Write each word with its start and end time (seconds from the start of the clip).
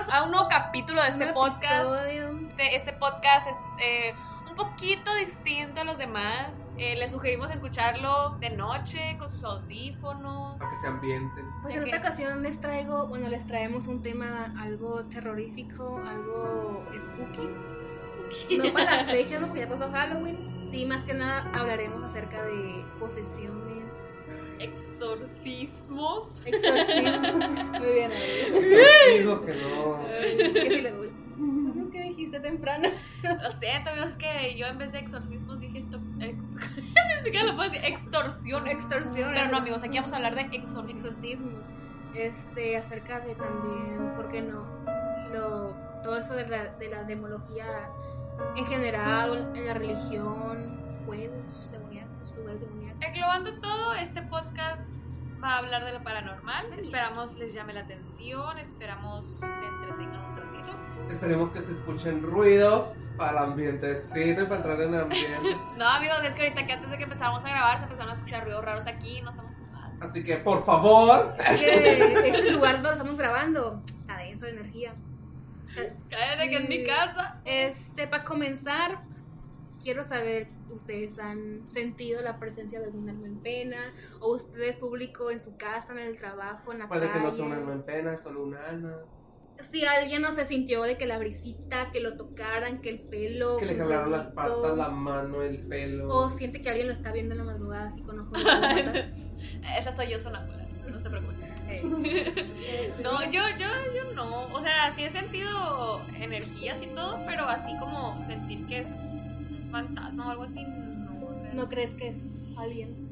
bienvenidos 0.00 0.10
a 0.10 0.24
un 0.24 0.30
nuevo 0.30 0.48
capítulo 0.48 1.02
de 1.02 1.08
este 1.08 1.26
Un 1.26 1.34
podcast. 1.34 1.64
episodio. 1.64 2.48
Este, 2.48 2.76
este 2.76 2.92
podcast 2.92 3.48
es 3.48 3.56
eh, 3.82 4.14
un 4.48 4.54
poquito 4.54 5.14
distinto 5.16 5.80
a 5.80 5.84
los 5.84 5.98
demás. 5.98 6.56
Eh, 6.78 6.96
les 6.96 7.10
sugerimos 7.10 7.50
escucharlo 7.50 8.36
de 8.40 8.50
noche 8.50 9.16
con 9.18 9.30
sus 9.30 9.44
audífonos. 9.44 10.56
Para 10.58 10.70
que 10.70 10.76
se 10.76 10.86
ambienten. 10.86 11.44
Pues 11.62 11.74
¿De 11.74 11.80
en 11.80 11.86
esta 11.86 11.98
ocasión 11.98 12.42
les 12.42 12.60
traigo, 12.60 13.08
bueno, 13.08 13.28
les 13.28 13.46
traemos 13.46 13.88
un 13.88 14.02
tema 14.02 14.54
algo 14.58 15.04
terrorífico, 15.06 16.00
algo 16.06 16.86
spooky. 16.98 18.56
No 18.56 18.72
para 18.72 18.96
las 18.96 19.06
fechas, 19.10 19.40
¿no? 19.40 19.48
Porque 19.48 19.60
ya 19.62 19.68
pasó 19.68 19.90
Halloween. 19.90 20.38
Sí, 20.70 20.86
más 20.86 21.04
que 21.04 21.14
nada 21.14 21.50
hablaremos 21.52 22.02
acerca 22.04 22.42
de 22.42 22.84
posesiones, 22.98 24.24
Exorcismos. 24.60 26.44
exorcismos. 26.46 27.48
Muy 27.80 27.92
bien. 27.92 28.12
Exorcismos 28.12 29.40
que 29.40 29.54
no. 29.54 29.98
¿Qué 30.52 30.70
sí 30.70 30.80
le 30.82 30.90
doy? 30.92 31.10
¿Cómo 31.36 31.82
es 31.82 31.90
que 31.90 32.02
dijiste 32.02 32.40
temprano? 32.40 32.88
Lo 33.22 33.50
siento, 33.52 33.90
amigos, 33.90 34.12
que 34.18 34.56
yo 34.56 34.66
en 34.66 34.78
vez 34.78 34.92
de 34.92 34.98
exorcismos 34.98 35.58
dije 35.60 35.78
esto. 35.78 35.98
Ex, 36.20 36.36
ni 36.44 37.24
siquiera 37.24 37.46
lo 37.46 37.56
puedo 37.56 37.70
decir. 37.70 37.84
Extorsión. 37.86 38.66
Extorsión, 38.68 39.30
Pero 39.34 39.48
no, 39.48 39.56
amigos, 39.58 39.82
aquí 39.82 39.96
vamos 39.96 40.12
a 40.12 40.16
hablar 40.16 40.34
de 40.34 40.42
exorcismos. 40.42 40.90
exorcismos. 40.90 41.66
Este, 42.14 42.76
acerca 42.76 43.20
de 43.20 43.34
también, 43.34 44.14
¿por 44.16 44.28
qué 44.28 44.42
no? 44.42 44.66
Lo, 45.32 45.74
todo 46.02 46.18
eso 46.18 46.34
de 46.34 46.46
la, 46.48 46.66
de 46.74 46.88
la 46.88 47.04
demología 47.04 47.90
en 48.56 48.66
general, 48.66 49.52
en 49.54 49.66
la 49.66 49.74
religión, 49.74 50.80
juegos 51.06 51.70
demoníacos, 51.72 52.09
lugares 52.36 52.60
demoníacos. 52.60 53.02
Englobando 53.02 53.60
todo, 53.60 53.94
este 53.94 54.22
podcast 54.22 55.14
va 55.42 55.54
a 55.54 55.58
hablar 55.58 55.84
de 55.84 55.92
lo 55.92 56.02
paranormal. 56.02 56.66
Esperamos 56.78 57.34
les 57.36 57.52
llame 57.54 57.72
la 57.72 57.80
atención, 57.80 58.58
esperamos 58.58 59.26
se 59.26 59.64
entretengan 59.66 60.24
un 60.24 60.36
ratito. 60.36 60.76
Esperemos 61.10 61.50
que 61.50 61.60
se 61.60 61.72
escuchen 61.72 62.22
ruidos 62.22 62.94
para 63.16 63.32
el 63.32 63.38
ambiente. 63.38 63.96
Sí, 63.96 64.34
para 64.34 64.56
entrar 64.56 64.80
en 64.80 64.94
el 64.94 65.00
ambiente. 65.00 65.56
No, 65.76 65.88
amigos, 65.88 66.18
es 66.24 66.34
que 66.34 66.42
ahorita 66.42 66.66
que 66.66 66.72
antes 66.74 66.90
de 66.90 66.98
que 66.98 67.04
empezáramos 67.04 67.44
a 67.44 67.48
grabar 67.48 67.78
se 67.78 67.84
empezaron 67.84 68.10
a 68.10 68.14
escuchar 68.14 68.44
ruidos 68.44 68.64
raros 68.64 68.86
aquí, 68.86 69.20
no 69.22 69.30
estamos 69.30 69.52
Así 70.00 70.22
que, 70.22 70.38
por 70.38 70.64
favor. 70.64 71.34
Que 71.58 72.28
este 72.28 72.50
lugar 72.52 72.76
donde 72.80 72.92
estamos 72.92 73.18
grabando 73.18 73.82
está 73.98 74.16
denso 74.16 74.46
de 74.46 74.52
energía. 74.52 74.94
Cállate 76.08 76.48
que 76.48 76.56
es 76.56 76.68
mi 76.68 76.78
Sí. 76.78 76.84
casa. 76.84 77.40
Este, 77.44 78.06
para 78.06 78.24
comenzar, 78.24 79.02
quiero 79.82 80.04
saber, 80.04 80.48
¿ustedes 80.70 81.18
han 81.18 81.66
sentido 81.66 82.20
la 82.22 82.38
presencia 82.38 82.78
de 82.80 82.86
algún 82.86 83.08
alma 83.08 83.26
en 83.26 83.38
pena? 83.40 83.94
¿O 84.20 84.34
ustedes 84.34 84.76
público 84.76 85.30
en 85.30 85.42
su 85.42 85.56
casa, 85.56 85.92
en 85.92 85.98
el 85.98 86.16
trabajo, 86.16 86.72
en 86.72 86.80
la 86.80 86.88
Puede 86.88 87.06
que 87.06 87.12
calle? 87.12 87.24
no 87.24 87.32
sea 87.32 87.44
un 87.46 87.52
alma 87.52 87.72
en 87.72 87.82
pena, 87.82 88.14
es 88.14 88.20
solo 88.20 88.42
un 88.42 88.54
alma. 88.54 88.98
Si 89.60 89.84
alguien 89.84 90.22
no 90.22 90.32
se 90.32 90.46
sintió 90.46 90.82
de 90.82 90.96
que 90.96 91.06
la 91.06 91.18
brisita, 91.18 91.90
que 91.92 92.00
lo 92.00 92.16
tocaran, 92.16 92.80
que 92.80 92.88
el 92.88 93.00
pelo... 93.00 93.58
Que 93.58 93.66
le 93.66 93.72
un 93.74 93.78
jalaron 93.80 94.10
las 94.10 94.26
patas, 94.28 94.76
la 94.76 94.88
mano, 94.88 95.42
el 95.42 95.58
pelo. 95.58 96.08
O 96.08 96.30
siente 96.30 96.62
que 96.62 96.70
alguien 96.70 96.86
lo 96.86 96.94
está 96.94 97.12
viendo 97.12 97.34
en 97.34 97.38
la 97.38 97.44
madrugada 97.44 97.88
así 97.88 98.00
con 98.00 98.20
ojos 98.20 98.42
de. 98.42 99.12
Esa 99.78 99.92
soy 99.92 100.08
yo 100.08 100.18
sonámbula, 100.18 100.66
no 100.90 101.00
se 101.00 101.10
preocupen. 101.10 101.50
No, 103.02 103.22
yo, 103.30 103.42
yo, 103.56 103.68
yo 103.94 104.12
no. 104.14 104.52
O 104.52 104.60
sea, 104.60 104.90
sí 104.92 105.04
he 105.04 105.10
sentido 105.10 106.00
energías 106.14 106.82
y 106.82 106.86
todo, 106.86 107.20
pero 107.26 107.44
así 107.44 107.76
como 107.78 108.20
sentir 108.24 108.66
que 108.66 108.80
es 108.80 108.88
un 108.88 109.09
fantasma 109.70 110.28
o 110.28 110.30
algo 110.30 110.44
así, 110.44 110.62
no. 110.62 111.20
realmente. 111.20 111.56
¿No 111.56 111.68
crees 111.68 111.94
que 111.94 112.08
es 112.08 112.44
alguien? 112.56 113.08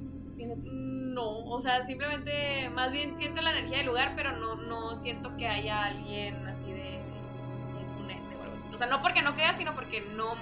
No, 1.14 1.47
o 1.47 1.61
sea, 1.61 1.84
simplemente, 1.84 2.70
más 2.70 2.92
bien 2.92 3.19
siento 3.19 3.41
la 3.42 3.51
energía 3.51 3.78
del 3.78 3.87
lugar, 3.87 4.12
pero 4.14 4.37
no, 4.37 4.55
no 4.55 4.95
siento 5.01 5.36
que 5.36 5.48
haya 5.48 5.84
alguien 5.84 6.34
así 6.47 6.70
de, 6.70 7.01
de 7.01 8.03
un 8.03 8.11
ente 8.11 8.36
o 8.36 8.42
algo 8.42 8.56
así. 8.56 8.75
O 8.75 8.79
sea, 8.79 8.86
no 8.86 9.03
porque 9.03 9.23
no 9.23 9.34
crea, 9.34 9.55
sino 9.55 9.74
porque 9.74 10.01
no, 10.17 10.35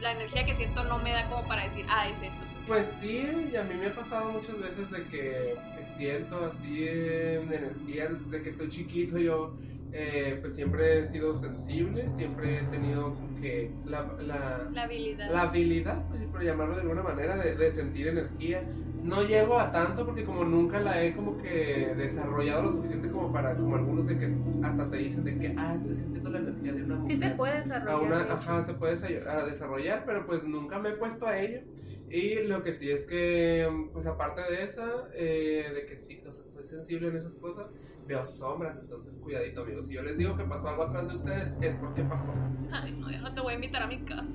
la 0.00 0.12
energía 0.12 0.44
que 0.46 0.54
siento 0.54 0.84
no 0.84 0.98
me 0.98 1.12
da 1.12 1.28
como 1.28 1.46
para 1.46 1.64
decir, 1.64 1.84
ah, 1.88 2.08
es 2.08 2.22
esto. 2.22 2.44
Pues 2.66 2.86
sí, 2.86 3.50
y 3.52 3.56
a 3.56 3.64
mí 3.64 3.74
me 3.74 3.86
ha 3.86 3.94
pasado 3.94 4.30
muchas 4.30 4.58
veces 4.58 4.90
de 4.90 5.04
que, 5.04 5.56
siento 5.96 6.44
así 6.46 6.84
eh, 6.84 7.42
energía 7.42 8.08
desde 8.08 8.42
que 8.42 8.50
estoy 8.50 8.68
chiquito. 8.68 9.18
Yo 9.18 9.54
eh, 9.92 10.38
pues 10.40 10.54
siempre 10.54 10.98
he 11.00 11.04
sido 11.04 11.34
sensible, 11.36 12.08
siempre 12.08 12.60
he 12.60 12.62
tenido 12.64 13.14
como 13.14 13.34
que 13.40 13.70
la, 13.84 14.10
la, 14.20 14.68
La 14.72 14.82
habilidad. 14.84 15.30
la 15.30 15.42
habilidad, 15.42 16.08
pues, 16.08 16.22
por 16.24 16.42
llamarlo 16.42 16.76
de 16.76 16.82
alguna 16.82 17.02
manera, 17.02 17.36
de, 17.36 17.54
de 17.56 17.72
sentir 17.72 18.08
energía. 18.08 18.62
No 19.02 19.22
llego 19.24 19.58
a 19.58 19.72
tanto 19.72 20.06
porque 20.06 20.24
como 20.24 20.44
nunca 20.44 20.78
la 20.78 21.02
he 21.02 21.12
como 21.12 21.36
que 21.36 21.92
desarrollado 21.96 22.62
lo 22.62 22.70
suficiente 22.72 23.10
como 23.10 23.32
para, 23.32 23.52
como 23.54 23.74
algunos 23.74 24.06
de 24.06 24.16
que 24.16 24.32
hasta 24.62 24.88
te 24.88 24.96
dicen 24.98 25.24
de 25.24 25.38
que, 25.38 25.54
ah, 25.58 25.74
estoy 25.74 25.96
sintiendo 25.96 26.30
la 26.30 26.38
energía 26.38 26.72
de 26.72 26.84
una 26.84 26.94
mujer. 26.94 27.16
Sí 27.16 27.20
se 27.20 27.30
puede 27.30 27.54
A 27.54 27.58
desarrollar. 27.62 28.00
una, 28.00 28.18
de 28.18 28.24
hecho. 28.24 28.32
ajá, 28.34 28.62
se 28.62 28.74
puede 28.74 28.94
desa- 28.96 29.26
a 29.26 29.44
desarrollar, 29.44 30.04
pero 30.06 30.24
pues 30.24 30.44
nunca 30.44 30.78
me 30.78 30.90
he 30.90 30.92
puesto 30.92 31.26
a 31.26 31.36
ello. 31.38 31.62
Y 32.08 32.44
lo 32.46 32.62
que 32.62 32.72
sí 32.72 32.90
es 32.92 33.04
que, 33.04 33.68
pues 33.92 34.06
aparte 34.06 34.42
de 34.42 34.62
esa, 34.64 34.86
eh, 35.14 35.64
de 35.74 35.84
que 35.86 35.96
sí, 35.96 36.22
o 36.28 36.30
sea, 36.30 36.44
soy 36.62 36.76
sensible 36.76 37.08
en 37.08 37.16
esas 37.16 37.36
cosas, 37.36 37.66
veo 38.06 38.24
sombras, 38.26 38.78
entonces 38.80 39.18
cuidadito 39.18 39.62
amigos. 39.62 39.86
Si 39.86 39.94
yo 39.94 40.02
les 40.02 40.16
digo 40.16 40.36
que 40.36 40.44
pasó 40.44 40.68
algo 40.68 40.84
atrás 40.84 41.08
de 41.08 41.14
ustedes, 41.14 41.54
es 41.60 41.76
porque 41.76 42.02
pasó. 42.04 42.32
Ay, 42.70 42.92
no, 42.98 43.10
ya 43.10 43.20
no 43.20 43.34
te 43.34 43.40
voy 43.40 43.52
a 43.52 43.56
invitar 43.56 43.82
a 43.82 43.86
mi 43.86 43.98
casa. 44.00 44.28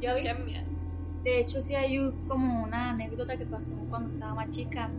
¿Ya 0.00 0.14
Qué 0.14 0.22
ves? 0.22 0.44
miedo. 0.44 0.66
De 1.24 1.40
hecho, 1.40 1.60
sí 1.62 1.74
hay 1.74 1.98
como 2.26 2.64
una 2.64 2.90
anécdota 2.90 3.36
que 3.36 3.46
pasó 3.46 3.74
cuando 3.88 4.12
estaba 4.12 4.34
más 4.34 4.50
chica, 4.50 4.90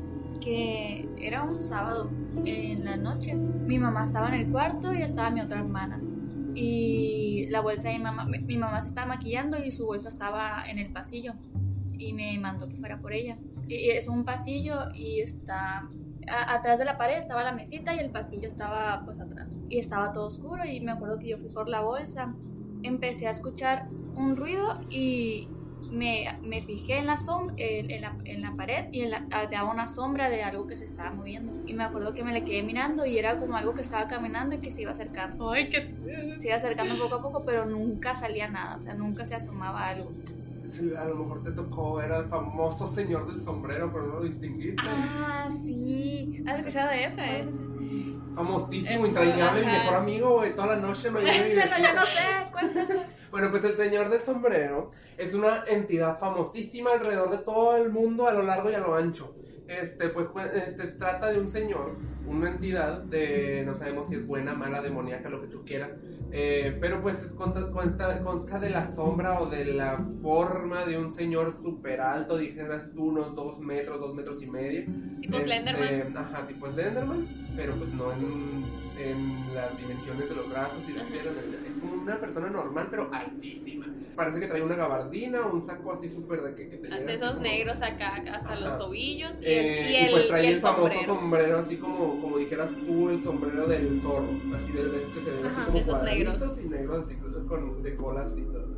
que 0.41 1.07
era 1.17 1.43
un 1.43 1.61
sábado 1.61 2.09
en 2.45 2.85
la 2.85 2.95
noche. 2.95 3.35
Mi 3.35 3.77
mamá 3.77 4.05
estaba 4.05 4.29
en 4.29 4.35
el 4.35 4.49
cuarto 4.51 4.93
y 4.93 5.01
estaba 5.01 5.29
mi 5.29 5.41
otra 5.41 5.59
hermana. 5.59 5.99
Y 6.55 7.47
la 7.49 7.61
bolsa 7.61 7.89
de 7.89 7.97
mi 7.97 8.03
mamá, 8.03 8.25
mi 8.25 8.57
mamá 8.57 8.81
se 8.81 8.89
estaba 8.89 9.07
maquillando 9.07 9.57
y 9.63 9.71
su 9.71 9.85
bolsa 9.85 10.09
estaba 10.09 10.63
en 10.69 10.79
el 10.79 10.91
pasillo. 10.93 11.33
Y 11.97 12.13
me 12.13 12.37
mandó 12.39 12.69
que 12.69 12.75
fuera 12.77 12.99
por 12.99 13.11
ella. 13.13 13.37
Y 13.67 13.89
es 13.89 14.07
un 14.07 14.23
pasillo 14.23 14.93
y 14.93 15.19
está... 15.21 15.89
a- 16.29 16.53
atrás 16.55 16.79
de 16.79 16.85
la 16.85 16.97
pared 16.97 17.17
estaba 17.17 17.43
la 17.43 17.51
mesita 17.51 17.93
y 17.95 17.99
el 17.99 18.09
pasillo 18.09 18.47
estaba 18.47 19.01
pues 19.05 19.19
atrás. 19.19 19.47
Y 19.69 19.79
estaba 19.79 20.13
todo 20.13 20.27
oscuro 20.27 20.65
y 20.65 20.79
me 20.81 20.91
acuerdo 20.91 21.19
que 21.19 21.27
yo 21.29 21.37
fui 21.37 21.49
por 21.49 21.67
la 21.69 21.81
bolsa. 21.81 22.33
Empecé 22.83 23.27
a 23.27 23.31
escuchar 23.31 23.87
un 24.15 24.35
ruido 24.35 24.79
y 24.89 25.47
me, 25.89 26.37
me 26.41 26.61
fijé 26.63 26.97
en 26.97 27.05
la, 27.05 27.17
som- 27.17 27.53
en, 27.57 27.91
en 27.91 28.01
la, 28.01 28.15
en 28.25 28.41
la 28.41 28.55
pared 28.55 28.85
y 28.91 29.01
en 29.01 29.11
la- 29.11 29.25
ah, 29.31 29.45
daba 29.51 29.71
una 29.71 29.87
sombra 29.87 30.29
de 30.29 30.43
algo 30.43 30.65
que 30.67 30.75
se 30.75 30.85
estaba 30.85 31.11
moviendo. 31.11 31.53
Y 31.67 31.73
me 31.73 31.83
acuerdo 31.83 32.13
que 32.13 32.23
me 32.23 32.33
le 32.33 32.43
quedé 32.43 32.63
mirando 32.63 33.05
y 33.05 33.17
era 33.19 33.39
como 33.39 33.55
algo 33.57 33.73
que 33.75 33.81
estaba 33.81 34.07
caminando 34.07 34.55
y 34.55 34.59
que 34.59 34.71
se 34.71 34.81
iba 34.81 34.91
acercando. 34.91 35.51
Ay, 35.51 35.69
qué. 35.69 35.93
Se 36.39 36.47
iba 36.47 36.55
acercando 36.57 36.97
poco 36.97 37.15
a 37.15 37.21
poco, 37.21 37.45
pero 37.45 37.65
nunca 37.65 38.15
salía 38.15 38.47
nada, 38.49 38.75
o 38.75 38.79
sea, 38.79 38.95
nunca 38.95 39.25
se 39.27 39.35
asomaba 39.35 39.87
algo. 39.87 40.11
A 40.97 41.05
lo 41.05 41.15
mejor 41.15 41.43
te 41.43 41.51
tocó 41.51 41.95
ver 41.95 42.11
al 42.13 42.25
famoso 42.25 42.87
señor 42.87 43.27
del 43.27 43.39
sombrero, 43.39 43.91
pero 43.91 44.07
no 44.07 44.15
lo 44.15 44.23
distinguiste. 44.23 44.81
Ah, 44.85 45.49
sí. 45.63 46.41
¿Has 46.47 46.59
escuchado 46.59 46.89
de 46.89 47.03
ese? 47.03 47.43
Pues, 47.43 47.57
Es 47.57 48.33
famosísimo, 48.33 49.03
Eh, 49.03 49.07
entrañable, 49.09 49.59
mi 49.59 49.71
mejor 49.71 49.95
amigo, 49.95 50.37
güey, 50.37 50.55
toda 50.55 50.67
la 50.67 50.75
noche 50.77 51.11
me 51.11 51.19
Pero 51.21 51.33
yo 51.33 51.93
no 51.93 52.05
sé, 52.05 52.51
cuéntame. 52.51 53.03
Bueno, 53.29 53.51
pues 53.51 53.63
el 53.65 53.73
Señor 53.73 54.09
del 54.09 54.21
Sombrero 54.21 54.89
es 55.17 55.33
una 55.33 55.63
entidad 55.67 56.17
famosísima 56.17 56.93
alrededor 56.93 57.29
de 57.31 57.39
todo 57.39 57.75
el 57.75 57.91
mundo 57.91 58.27
a 58.27 58.31
lo 58.31 58.43
largo 58.43 58.69
y 58.69 58.75
a 58.75 58.79
lo 58.79 58.95
ancho. 58.95 59.35
Este, 59.67 60.09
pues, 60.09 60.29
este, 60.65 60.87
trata 60.87 61.31
de 61.31 61.39
un 61.39 61.49
señor, 61.49 61.97
una 62.27 62.49
entidad 62.49 63.01
de, 63.01 63.63
no 63.65 63.75
sabemos 63.75 64.07
si 64.07 64.15
es 64.15 64.25
buena, 64.25 64.53
mala, 64.53 64.81
demoníaca, 64.81 65.29
lo 65.29 65.41
que 65.41 65.47
tú 65.47 65.63
quieras, 65.65 65.91
eh, 66.35 66.75
pero 66.81 66.99
pues 66.99 67.21
es, 67.21 67.35
consta, 67.35 67.69
consta, 67.69 68.23
consta 68.23 68.57
de 68.57 68.71
la 68.71 68.87
sombra 68.91 69.39
o 69.39 69.45
de 69.45 69.65
la 69.65 69.99
forma 70.23 70.83
de 70.83 70.97
un 70.97 71.11
señor 71.11 71.55
súper 71.61 72.01
alto, 72.01 72.37
dijeras 72.37 72.91
tú, 72.95 73.09
unos 73.09 73.35
dos 73.35 73.59
metros, 73.59 73.99
dos 73.99 74.15
metros 74.15 74.41
y 74.41 74.47
medio. 74.47 74.83
Tipo 75.21 75.37
Este, 75.37 75.43
Slenderman. 75.43 76.17
Ajá, 76.17 76.47
tipo 76.47 76.71
Slenderman, 76.71 77.27
pero 77.55 77.75
pues 77.75 77.93
no 77.93 78.11
en, 78.11 78.65
en 78.97 79.53
las 79.55 79.77
dimensiones 79.77 80.29
de 80.29 80.35
los 80.35 80.49
brazos 80.49 80.81
y 80.87 80.93
las 80.93 81.05
piernas. 81.07 81.33
Es 81.67 81.73
como 81.81 81.93
una 82.01 82.17
persona 82.19 82.49
normal, 82.49 82.87
pero 82.89 83.09
altísima. 83.11 83.85
Parece 84.15 84.39
que 84.39 84.47
trae 84.47 84.61
una 84.61 84.75
gabardina, 84.75 85.41
un 85.47 85.61
saco 85.61 85.91
así 85.91 86.07
súper 86.07 86.41
de 86.43 86.53
que, 86.55 86.69
que 86.69 86.77
te 86.77 86.83
llega 86.87 86.97
De 86.99 87.03
así 87.05 87.13
esos 87.15 87.31
como- 87.31 87.43
negros 87.43 87.81
acá, 87.81 88.15
hasta 88.15 88.53
Ajá. 88.53 88.55
los 88.59 88.77
tobillos. 88.77 89.31
Y 89.41 89.45
Eh, 89.45 90.05
el, 90.05 90.09
y 90.09 90.11
pues 90.13 90.27
trae 90.27 90.43
y 90.43 90.47
el, 90.47 90.53
el 90.53 90.59
famoso 90.59 90.83
sombrero. 91.03 91.05
sombrero. 91.19 91.57
así 91.57 91.77
como, 91.77 92.19
como 92.21 92.37
dijeras 92.37 92.71
tú, 92.85 93.09
el 93.09 93.21
sombrero 93.23 93.67
del 93.67 93.99
zorro, 94.01 94.27
así 94.55 94.71
de, 94.71 94.83
de 94.89 94.97
esos 95.03 95.11
que 95.11 95.21
se 95.21 95.31
ven 95.31 95.45
Ajá, 95.45 95.61
así 95.63 95.71
como 95.71 95.83
cuadraditos 95.85 96.33
negros. 96.39 96.59
y 96.63 96.69
negros 96.69 97.07
así 97.07 97.15
con 97.47 97.83
de 97.83 97.95
colas 97.95 98.37
y 98.37 98.41
todo. 98.43 98.72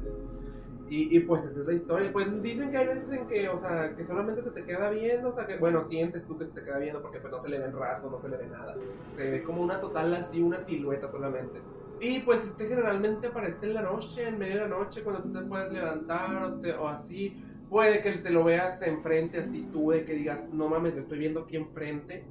Y, 0.88 1.16
y 1.18 1.20
pues 1.22 1.46
esa 1.46 1.62
es 1.62 1.66
la 1.66 1.74
historia. 1.74 2.12
Pues 2.14 2.42
dicen 2.44 2.70
que 2.72 2.78
hay 2.78 2.88
veces 2.88 3.12
en 3.12 3.28
que, 3.28 3.50
o 3.50 3.58
sea, 3.58 3.96
que 3.96 4.04
solamente 4.04 4.42
se 4.44 4.52
te 4.52 4.64
queda 4.66 4.90
viendo, 4.92 5.30
o 5.30 5.34
sea, 5.34 5.48
que, 5.48 5.58
bueno, 5.58 5.82
sientes 5.84 6.26
tú 6.28 6.38
que 6.38 6.46
se 6.46 6.54
te 6.54 6.64
queda 6.64 6.78
viendo 6.78 7.02
porque 7.02 7.20
pues 7.20 7.32
no 7.32 7.40
se 7.40 7.50
le 7.50 7.58
ven 7.60 7.74
rasgos, 7.74 8.12
no 8.12 8.20
se 8.20 8.30
le 8.30 8.38
ve 8.38 8.48
nada. 8.48 8.80
Se 9.08 9.30
ve 9.32 9.44
como 9.44 9.62
una 9.64 9.80
total 9.82 10.14
así, 10.14 10.42
una 10.42 10.60
silueta 10.60 11.08
solamente. 11.10 11.64
Y 12.00 12.20
pues 12.20 12.44
este 12.46 12.68
generalmente 12.68 13.28
aparece 13.28 13.66
en 13.68 13.74
la 13.74 13.82
noche, 13.82 14.28
en 14.28 14.38
medio 14.38 14.56
de 14.56 14.62
la 14.62 14.68
noche, 14.68 15.04
cuando 15.04 15.24
tú 15.24 15.32
te 15.34 15.42
puedes 15.42 15.72
levantar 15.72 16.44
o, 16.44 16.60
te- 16.60 16.74
o 16.76 16.88
así. 16.88 17.42
Puede 17.70 18.02
que 18.02 18.12
te 18.20 18.30
lo 18.30 18.44
veas 18.44 18.82
enfrente 18.84 19.40
así 19.40 19.70
tú, 19.72 19.90
de 19.92 20.06
que 20.06 20.14
digas, 20.14 20.54
no 20.54 20.70
mames, 20.70 20.94
lo 20.94 21.02
estoy 21.02 21.18
viendo 21.20 21.42
aquí 21.42 21.56
enfrente. 21.58 22.24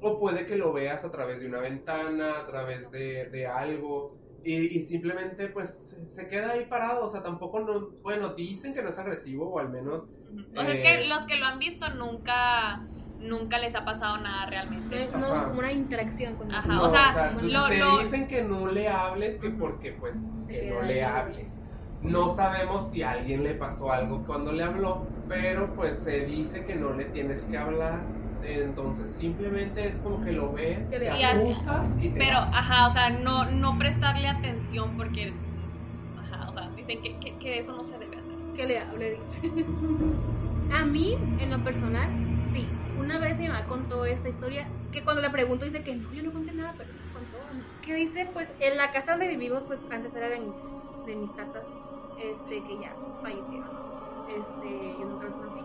O 0.00 0.18
puede 0.18 0.44
que 0.46 0.56
lo 0.56 0.72
veas 0.72 1.04
a 1.04 1.10
través 1.10 1.40
de 1.40 1.46
una 1.46 1.60
ventana, 1.60 2.40
a 2.40 2.46
través 2.46 2.90
de, 2.90 3.28
de 3.30 3.46
algo. 3.46 4.18
Y, 4.44 4.78
y 4.78 4.82
simplemente 4.82 5.46
pues 5.48 5.96
se 6.04 6.26
queda 6.28 6.52
ahí 6.52 6.66
parado, 6.66 7.04
o 7.04 7.08
sea, 7.08 7.22
tampoco 7.22 7.60
no, 7.60 7.90
bueno, 8.02 8.34
dicen 8.34 8.74
que 8.74 8.82
no 8.82 8.88
es 8.88 8.98
agresivo 8.98 9.48
o 9.48 9.58
al 9.60 9.68
menos... 9.70 10.04
O 10.56 10.60
sea, 10.62 10.72
es 10.72 10.80
eh, 10.80 10.82
que 10.82 11.04
los 11.06 11.24
que 11.26 11.36
lo 11.36 11.46
han 11.46 11.58
visto 11.58 11.88
nunca, 11.90 12.82
nunca 13.20 13.58
les 13.58 13.74
ha 13.76 13.84
pasado 13.84 14.18
nada 14.18 14.46
realmente. 14.46 15.08
No, 15.16 15.44
como 15.44 15.58
una 15.60 15.70
interacción 15.72 16.34
con 16.36 16.52
Ajá, 16.52 16.66
no, 16.66 16.82
o 16.84 16.90
sea, 16.90 17.36
lo- 17.40 17.68
te 17.68 17.78
lo- 17.78 17.98
dicen 17.98 18.26
que 18.26 18.42
no 18.42 18.66
le 18.66 18.88
hables, 18.88 19.38
que 19.38 19.50
porque 19.50 19.92
pues 19.92 20.46
que 20.48 20.70
no 20.70 20.82
le 20.82 21.04
hables. 21.04 21.58
No 22.00 22.28
sabemos 22.30 22.90
si 22.90 23.02
a 23.02 23.12
alguien 23.12 23.44
le 23.44 23.54
pasó 23.54 23.92
algo 23.92 24.24
cuando 24.26 24.50
le 24.50 24.64
habló, 24.64 25.06
pero 25.28 25.72
pues 25.74 26.00
se 26.00 26.24
dice 26.24 26.64
que 26.64 26.74
no 26.74 26.94
le 26.94 27.04
tienes 27.04 27.44
que 27.44 27.56
hablar. 27.56 28.00
Entonces 28.44 29.10
simplemente 29.10 29.86
es 29.86 29.98
como 29.98 30.22
que 30.24 30.32
lo 30.32 30.52
ves, 30.52 30.88
te 30.90 30.98
le 30.98 31.10
hables. 31.10 31.58
asustas 31.58 31.94
y 32.00 32.08
te 32.08 32.18
Pero, 32.18 32.38
vas. 32.38 32.52
ajá, 32.54 32.88
o 32.88 32.92
sea, 32.92 33.10
no, 33.10 33.44
no 33.50 33.78
prestarle 33.78 34.28
atención 34.28 34.96
porque, 34.96 35.32
ajá, 36.20 36.48
o 36.48 36.52
sea, 36.52 36.70
dicen 36.76 37.00
que, 37.02 37.18
que, 37.18 37.36
que 37.38 37.58
eso 37.58 37.72
no 37.72 37.84
se 37.84 37.98
debe 37.98 38.16
hacer. 38.18 38.32
que 38.56 38.66
le 38.66 38.78
hable, 38.80 39.20
dice. 39.20 39.52
A 40.72 40.84
mí, 40.84 41.16
en 41.38 41.50
lo 41.50 41.62
personal, 41.64 42.08
sí. 42.36 42.66
Una 42.98 43.18
vez 43.18 43.38
mi 43.40 43.48
mamá 43.48 43.64
contó 43.66 44.04
esta 44.04 44.28
historia, 44.28 44.66
que 44.92 45.02
cuando 45.02 45.22
le 45.22 45.30
pregunto 45.30 45.64
dice 45.64 45.82
que 45.82 45.94
no, 45.94 46.12
yo 46.12 46.22
no 46.22 46.32
conté 46.32 46.52
nada, 46.52 46.74
pero 46.76 46.90
me 46.92 47.12
contó. 47.12 47.38
Que 47.82 47.94
dice, 47.94 48.28
pues, 48.32 48.50
en 48.60 48.76
la 48.76 48.92
casa 48.92 49.12
donde 49.12 49.28
vivimos, 49.28 49.64
pues, 49.64 49.80
antes 49.90 50.14
era 50.14 50.28
de 50.28 50.40
mis, 50.40 50.56
de 51.06 51.16
mis 51.16 51.34
tatas, 51.34 51.68
este, 52.22 52.62
que 52.62 52.78
ya 52.80 52.94
fallecieron. 53.22 53.68
Este, 54.38 54.94
yo 54.98 55.04
nunca 55.04 55.26
los 55.26 55.34
conocí. 55.34 55.60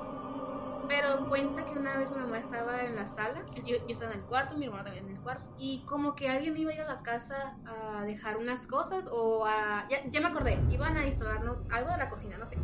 Pero 0.87 1.25
cuenta 1.27 1.65
que 1.65 1.77
una 1.77 1.97
vez 1.97 2.11
mi 2.11 2.19
mamá 2.19 2.39
estaba 2.39 2.83
en 2.83 2.95
la 2.95 3.07
sala, 3.07 3.43
yo, 3.65 3.75
yo 3.75 3.85
estaba 3.87 4.13
en 4.13 4.19
el 4.19 4.25
cuarto, 4.25 4.55
mi 4.55 4.65
hermano 4.65 4.85
también 4.85 5.05
en 5.05 5.17
el 5.17 5.21
cuarto, 5.21 5.43
y 5.59 5.81
como 5.85 6.15
que 6.15 6.29
alguien 6.29 6.57
iba 6.57 6.71
a 6.71 6.75
ir 6.75 6.81
a 6.81 6.87
la 6.87 7.01
casa 7.03 7.55
a 7.65 8.03
dejar 8.03 8.37
unas 8.37 8.67
cosas 8.67 9.09
o 9.11 9.45
a... 9.45 9.85
Ya, 9.89 10.05
ya 10.09 10.21
me 10.21 10.27
acordé, 10.27 10.57
iban 10.71 10.95
a 10.95 11.05
instalar 11.05 11.43
¿no? 11.43 11.57
algo 11.71 11.91
de 11.91 11.97
la 11.97 12.09
cocina, 12.09 12.37
no 12.37 12.45
sé. 12.45 12.55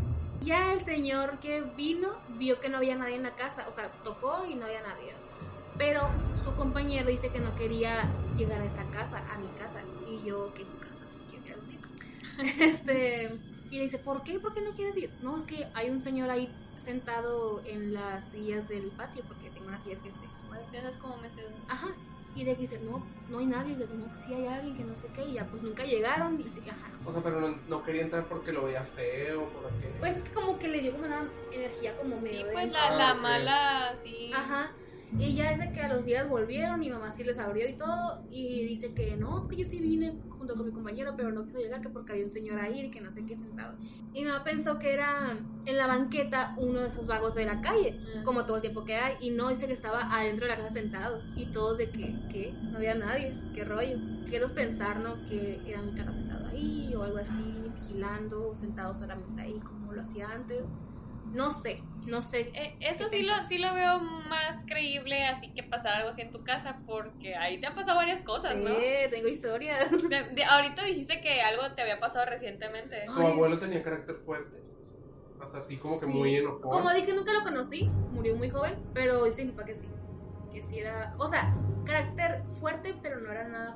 Ya 0.42 0.74
el 0.74 0.84
señor 0.84 1.40
que 1.40 1.62
vino 1.62 2.10
vio 2.38 2.60
que 2.60 2.70
no 2.70 2.78
había 2.78 2.96
nadie 2.96 3.16
en 3.16 3.24
la 3.24 3.36
casa, 3.36 3.66
o 3.68 3.72
sea, 3.72 3.90
tocó 4.04 4.46
y 4.50 4.56
no 4.56 4.66
había 4.66 4.82
nadie. 4.82 5.14
Pero 5.78 6.10
su 6.42 6.54
compañero 6.56 7.10
dice 7.10 7.30
que 7.30 7.40
no 7.40 7.56
quería 7.56 8.10
llegar 8.38 8.62
a 8.62 8.66
esta 8.66 8.86
casa, 8.92 9.24
a 9.34 9.38
mi 9.38 9.48
casa, 9.58 9.82
y 10.08 10.26
yo, 10.26 10.54
que 10.54 10.66
su 10.66 10.78
casa, 10.78 10.94
si 11.30 11.38
día. 11.38 11.56
Este, 12.60 13.30
y 13.72 13.78
le 13.78 13.84
dice, 13.84 13.98
¿por 13.98 14.24
qué? 14.24 14.40
¿Por 14.40 14.54
qué 14.54 14.62
no 14.62 14.72
quieres 14.72 14.96
ir? 14.98 15.12
No, 15.22 15.36
es 15.36 15.44
que 15.44 15.68
hay 15.74 15.90
un 15.90 16.00
señor 16.00 16.30
ahí 16.30 16.50
sentado 16.78 17.62
en 17.66 17.94
las 17.94 18.26
sillas 18.26 18.68
del 18.70 18.88
patio, 18.92 19.24
porque 19.28 19.50
tengo 19.50 19.68
unas 19.68 19.84
sillas 19.84 20.00
que 20.02 20.12
se 20.12 20.18
mueven. 20.48 20.66
Ya 20.72 20.82
sabes 20.82 20.98
cómo 20.98 21.18
me 21.18 21.30
sé. 21.32 21.42
Ajá. 21.68 21.90
Y 22.36 22.44
de 22.46 22.56
que 22.56 22.62
dice, 22.62 22.80
no, 22.80 23.04
no 23.30 23.38
hay 23.40 23.46
nadie. 23.46 23.76
No, 23.76 24.16
sí 24.16 24.34
hay 24.34 24.48
alguien 24.48 24.76
que 24.76 24.84
no 24.84 24.98
sé 24.98 25.08
qué. 25.16 25.24
Y 25.24 25.34
ya, 25.34 25.46
pues 25.46 25.62
nunca 25.62 25.84
llegaron. 25.86 26.40
Y 26.40 26.44
dice, 26.44 26.62
ajá. 26.70 26.90
no. 27.04 27.10
O 27.10 27.14
sea, 27.14 27.22
pero 27.22 27.40
no, 27.40 27.58
no 27.68 27.84
quería 27.84 28.02
entrar 28.02 28.26
porque 28.26 28.52
lo 28.52 28.64
veía 28.64 28.84
feo, 28.84 29.48
porque... 29.54 29.94
Pues 30.00 30.18
que 30.24 30.32
como 30.32 30.58
que 30.58 30.68
le 30.68 30.82
dio 30.82 30.94
como 30.94 31.06
una 31.06 31.30
energía 31.52 31.96
como 31.98 32.20
medio 32.20 32.40
Sí, 32.40 32.46
pues 32.52 32.66
densa. 32.66 32.90
la, 32.92 33.10
Ah, 33.10 33.14
mala, 33.14 33.94
sí. 33.96 34.32
Ajá. 34.34 34.72
Y 35.20 35.36
ya 35.36 35.52
dice 35.52 35.72
que 35.72 35.80
a 35.82 35.88
los 35.94 36.06
días 36.06 36.28
volvieron, 36.28 36.80
mi 36.80 36.90
mamá 36.90 37.12
sí 37.12 37.24
les 37.24 37.38
abrió 37.38 37.68
y 37.70 37.74
todo, 37.74 38.24
y 38.32 38.66
dice 38.66 38.94
que 38.94 39.16
no, 39.16 39.40
es 39.40 39.48
que 39.48 39.56
yo 39.58 39.70
sí 39.70 39.80
vine 39.80 40.20
junto 40.30 40.56
con 40.56 40.66
mi 40.66 40.72
compañero, 40.72 41.14
pero 41.16 41.32
no 41.32 41.46
quiso 41.46 41.60
llegar 41.60 41.82
que 41.82 41.90
porque 41.90 42.14
había 42.14 42.24
un 42.26 42.30
señor 42.30 42.60
ahí 42.60 42.82
y 42.82 42.90
que 42.92 43.00
no 43.00 43.12
sé 43.12 43.24
qué 43.26 43.36
sentado. 43.36 43.78
Y 44.14 44.22
mi 44.24 44.30
mamá 44.30 44.44
pensó 44.44 44.80
que 44.80 44.92
era 44.94 45.38
en 45.66 45.78
la 45.78 45.88
banqueta 45.88 46.56
uno 46.58 46.82
de 46.82 46.88
esos 46.88 47.06
vagos 47.08 47.36
de 47.36 47.46
la 47.46 47.62
calle, 47.62 48.00
Mm. 48.20 48.24
como 48.24 48.46
todo 48.46 48.56
el 48.58 48.62
tiempo 48.62 48.84
que 48.84 48.96
hay, 48.96 49.16
y 49.22 49.30
no 49.30 49.50
dice 49.50 49.68
que 49.68 49.74
estaba 49.74 50.14
adentro 50.14 50.46
de 50.48 50.54
la 50.54 50.58
casa 50.58 50.72
sentado, 50.72 51.20
y 51.36 51.46
todos 51.52 51.78
de 51.78 51.90
que, 51.92 52.16
¿qué? 52.32 52.54
No 52.64 52.78
había 52.78 52.96
nadie, 52.96 53.40
qué 53.54 53.64
rollo. 53.64 53.98
Quiero 54.28 54.54
pensar, 54.54 55.00
¿no? 55.00 55.24
Que 55.30 55.62
era 55.66 55.82
mi 55.84 55.94
cara 55.94 56.12
sentado 56.12 56.48
ahí, 56.48 56.94
o 56.96 57.04
algo 57.04 57.20
así, 57.20 57.44
vigilando, 57.76 58.50
o 58.50 58.56
sentado 58.56 58.96
solamente 58.96 59.42
ahí, 59.42 59.60
como 59.60 59.94
lo 59.94 60.02
hacía 60.02 60.28
antes. 60.32 60.68
No 61.34 61.50
sé, 61.52 61.82
no 62.06 62.22
sé. 62.22 62.52
Eh, 62.54 62.78
eso 62.80 63.06
¿Qué 63.10 63.18
sí 63.18 63.24
lo, 63.24 63.44
sí 63.46 63.58
lo 63.58 63.74
veo 63.74 64.00
más 64.00 64.64
creíble, 64.68 65.26
así 65.26 65.52
que 65.54 65.64
pasar 65.64 65.96
algo 65.96 66.10
así 66.10 66.22
en 66.22 66.32
tu 66.32 66.44
casa, 66.44 66.80
porque 66.86 67.36
ahí 67.36 67.60
te 67.60 67.68
han 67.68 67.76
pasado 67.76 67.98
varias 67.98 68.24
cosas, 68.24 68.56
¿no? 68.56 68.70
Sí, 68.70 68.86
tengo 69.10 69.28
historias. 69.28 69.90
De- 70.10 70.24
de- 70.30 70.44
ahorita 70.44 70.84
dijiste 70.84 71.22
que 71.22 71.42
algo 71.42 71.74
te 71.76 71.82
había 71.82 72.00
pasado 72.00 72.26
recientemente. 72.28 73.06
Tu 73.08 73.12
abuelo 73.22 73.60
tenía 73.60 73.82
carácter 73.84 74.18
fuerte. 74.18 74.62
O 75.44 75.48
sea, 75.50 75.60
así 75.60 75.76
como 75.78 76.00
que 76.00 76.06
muy 76.06 76.36
enojón. 76.38 76.62
Como 76.62 76.92
dije, 76.94 77.14
nunca 77.14 77.34
lo 77.34 77.42
conocí, 77.44 77.86
murió 78.12 78.36
muy 78.36 78.50
joven, 78.50 78.76
pero 78.94 79.26
dice 79.26 79.44
mi 79.44 79.52
papá 79.52 79.66
que 79.66 79.76
sí. 79.76 79.88
Que 80.54 80.64
sí 80.64 80.80
era, 80.80 81.16
o 81.18 81.28
sea, 81.28 81.54
carácter 81.86 82.44
fuerte, 82.48 82.96
pero 83.02 83.20
no 83.20 83.32
era 83.32 83.48
nada 83.48 83.76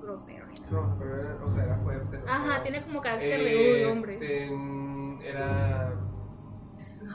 grosero 0.00 0.46
ni 0.48 0.54
nada. 0.60 0.70
No, 0.72 0.96
pero 0.98 1.14
era, 1.14 1.44
o 1.44 1.50
sea, 1.50 1.64
era 1.64 1.76
fuerte. 1.78 2.18
¿no? 2.18 2.30
Ajá, 2.30 2.62
tiene 2.62 2.82
como 2.82 3.00
carácter 3.00 3.40
eh, 3.40 3.44
de 3.44 3.86
un 3.86 3.92
hombre. 3.92 4.16
ten- 4.18 5.20
era... 5.22 5.94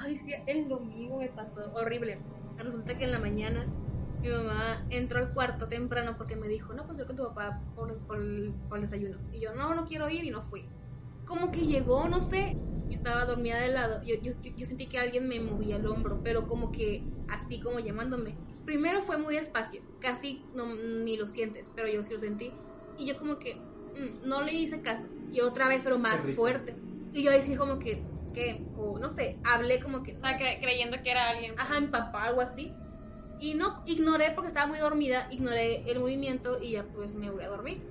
Ay, 0.02 0.16
sí, 0.16 0.34
el 0.48 0.68
domingo 0.68 1.18
me 1.20 1.30
pasó 1.30 1.72
horrible. 1.76 2.20
Resulta 2.58 2.98
que 2.98 3.06
en 3.06 3.12
la 3.12 3.20
mañana 3.20 3.66
mi 4.22 4.30
mamá 4.30 4.86
entró 4.90 5.20
al 5.20 5.32
cuarto 5.34 5.68
temprano 5.68 6.16
porque 6.18 6.36
me 6.36 6.48
dijo, 6.48 6.74
no, 6.74 6.86
pues 6.86 6.98
voy 6.98 7.06
con 7.08 7.16
tu 7.16 7.24
papá 7.24 7.62
por, 7.76 7.98
por 8.00 8.18
el, 8.18 8.54
por 8.70 8.78
el 8.78 8.84
desayuno. 8.86 9.18
Y 9.32 9.40
yo, 9.40 9.54
no, 9.54 9.74
no 9.76 9.86
quiero 9.86 10.10
ir 10.10 10.24
y 10.24 10.30
no 10.30 10.42
fui. 10.42 10.66
Como 11.26 11.52
que 11.52 11.66
llegó, 11.66 12.08
no 12.08 12.20
sé. 12.20 12.58
Yo 12.88 12.92
estaba 12.98 13.26
dormida 13.26 13.60
de 13.60 13.70
lado. 13.70 14.02
Yo, 14.04 14.16
yo, 14.22 14.34
yo- 14.56 14.66
sentí 14.68 14.88
que 14.88 15.00
alguien 15.00 15.28
me 15.28 15.40
movía 15.40 15.78
el 15.78 15.88
hombro, 15.88 16.22
pero 16.24 16.48
como 16.48 16.72
que 16.72 17.04
así 17.28 17.60
como 17.60 17.80
llamándome. 17.80 18.36
Primero 18.66 19.02
fue 19.02 19.18
muy 19.18 19.36
despacio, 19.36 19.82
casi 20.00 20.46
no, 20.54 20.74
ni 20.76 21.18
lo 21.18 21.28
sientes, 21.28 21.70
pero 21.76 21.88
yo 21.90 22.02
sí 22.04 22.14
lo 22.14 22.20
sentí. 22.20 22.52
Y 22.98 23.06
yo 23.08 23.18
como 23.18 23.40
que 23.40 23.56
mm, 23.56 24.28
no 24.28 24.42
le 24.42 24.54
hice 24.54 24.82
caso. 24.82 25.08
Y 25.32 25.42
otra 25.42 25.68
vez, 25.68 25.82
pero 25.84 25.98
más 26.00 26.30
fuerte. 26.36 26.76
Y 27.12 27.24
yo 27.24 27.32
decía 27.32 27.58
como 27.58 27.80
que, 27.80 28.04
¿qué? 28.34 28.62
O 28.78 28.98
no 29.00 29.10
sé, 29.10 29.38
hablé 29.44 29.80
como 29.80 30.04
que... 30.04 30.16
O 30.16 30.20
sea, 30.20 30.38
cre- 30.38 30.60
creyendo 30.60 31.02
que 31.04 31.12
era 31.12 31.30
alguien. 31.30 31.58
Ajá, 31.60 31.80
mi 31.80 31.88
papá, 31.88 32.26
algo 32.26 32.42
así. 32.42 32.74
Y 33.40 33.56
no, 33.56 33.84
ignoré 33.86 34.32
porque 34.32 34.48
estaba 34.48 34.68
muy 34.68 34.80
dormida, 34.80 35.28
ignoré 35.32 35.90
el 35.92 36.00
movimiento 36.00 36.62
y 36.62 36.72
ya 36.72 36.84
pues 36.84 37.14
me 37.14 37.30
volví 37.30 37.44
a 37.44 37.50
dormir. 37.50 37.82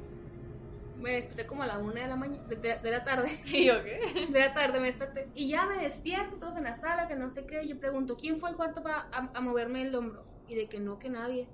Me 0.99 1.12
desperté 1.17 1.47
como 1.47 1.62
a 1.65 1.67
la 1.67 1.79
una 1.79 2.00
de 2.03 2.06
la 2.09 2.17
mañana, 2.17 2.43
de, 2.49 2.56
de- 2.56 2.79
de 2.79 2.91
la 2.91 3.03
tarde, 3.05 3.41
¿Y 3.47 3.65
yo 3.67 3.83
qué? 3.83 4.29
de 4.31 4.39
la 4.41 4.55
tarde 4.55 4.79
me 4.79 4.87
desperté. 4.87 5.29
Y 5.35 5.49
ya 5.49 5.67
me 5.67 5.79
despierto, 5.79 6.37
todos 6.39 6.56
en 6.56 6.65
la 6.65 6.75
sala, 6.75 7.09
que 7.09 7.17
no 7.17 7.29
sé 7.29 7.44
qué. 7.44 7.67
Yo 7.67 7.79
pregunto, 7.79 8.17
¿quién 8.17 8.37
fue 8.37 8.50
al 8.50 8.56
cuarto 8.56 8.83
para 8.83 9.09
a, 9.12 9.31
a 9.35 9.41
moverme 9.41 9.83
el 9.83 9.94
hombro? 9.94 10.25
Y 10.49 10.55
de 10.55 10.69
que 10.69 10.79
no, 10.81 10.99
que 10.99 11.09
nadie. 11.11 11.49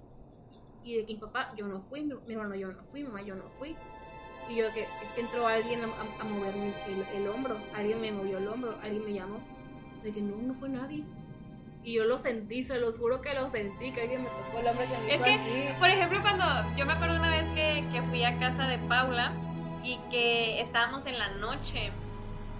Y 0.84 0.96
de 0.96 1.06
que 1.06 1.14
mi 1.14 1.20
papá, 1.20 1.52
yo 1.56 1.66
no 1.66 1.80
fui, 1.80 2.02
mi, 2.02 2.14
mi 2.26 2.34
hermano, 2.34 2.54
yo 2.54 2.70
no 2.72 2.82
fui, 2.84 3.02
mi 3.02 3.08
mamá, 3.08 3.22
yo 3.22 3.34
no 3.34 3.48
fui. 3.58 3.74
Y 4.48 4.56
yo 4.56 4.72
que 4.72 4.88
es 5.02 5.12
que 5.14 5.20
entró 5.20 5.46
alguien 5.46 5.80
a, 5.84 6.22
a- 6.22 6.24
moverme 6.24 6.72
el, 6.86 7.04
el 7.22 7.28
hombro, 7.28 7.58
alguien 7.74 8.00
me 8.00 8.10
movió 8.12 8.38
el 8.38 8.48
hombro, 8.48 8.78
alguien 8.82 9.04
me 9.04 9.12
llamó. 9.12 9.38
De 10.02 10.12
que 10.12 10.22
no, 10.22 10.36
no 10.36 10.54
fue 10.54 10.68
nadie. 10.68 11.04
Y 11.84 11.94
yo 11.94 12.04
lo 12.04 12.18
sentí, 12.18 12.64
se 12.64 12.78
los 12.78 12.98
juro 12.98 13.20
que 13.20 13.34
lo 13.34 13.48
sentí, 13.48 13.90
que 13.92 14.02
alguien 14.02 14.22
me 14.22 14.28
tocó 14.28 14.58
el 14.60 14.66
hombro 14.68 14.84
que 14.86 14.98
me 15.06 15.14
Es 15.14 15.22
que, 15.22 15.34
así. 15.34 15.78
por 15.78 15.88
ejemplo, 15.90 16.20
cuando 16.22 16.44
yo 16.76 16.86
me 16.86 16.92
acuerdo 16.92 17.16
una 17.16 17.30
vez 17.30 17.46
que, 17.48 17.84
que 17.92 18.02
fui 18.02 18.24
a 18.24 18.36
casa 18.38 18.66
de 18.68 18.78
Paula 18.78 19.32
y 19.82 19.98
que 20.10 20.60
estábamos 20.60 21.06
en 21.06 21.18
la 21.18 21.28
noche, 21.30 21.92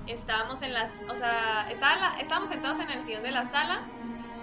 estábamos 0.06 0.62
en 0.62 0.72
las, 0.72 0.92
o 1.10 1.16
sea, 1.16 1.68
estaba 1.70 1.96
la- 1.96 2.20
estábamos 2.20 2.48
sentados 2.50 2.80
en 2.80 2.90
el 2.90 3.02
sillón 3.02 3.22
de 3.22 3.30
la 3.32 3.44
sala 3.46 3.82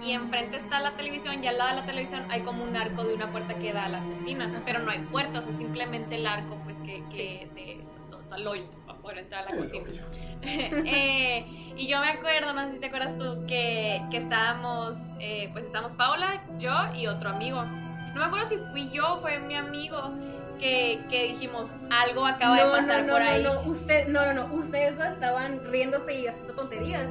y 0.02 0.12
enfrente 0.12 0.56
está 0.56 0.80
la 0.80 0.96
televisión 0.96 1.42
y 1.42 1.46
al 1.46 1.58
lado 1.58 1.70
de 1.70 1.76
la 1.76 1.86
televisión 1.86 2.26
hay 2.30 2.42
como 2.42 2.64
un 2.64 2.76
arco 2.76 3.04
de 3.04 3.14
una 3.14 3.30
puerta 3.30 3.54
que 3.54 3.72
da 3.72 3.86
a 3.86 3.88
la 3.88 4.00
cocina, 4.00 4.62
pero 4.64 4.80
no 4.80 4.90
hay 4.90 5.00
puerta, 5.00 5.38
o 5.38 5.42
sea, 5.42 5.52
simplemente 5.52 6.16
el 6.16 6.26
arco, 6.26 6.56
pues 6.64 6.76
que, 6.78 7.04
que 7.14 7.48
de, 7.54 7.84
todo 8.10 8.20
está 8.20 8.36
el 8.36 8.46
hoyo 8.46 8.64
para 8.86 8.98
poder 8.98 9.18
entrar 9.18 9.46
a 9.46 9.54
la 9.54 9.56
cocina. 9.56 9.84
Eh, 10.42 11.46
y 11.76 11.88
yo 11.88 11.98
me 12.00 12.10
acuerdo, 12.10 12.52
no 12.52 12.66
sé 12.66 12.74
si 12.74 12.80
te 12.80 12.86
acuerdas 12.86 13.16
tú, 13.18 13.46
que, 13.48 14.02
que 14.10 14.18
estábamos, 14.18 14.98
eh, 15.18 15.48
pues 15.52 15.64
estábamos 15.64 15.94
Paula, 15.94 16.44
yo 16.58 16.72
y 16.94 17.06
otro 17.06 17.30
amigo. 17.30 17.64
No 17.64 18.20
me 18.20 18.24
acuerdo 18.24 18.48
si 18.48 18.58
fui 18.70 18.90
yo 18.90 19.14
o 19.14 19.20
fue 19.20 19.38
mi 19.40 19.56
amigo 19.56 20.12
que, 20.58 21.00
que 21.10 21.24
dijimos, 21.24 21.68
algo 21.90 22.26
acaba 22.26 22.56
de 22.56 22.64
no, 22.64 22.70
pasar 22.70 23.00
no, 23.00 23.06
no, 23.06 23.12
por 23.14 23.22
no, 23.22 23.28
ahí. 23.28 23.42
no, 23.42 23.60
usted, 23.62 24.08
no, 24.08 24.26
no, 24.26 24.46
no, 24.46 24.54
ustedes 24.54 24.98
estaban 24.98 25.64
riéndose 25.64 26.20
y 26.20 26.26
haciendo 26.26 26.54
tonterías. 26.54 27.08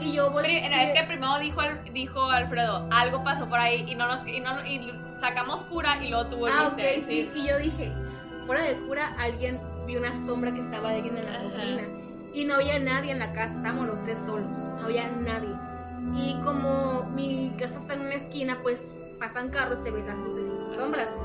Y 0.00 0.12
yo 0.12 0.30
volví. 0.30 0.56
Es 0.56 0.92
que 0.92 1.04
primero 1.06 1.38
dijo, 1.38 1.60
dijo 1.92 2.30
Alfredo, 2.30 2.88
algo 2.90 3.24
pasó 3.24 3.48
por 3.48 3.58
ahí 3.58 3.84
y 3.88 3.94
no 3.94 4.06
nos 4.06 4.26
y, 4.26 4.40
no, 4.40 4.64
y 4.64 4.92
sacamos 5.20 5.66
cura 5.66 6.02
y 6.02 6.10
luego 6.10 6.28
tuvo 6.28 6.46
Ah, 6.46 6.68
ok, 6.72 6.80
sí. 7.04 7.30
Y 7.34 7.48
yo 7.48 7.58
dije, 7.58 7.92
fuera 8.46 8.62
de 8.62 8.76
cura, 8.76 9.14
alguien 9.18 9.60
vio 9.86 10.00
una 10.00 10.14
sombra 10.14 10.52
que 10.52 10.60
estaba 10.60 10.90
alguien 10.90 11.16
en 11.16 11.24
la 11.24 11.38
Ajá. 11.38 11.42
cocina. 11.42 11.82
Y 12.32 12.44
no 12.44 12.54
había 12.54 12.78
nadie 12.78 13.12
en 13.12 13.18
la 13.18 13.32
casa, 13.32 13.56
estábamos 13.56 13.86
los 13.86 14.02
tres 14.02 14.18
solos. 14.18 14.56
No 14.78 14.84
había 14.84 15.08
nadie. 15.08 15.54
Y 16.14 16.38
como 16.44 17.04
mi 17.14 17.54
casa 17.58 17.78
está 17.78 17.94
en 17.94 18.02
una 18.02 18.14
esquina, 18.14 18.58
pues 18.62 19.00
pasan 19.18 19.48
carros, 19.48 19.80
se 19.82 19.90
ven 19.90 20.06
las 20.06 20.16
luces 20.18 20.46
y 20.46 20.62
las 20.62 20.72
sombras. 20.74 21.16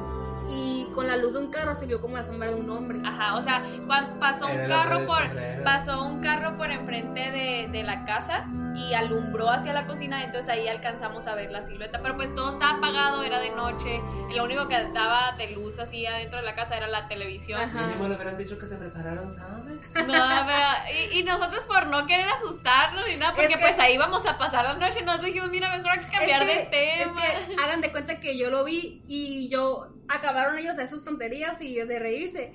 Y 0.49 0.87
con 0.93 1.07
la 1.07 1.15
luz 1.17 1.33
de 1.33 1.39
un 1.39 1.51
carro 1.51 1.75
se 1.75 1.85
vio 1.85 2.01
como 2.01 2.17
la 2.17 2.25
sombra 2.25 2.49
de 2.49 2.55
un 2.55 2.69
hombre. 2.69 2.99
Ajá, 3.05 3.35
o 3.35 3.41
sea, 3.41 3.63
cuando 3.85 4.19
pasó 4.19 4.47
Era 4.47 4.55
un 4.55 4.61
el 4.61 4.67
carro 4.67 5.05
por 5.05 5.63
pasó 5.63 6.03
un 6.03 6.19
carro 6.21 6.57
por 6.57 6.71
enfrente 6.71 7.31
de, 7.31 7.69
de 7.71 7.83
la 7.83 8.03
casa 8.05 8.45
y 8.75 8.93
alumbró 8.93 9.49
hacia 9.49 9.73
la 9.73 9.85
cocina, 9.85 10.23
entonces 10.23 10.49
ahí 10.49 10.67
alcanzamos 10.67 11.27
a 11.27 11.35
ver 11.35 11.51
la 11.51 11.61
silueta, 11.61 11.99
pero 12.01 12.15
pues 12.15 12.33
todo 12.33 12.49
estaba 12.51 12.77
apagado, 12.77 13.23
era 13.23 13.39
de 13.39 13.51
noche, 13.51 14.01
y 14.29 14.33
lo 14.33 14.43
único 14.43 14.67
que 14.67 14.75
daba 14.93 15.33
de 15.37 15.51
luz 15.51 15.79
así 15.79 16.05
adentro 16.05 16.39
de 16.39 16.45
la 16.45 16.55
casa 16.55 16.75
era 16.77 16.87
la 16.87 17.07
televisión. 17.07 17.59
Ajá. 17.61 17.87
Mínimo 17.87 18.07
le 18.07 18.15
hubieran 18.15 18.37
dicho 18.37 18.57
que 18.57 18.65
se 18.65 18.75
prepararon, 18.75 19.31
¿sabes? 19.31 19.93
No, 19.95 20.45
pero, 20.47 21.11
y, 21.13 21.19
y 21.19 21.23
nosotros 21.23 21.63
por 21.65 21.87
no 21.87 22.05
querer 22.05 22.27
asustarnos 22.29 23.07
ni 23.07 23.17
nada, 23.17 23.33
porque 23.35 23.53
Es 23.53 23.55
que- 23.57 23.61
pues 23.61 23.79
ahí 23.79 23.97
vamos 23.97 24.25
a 24.25 24.37
pasar 24.37 24.65
la 24.65 24.73
noche, 24.75 25.03
nos 25.03 25.21
dijimos, 25.21 25.49
mira, 25.49 25.69
mejor 25.75 25.91
hay 25.91 25.99
que 25.99 26.11
cambiar 26.11 26.41
es 26.43 26.49
que, 26.49 26.57
de 26.57 26.65
tema. 26.65 27.25
Es 27.25 27.45
que 27.47 27.55
hagan 27.63 27.81
de 27.81 27.91
cuenta 27.91 28.19
que 28.19 28.37
yo 28.37 28.49
lo 28.49 28.63
vi 28.63 29.03
y 29.07 29.49
yo 29.49 29.89
acabaron 30.09 30.57
ellos 30.57 30.75
de 30.77 30.87
sus 30.87 31.03
tonterías 31.05 31.61
y 31.61 31.75
de 31.75 31.99
reírse. 31.99 32.53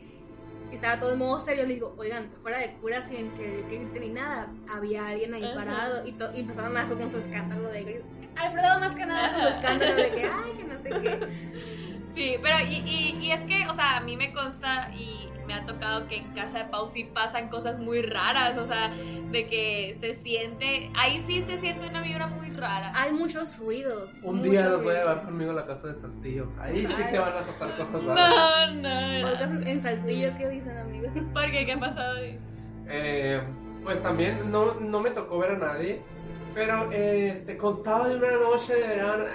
Y 0.70 0.74
estaba 0.74 1.00
todo 1.00 1.12
en 1.12 1.18
modo 1.18 1.40
serio. 1.40 1.64
Le 1.66 1.74
digo, 1.74 1.94
oigan, 1.96 2.30
fuera 2.42 2.58
de 2.58 2.72
cura, 2.74 3.00
sin 3.06 3.30
que, 3.32 3.64
que 3.68 3.78
griten 3.78 4.02
ni 4.02 4.08
nada, 4.10 4.48
había 4.68 5.06
alguien 5.08 5.34
ahí 5.34 5.44
Ajá. 5.44 5.54
parado 5.54 6.06
y, 6.06 6.10
y 6.34 6.40
empezaron 6.40 6.76
a 6.76 6.82
hacer 6.82 6.96
con 6.96 7.10
su 7.10 7.18
escándalo 7.18 7.68
de. 7.70 8.02
Alfredo, 8.36 8.78
más 8.80 8.94
que 8.94 9.06
nada, 9.06 9.32
con 9.32 9.42
su 9.42 9.48
escándalo 9.48 9.94
de 9.96 10.10
que, 10.10 10.24
ay, 10.24 10.52
que 10.56 10.64
no 10.64 10.78
sé 10.78 10.90
qué. 10.90 11.97
Sí, 12.18 12.34
pero 12.42 12.56
y, 12.68 12.82
y, 12.84 13.16
y 13.20 13.30
es 13.30 13.44
que, 13.44 13.68
o 13.68 13.74
sea, 13.76 13.98
a 13.98 14.00
mí 14.00 14.16
me 14.16 14.32
consta 14.32 14.90
y 14.92 15.28
me 15.46 15.54
ha 15.54 15.64
tocado 15.64 16.08
que 16.08 16.16
en 16.16 16.32
casa 16.32 16.58
de 16.58 16.64
Pau 16.64 16.88
sí 16.88 17.04
pasan 17.04 17.48
cosas 17.48 17.78
muy 17.78 18.02
raras, 18.02 18.58
o 18.58 18.66
sea, 18.66 18.90
de 19.30 19.46
que 19.46 19.96
se 20.00 20.14
siente, 20.14 20.90
ahí 20.96 21.22
sí 21.24 21.42
se 21.42 21.58
siente 21.58 21.88
una 21.88 22.02
vibra 22.02 22.26
muy 22.26 22.50
rara. 22.50 22.90
Hay 22.96 23.12
muchos 23.12 23.56
ruidos. 23.58 24.10
Un 24.24 24.38
muchos 24.38 24.50
día 24.50 24.68
los 24.68 24.82
voy 24.82 24.96
a 24.96 24.98
llevar 24.98 25.22
conmigo 25.22 25.52
a 25.52 25.54
la 25.54 25.64
casa 25.64 25.86
de 25.86 25.94
Saltillo. 25.94 26.48
Ahí 26.58 26.88
sí 26.88 27.04
que 27.08 27.18
van 27.20 27.36
a 27.36 27.46
pasar 27.46 27.76
cosas 27.76 28.02
raras. 28.02 28.74
No, 28.74 28.82
no, 28.82 29.36
no. 29.36 29.66
En 29.68 29.80
Saltillo, 29.80 30.32
¿qué 30.36 30.48
dicen, 30.48 30.76
amigos? 30.76 31.10
¿Por 31.32 31.50
qué? 31.52 31.66
¿Qué 31.66 31.72
ha 31.72 31.78
pasado? 31.78 32.18
ahí? 32.18 32.36
Eh, 32.88 33.40
pues 33.84 34.02
también 34.02 34.50
no, 34.50 34.74
no 34.74 34.98
me 34.98 35.10
tocó 35.10 35.38
ver 35.38 35.52
a 35.52 35.58
nadie. 35.58 36.02
Pero 36.54 36.90
eh, 36.92 37.30
este, 37.30 37.56
constaba 37.56 38.08
de 38.08 38.16
una 38.16 38.32
noche 38.32 38.74
de 38.74 38.88
verano. 38.88 39.24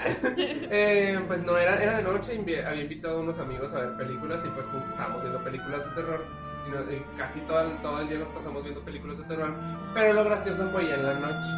Eh, 0.75 1.19
pues 1.27 1.43
no, 1.43 1.57
era, 1.57 1.81
era 1.81 1.97
de 1.97 2.03
noche. 2.03 2.33
había 2.65 2.81
invitado 2.81 3.17
a 3.17 3.21
unos 3.21 3.37
amigos 3.37 3.71
a 3.73 3.79
ver 3.79 3.97
películas 3.97 4.41
y 4.43 4.49
pues 4.49 4.65
justo 4.67 4.89
estábamos 4.89 5.21
viendo 5.21 5.43
películas 5.43 5.85
de 5.85 5.91
terror. 6.01 6.25
Y, 6.65 6.93
y 6.95 7.05
casi 7.17 7.39
todo 7.41 7.63
todo 7.81 8.01
el 8.01 8.09
día 8.09 8.17
nos 8.17 8.29
pasamos 8.29 8.63
viendo 8.63 8.81
películas 8.81 9.17
de 9.19 9.23
terror. 9.25 9.53
Pero 9.93 10.13
lo 10.13 10.23
gracioso 10.23 10.67
fue 10.69 10.87
ya 10.87 10.95
en 10.95 11.05
la 11.05 11.13
noche. 11.13 11.49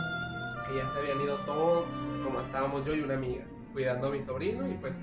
Que 0.67 0.77
ya 0.77 0.89
se 0.91 0.99
habían 0.99 1.21
ido 1.21 1.37
todos. 1.45 1.85
Como 2.23 2.41
estábamos 2.41 2.85
yo 2.85 2.93
y 2.93 3.01
una 3.01 3.13
amiga. 3.13 3.45
Cuidando 3.71 4.07
a 4.07 4.11
mi 4.11 4.23
sobrino. 4.23 4.67
Y 4.67 4.73
pues 4.73 4.99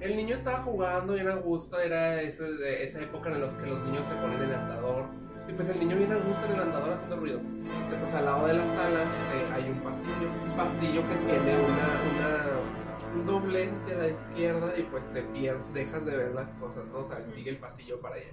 el 0.00 0.16
niño 0.16 0.36
estaba 0.36 0.62
jugando 0.62 1.14
bien 1.14 1.28
a 1.28 1.36
gusto. 1.36 1.80
Era 1.80 2.16
de 2.16 2.84
esa 2.84 3.00
época 3.00 3.30
en 3.30 3.40
la 3.40 3.48
que 3.56 3.66
los 3.66 3.82
niños 3.84 4.04
se 4.04 4.14
ponen 4.14 4.42
en 4.42 4.50
el 4.50 4.54
andador. 4.54 5.06
Y 5.48 5.52
pues 5.52 5.68
el 5.68 5.78
niño 5.78 5.96
viene 5.96 6.14
a 6.14 6.18
gusto 6.18 6.46
en 6.46 6.52
el 6.52 6.60
andador 6.60 6.92
haciendo 6.92 7.16
ruido. 7.16 7.38
Este, 7.38 7.96
pues 7.96 8.14
al 8.14 8.24
lado 8.24 8.46
de 8.46 8.54
la 8.54 8.66
sala 8.66 9.02
eh, 9.02 9.52
hay 9.52 9.70
un 9.70 9.80
pasillo. 9.80 10.30
Un 10.44 10.56
pasillo 10.56 11.02
que 11.02 11.14
tiene 11.26 11.54
una, 11.56 11.88
una, 12.10 13.18
un 13.20 13.26
doblez 13.26 13.70
hacia 13.72 13.96
la 13.96 14.08
izquierda 14.08 14.78
y 14.78 14.82
pues 14.84 15.04
se 15.04 15.22
pierde, 15.22 15.60
dejas 15.72 16.06
de 16.06 16.16
ver 16.16 16.34
las 16.34 16.54
cosas, 16.54 16.84
¿no? 16.86 17.00
O 17.00 17.04
sea, 17.04 17.24
sigue 17.26 17.50
el 17.50 17.58
pasillo 17.58 18.00
para 18.00 18.16
allá. 18.16 18.32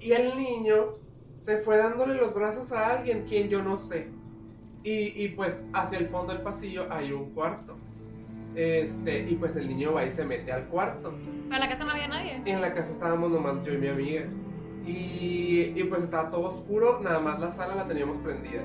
Y 0.00 0.12
el 0.12 0.36
niño 0.36 0.96
se 1.36 1.58
fue 1.58 1.76
dándole 1.76 2.14
los 2.14 2.34
brazos 2.34 2.72
a 2.72 2.90
alguien, 2.90 3.24
quien 3.26 3.48
yo 3.48 3.62
no 3.62 3.78
sé. 3.78 4.08
Y, 4.82 5.24
y 5.24 5.28
pues 5.30 5.64
hacia 5.72 5.98
el 5.98 6.08
fondo 6.08 6.32
del 6.32 6.42
pasillo 6.42 6.86
hay 6.90 7.12
un 7.12 7.30
cuarto. 7.32 7.76
Este, 8.54 9.28
y 9.28 9.34
pues 9.36 9.54
el 9.56 9.68
niño 9.68 9.92
va 9.92 10.04
y 10.04 10.10
se 10.10 10.24
mete 10.24 10.50
al 10.50 10.66
cuarto. 10.68 11.14
Pero 11.44 11.54
en 11.54 11.60
la 11.60 11.68
casa 11.68 11.84
no 11.84 11.90
había 11.90 12.08
nadie. 12.08 12.42
En 12.46 12.60
la 12.60 12.72
casa 12.72 12.90
estábamos 12.90 13.30
nomás 13.30 13.62
yo 13.62 13.74
y 13.74 13.78
mi 13.78 13.88
amiga. 13.88 14.26
Y, 14.86 15.72
y 15.74 15.84
pues 15.84 16.04
estaba 16.04 16.30
todo 16.30 16.42
oscuro, 16.42 17.00
nada 17.02 17.18
más 17.18 17.40
la 17.40 17.50
sala 17.50 17.74
la 17.74 17.86
teníamos 17.86 18.18
prendida. 18.18 18.64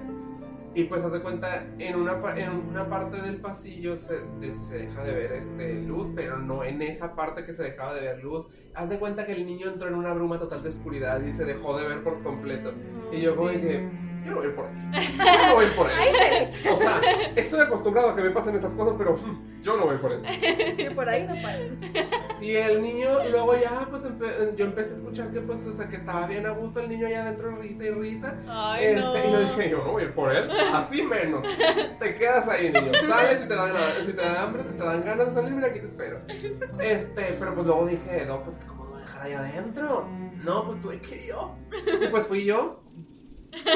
Y 0.74 0.86
pues 0.86 1.04
haz 1.04 1.12
de 1.12 1.22
cuenta, 1.22 1.66
en 1.80 1.96
una, 1.98 2.18
en 2.38 2.50
una 2.70 2.90
parte 2.90 3.22
del 3.22 3.42
pasillo 3.42 4.00
se, 4.00 4.22
se 4.70 4.78
deja 4.78 5.04
de 5.04 5.14
ver 5.14 5.34
este, 5.34 5.82
luz, 5.82 6.10
pero 6.16 6.38
no 6.38 6.64
en 6.64 6.82
esa 6.82 7.14
parte 7.14 7.46
que 7.46 7.52
se 7.52 7.64
dejaba 7.64 7.94
de 7.94 8.02
ver 8.02 8.24
luz. 8.24 8.46
Haz 8.74 8.90
de 8.90 8.98
cuenta 8.98 9.26
que 9.26 9.34
el 9.34 9.46
niño 9.46 9.68
entró 9.68 9.90
en 9.90 9.96
una 9.96 10.14
bruma 10.14 10.40
total 10.40 10.64
de 10.64 10.70
oscuridad 10.70 11.22
y 11.22 11.34
se 11.34 11.44
dejó 11.44 11.78
de 11.78 11.88
ver 11.88 12.04
por 12.04 12.24
completo. 12.24 12.72
Y 13.12 13.20
yo 13.20 13.36
como 13.36 13.50
de 13.50 13.60
que, 13.60 13.90
yo 14.24 14.32
no 14.32 14.38
voy 14.38 14.50
por 14.50 14.66
ahí. 14.66 15.18
Yo 15.18 15.48
no 15.48 15.56
voy 15.56 15.66
por 15.76 15.88
ahí. 15.88 16.50
O 16.72 16.78
sea, 16.78 17.02
estoy 17.36 17.60
acostumbrado 17.60 18.12
a 18.12 18.16
que 18.16 18.22
me 18.22 18.30
pasen 18.30 18.56
estas 18.56 18.74
cosas, 18.74 18.96
pero 18.98 19.20
yo 19.62 19.78
no 19.78 19.86
voy 19.86 19.98
por. 19.98 20.22
Que 20.78 20.92
por 20.96 21.10
ahí 21.10 21.28
no 21.28 21.36
pasa. 21.42 22.18
Y 22.42 22.56
el 22.56 22.82
niño, 22.82 23.10
luego 23.30 23.56
ya, 23.56 23.88
pues 23.90 24.04
empe- 24.06 24.56
yo 24.56 24.66
empecé 24.66 24.94
a 24.94 24.98
escuchar 24.98 25.32
que, 25.32 25.42
pues, 25.42 25.66
o 25.68 25.74
sea, 25.74 25.88
que 25.88 25.98
estaba 25.98 26.26
bien 26.28 26.46
a 26.46 26.52
gusto 26.52 26.80
el 26.80 26.90
niño 26.90 27.08
allá 27.08 27.24
adentro, 27.24 27.56
risa 27.58 27.84
y 27.86 27.90
risa. 27.92 28.36
Ay, 28.48 28.86
Este, 28.86 29.02
no. 29.02 29.18
Y 29.28 29.32
yo 29.32 29.40
dije, 29.42 29.70
yo 29.70 29.78
no 29.84 29.92
voy 29.92 30.04
a 30.04 30.06
ir 30.06 30.14
por 30.14 30.36
él, 30.36 30.50
así 30.74 31.04
menos. 31.04 31.42
Te 32.00 32.16
quedas 32.16 32.48
ahí, 32.48 32.72
niño. 32.72 32.92
Sales 33.08 33.40
si 33.42 33.48
te 33.48 33.56
dan, 33.56 33.76
si 34.06 34.14
te 34.14 34.22
dan 34.22 34.38
hambre, 34.38 34.64
si 34.64 34.70
te 34.78 34.84
dan 34.84 35.04
ganas 35.06 35.28
de 35.28 35.34
salir, 35.34 35.52
mira 35.54 35.68
aquí 35.68 35.80
te 35.80 35.86
espero. 35.86 36.22
Este, 36.80 37.36
pero 37.40 37.54
pues 37.56 37.68
luego 37.68 37.86
dije, 37.86 38.26
no, 38.28 38.44
pues 38.44 38.58
que 38.58 38.66
cómo 38.66 38.86
lo 38.86 38.90
voy 38.92 39.02
a 39.02 39.06
dejar 39.06 39.22
ahí 39.24 39.34
adentro. 39.34 40.08
No, 40.44 40.66
pues 40.66 40.82
tuve 40.82 41.00
que 41.00 41.16
ir 41.16 41.28
yo. 41.30 41.56
Y 42.02 42.08
pues 42.08 42.26
fui 42.26 42.46
yo. 42.46 42.82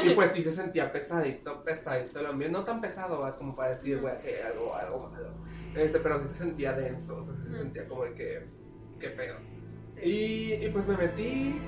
Y 0.03 0.11
pues 0.11 0.31
sí 0.31 0.41
se 0.41 0.53
sentía 0.53 0.91
pesadito, 0.91 1.63
pesadito 1.63 2.19
el 2.21 2.27
ambiente. 2.27 2.57
No 2.57 2.63
tan 2.63 2.79
pesado, 2.81 3.19
¿va? 3.19 3.35
como 3.35 3.55
para 3.55 3.71
decir, 3.71 3.99
güey, 3.99 4.19
que 4.21 4.29
hay 4.37 4.51
algo, 4.53 4.73
algo 4.73 5.09
malo. 5.09 5.29
Este, 5.75 5.99
pero 5.99 6.23
sí 6.23 6.29
se 6.31 6.37
sentía 6.39 6.73
denso, 6.73 7.17
o 7.17 7.23
sea, 7.23 7.33
sí 7.35 7.43
se 7.43 7.57
sentía 7.57 7.85
como 7.85 8.03
de 8.05 8.13
que, 8.13 8.45
qué 8.99 9.09
pedo. 9.09 9.35
Y, 10.03 10.53
y 10.53 10.69
pues 10.71 10.87
me 10.87 10.97
metí, 10.97 11.59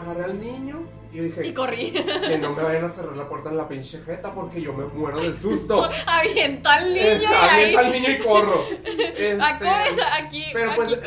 agarré 0.00 0.24
al 0.24 0.38
niño 0.40 0.82
y 1.12 1.20
dije, 1.20 1.46
Y 1.46 1.54
corrí. 1.54 1.92
que 1.92 2.38
no 2.38 2.52
me 2.54 2.62
vayan 2.62 2.84
a 2.84 2.90
cerrar 2.90 3.16
la 3.16 3.28
puerta 3.28 3.50
en 3.50 3.56
la 3.56 3.68
pinche 3.68 4.00
jeta 4.04 4.34
porque 4.34 4.60
yo 4.60 4.72
me 4.74 4.84
muero 4.86 5.20
del 5.20 5.36
susto. 5.36 5.88
Aviento 6.06 6.68
al 6.68 6.92
niño 6.92 7.06
y 7.06 7.24
ahí. 7.24 7.50
aviento 7.50 7.78
al 7.78 7.92
niño 7.92 8.10
y 8.10 8.18
corro. 8.18 8.64
Este, 9.16 9.68
Aquí, 10.12 10.44
pero 10.52 10.72
aquí 10.72 10.76
pues, 10.76 10.98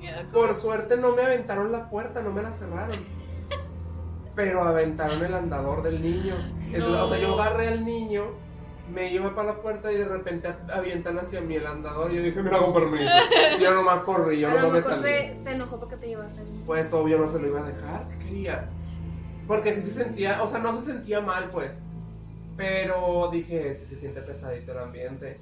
quiera. 0.00 0.26
por 0.32 0.56
suerte 0.56 0.96
no 0.96 1.14
me 1.14 1.22
aventaron 1.22 1.70
la 1.70 1.88
puerta, 1.88 2.22
no 2.22 2.32
me 2.32 2.42
la 2.42 2.52
cerraron. 2.52 2.96
Pero 4.34 4.62
aventaron 4.62 5.22
el 5.22 5.34
andador 5.34 5.82
del 5.82 6.02
niño. 6.02 6.34
Entonces, 6.72 6.78
No. 6.88 7.04
O 7.04 7.08
sea, 7.08 7.18
yo 7.18 7.38
agarré 7.40 7.68
al 7.68 7.84
niño, 7.84 8.30
me 8.92 9.10
iba 9.12 9.34
para 9.34 9.54
la 9.54 9.62
puerta 9.62 9.90
y 9.92 9.96
de 9.96 10.04
repente 10.04 10.54
avientan 10.72 11.18
hacia 11.18 11.40
mí 11.40 11.54
el 11.56 11.66
andador. 11.66 12.12
Y 12.12 12.16
yo 12.16 12.22
dije, 12.22 12.42
mira, 12.42 12.58
con 12.58 12.72
permiso. 12.74 13.10
Yo 13.60 13.74
nomás 13.74 14.02
corrí, 14.04 14.40
yo 14.40 14.48
A 14.48 14.54
no 14.54 14.70
me 14.70 14.82
salí. 14.82 15.02
se, 15.02 15.34
se 15.34 15.50
enojó 15.52 15.78
porque 15.80 15.96
te 15.96 16.08
llevaste 16.08 16.40
al 16.40 16.52
niño. 16.52 16.64
Pues 16.66 16.92
obvio 16.92 17.18
no 17.18 17.30
se 17.30 17.38
lo 17.38 17.46
iba 17.48 17.60
a 17.64 17.70
dejar, 17.70 18.08
¿qué 18.08 18.18
quería? 18.18 18.68
Porque 19.46 19.74
sí 19.74 19.80
se 19.80 19.90
sentía, 19.90 20.42
o 20.42 20.48
sea, 20.50 20.58
no 20.58 20.78
se 20.78 20.84
sentía 20.86 21.20
mal, 21.20 21.50
pues. 21.50 21.78
Pero 22.56 23.28
dije, 23.32 23.74
sí 23.74 23.86
se 23.86 23.96
siente 23.96 24.20
pesadito 24.20 24.72
el 24.72 24.78
ambiente. 24.78 25.38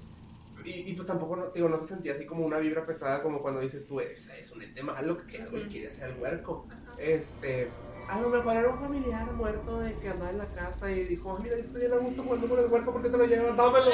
Y, 0.65 0.91
y 0.91 0.93
pues 0.95 1.07
tampoco, 1.07 1.37
no, 1.37 1.47
digo, 1.49 1.69
no 1.69 1.79
se 1.79 1.87
sentía 1.87 2.13
así 2.13 2.27
como 2.27 2.45
una 2.45 2.59
vibra 2.59 2.85
pesada 2.85 3.23
como 3.23 3.41
cuando 3.41 3.61
dices 3.61 3.87
tú, 3.87 3.99
es, 4.01 4.29
es 4.29 4.53
un 4.53 4.63
ente 4.63 4.83
malo 4.83 5.27
que 5.27 5.41
algo 5.43 5.57
le 5.57 5.69
quiere 5.69 5.89
hacer 5.89 6.05
al 6.05 6.19
huerco. 6.21 6.67
Este, 6.99 7.69
a 8.11 8.21
lo 8.21 8.29
mejor 8.29 8.57
era 8.57 8.69
un 8.69 8.79
familiar 8.79 9.33
muerto 9.33 9.79
de 9.79 9.95
que 9.95 10.09
andaba 10.09 10.31
en 10.31 10.39
la 10.39 10.47
casa 10.47 10.91
y 10.91 11.05
dijo, 11.05 11.33
"Ah, 11.37 11.41
mira, 11.43 11.57
yo 11.57 11.63
estoy 11.63 11.85
a 11.85 11.97
gusto 11.97 12.23
jugando 12.23 12.49
con 12.49 12.59
el 12.59 12.67
huerco, 12.67 12.93
¿por 12.93 13.03
qué 13.03 13.09
te 13.11 13.17
lo 13.17 13.25
llevas? 13.25 13.57
Dámelo. 13.57 13.91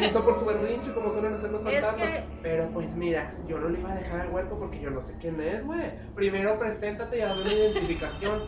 Y 0.00 0.04
hizo 0.04 0.24
por 0.24 0.38
su 0.38 0.44
berrinche, 0.44 0.92
como 0.92 1.10
suelen 1.10 1.34
hacer 1.34 1.50
los 1.50 1.64
Es 1.66 1.84
fantasmas. 1.84 2.08
que- 2.08 2.24
Pero 2.42 2.68
pues 2.70 2.94
mira, 2.94 3.34
yo 3.48 3.58
no 3.58 3.68
le 3.68 3.80
iba 3.80 3.90
a 3.92 3.94
dejar 3.96 4.20
al 4.20 4.30
huerco 4.30 4.58
porque 4.58 4.80
yo 4.80 4.90
no 4.90 5.04
sé 5.04 5.16
quién 5.20 5.40
es, 5.40 5.64
güey. 5.66 5.92
Primero 6.14 6.58
preséntate 6.58 7.18
y 7.18 7.20
hazme 7.22 7.42
una 7.42 7.52
identificación. 7.52 8.42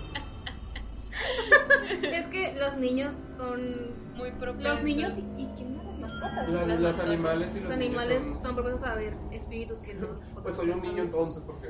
Es 2.12 2.28
que 2.28 2.54
los 2.54 2.76
niños 2.76 3.14
son. 3.14 3.98
Muy 4.16 4.30
propensos. 4.32 4.74
Los 4.74 4.82
niños 4.82 5.12
y, 5.16 5.42
y 5.42 5.46
quién 5.56 5.76
más 5.76 5.86
las 5.86 5.98
mascotas. 5.98 6.50
La- 6.50 6.66
Las 6.76 6.98
animales 7.00 7.54
y 7.54 7.60
los, 7.60 7.68
Los 7.70 7.72
animales 7.78 8.24
son- 8.24 8.38
son 8.42 8.54
propensos 8.54 8.86
a 8.86 8.94
ver 8.94 9.14
espíritus 9.32 9.78
que 9.80 9.94
no. 9.94 10.08
Pues 10.42 10.54
soy 10.54 10.70
un 10.70 10.80
niño 10.82 11.02
entonces, 11.02 11.42
porque 11.46 11.68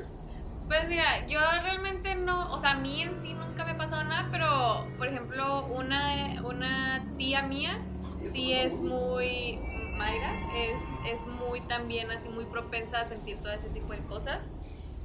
Pues 0.71 0.87
mira, 0.87 1.27
yo 1.27 1.41
realmente 1.63 2.15
no, 2.15 2.49
o 2.53 2.57
sea, 2.57 2.71
a 2.71 2.75
mí 2.75 3.01
en 3.01 3.21
sí 3.21 3.33
nunca 3.33 3.65
me 3.65 3.75
pasado 3.75 4.05
nada, 4.05 4.29
pero 4.31 4.87
por 4.97 5.09
ejemplo, 5.09 5.65
una, 5.65 6.41
una 6.45 7.05
tía 7.17 7.41
mía 7.41 7.81
sí 8.31 8.53
es 8.53 8.71
muy, 8.79 9.59
Mayra, 9.97 10.31
es, 10.55 10.81
es 11.11 11.27
muy 11.27 11.59
también 11.59 12.09
así 12.09 12.29
muy 12.29 12.45
propensa 12.45 13.01
a 13.01 13.05
sentir 13.05 13.35
todo 13.41 13.51
ese 13.51 13.67
tipo 13.67 13.91
de 13.91 13.99
cosas. 14.05 14.49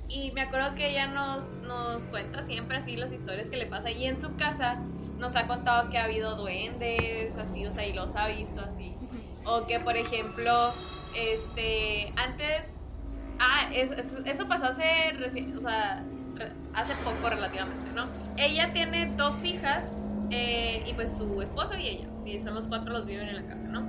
Y 0.09 0.31
me 0.31 0.43
acuerdo 0.43 0.77
que 0.77 0.89
ella 0.89 1.09
nos, 1.09 1.55
nos 1.55 2.07
cuenta 2.07 2.45
siempre 2.45 2.77
así 2.77 2.97
las 2.97 3.11
historias 3.11 3.51
que 3.51 3.57
le 3.57 3.67
pasa. 3.67 3.91
Y 3.91 4.05
en 4.05 4.21
su 4.21 4.37
casa 4.37 4.77
nos 5.19 5.35
ha 5.35 5.49
contado 5.49 5.91
que 5.91 5.99
ha 5.99 6.05
habido 6.05 6.37
duendes, 6.37 7.35
así, 7.39 7.67
o 7.67 7.73
sea, 7.73 7.85
y 7.85 7.93
los 7.93 8.15
ha 8.15 8.29
visto 8.29 8.61
así. 8.61 8.95
O 9.45 9.67
que, 9.67 9.81
por 9.81 9.97
ejemplo, 9.97 10.73
este, 11.13 12.13
antes, 12.15 12.69
ah, 13.39 13.69
es- 13.73 13.91
es- 13.93 14.15
eso 14.25 14.49
pasó 14.49 14.67
hace, 14.67 14.85
o 15.57 15.61
sea, 15.61 16.05
hace 16.75 16.95
poco 16.97 17.29
relativamente, 17.31 17.93
¿no? 17.93 18.07
Ella 18.37 18.73
tiene 18.73 19.07
dos 19.17 19.45
hijas, 19.45 19.97
eh, 20.31 20.83
y 20.87 20.93
pues 20.95 21.17
su 21.17 21.41
esposo 21.41 21.77
y 21.79 21.87
ella, 21.89 22.09
y 22.25 22.41
son 22.41 22.55
los 22.55 22.69
cuatro 22.69 22.93
los 22.93 23.07
viven 23.07 23.29
en 23.29 23.37
la 23.37 23.47
casa, 23.47 23.69
¿no? 23.69 23.81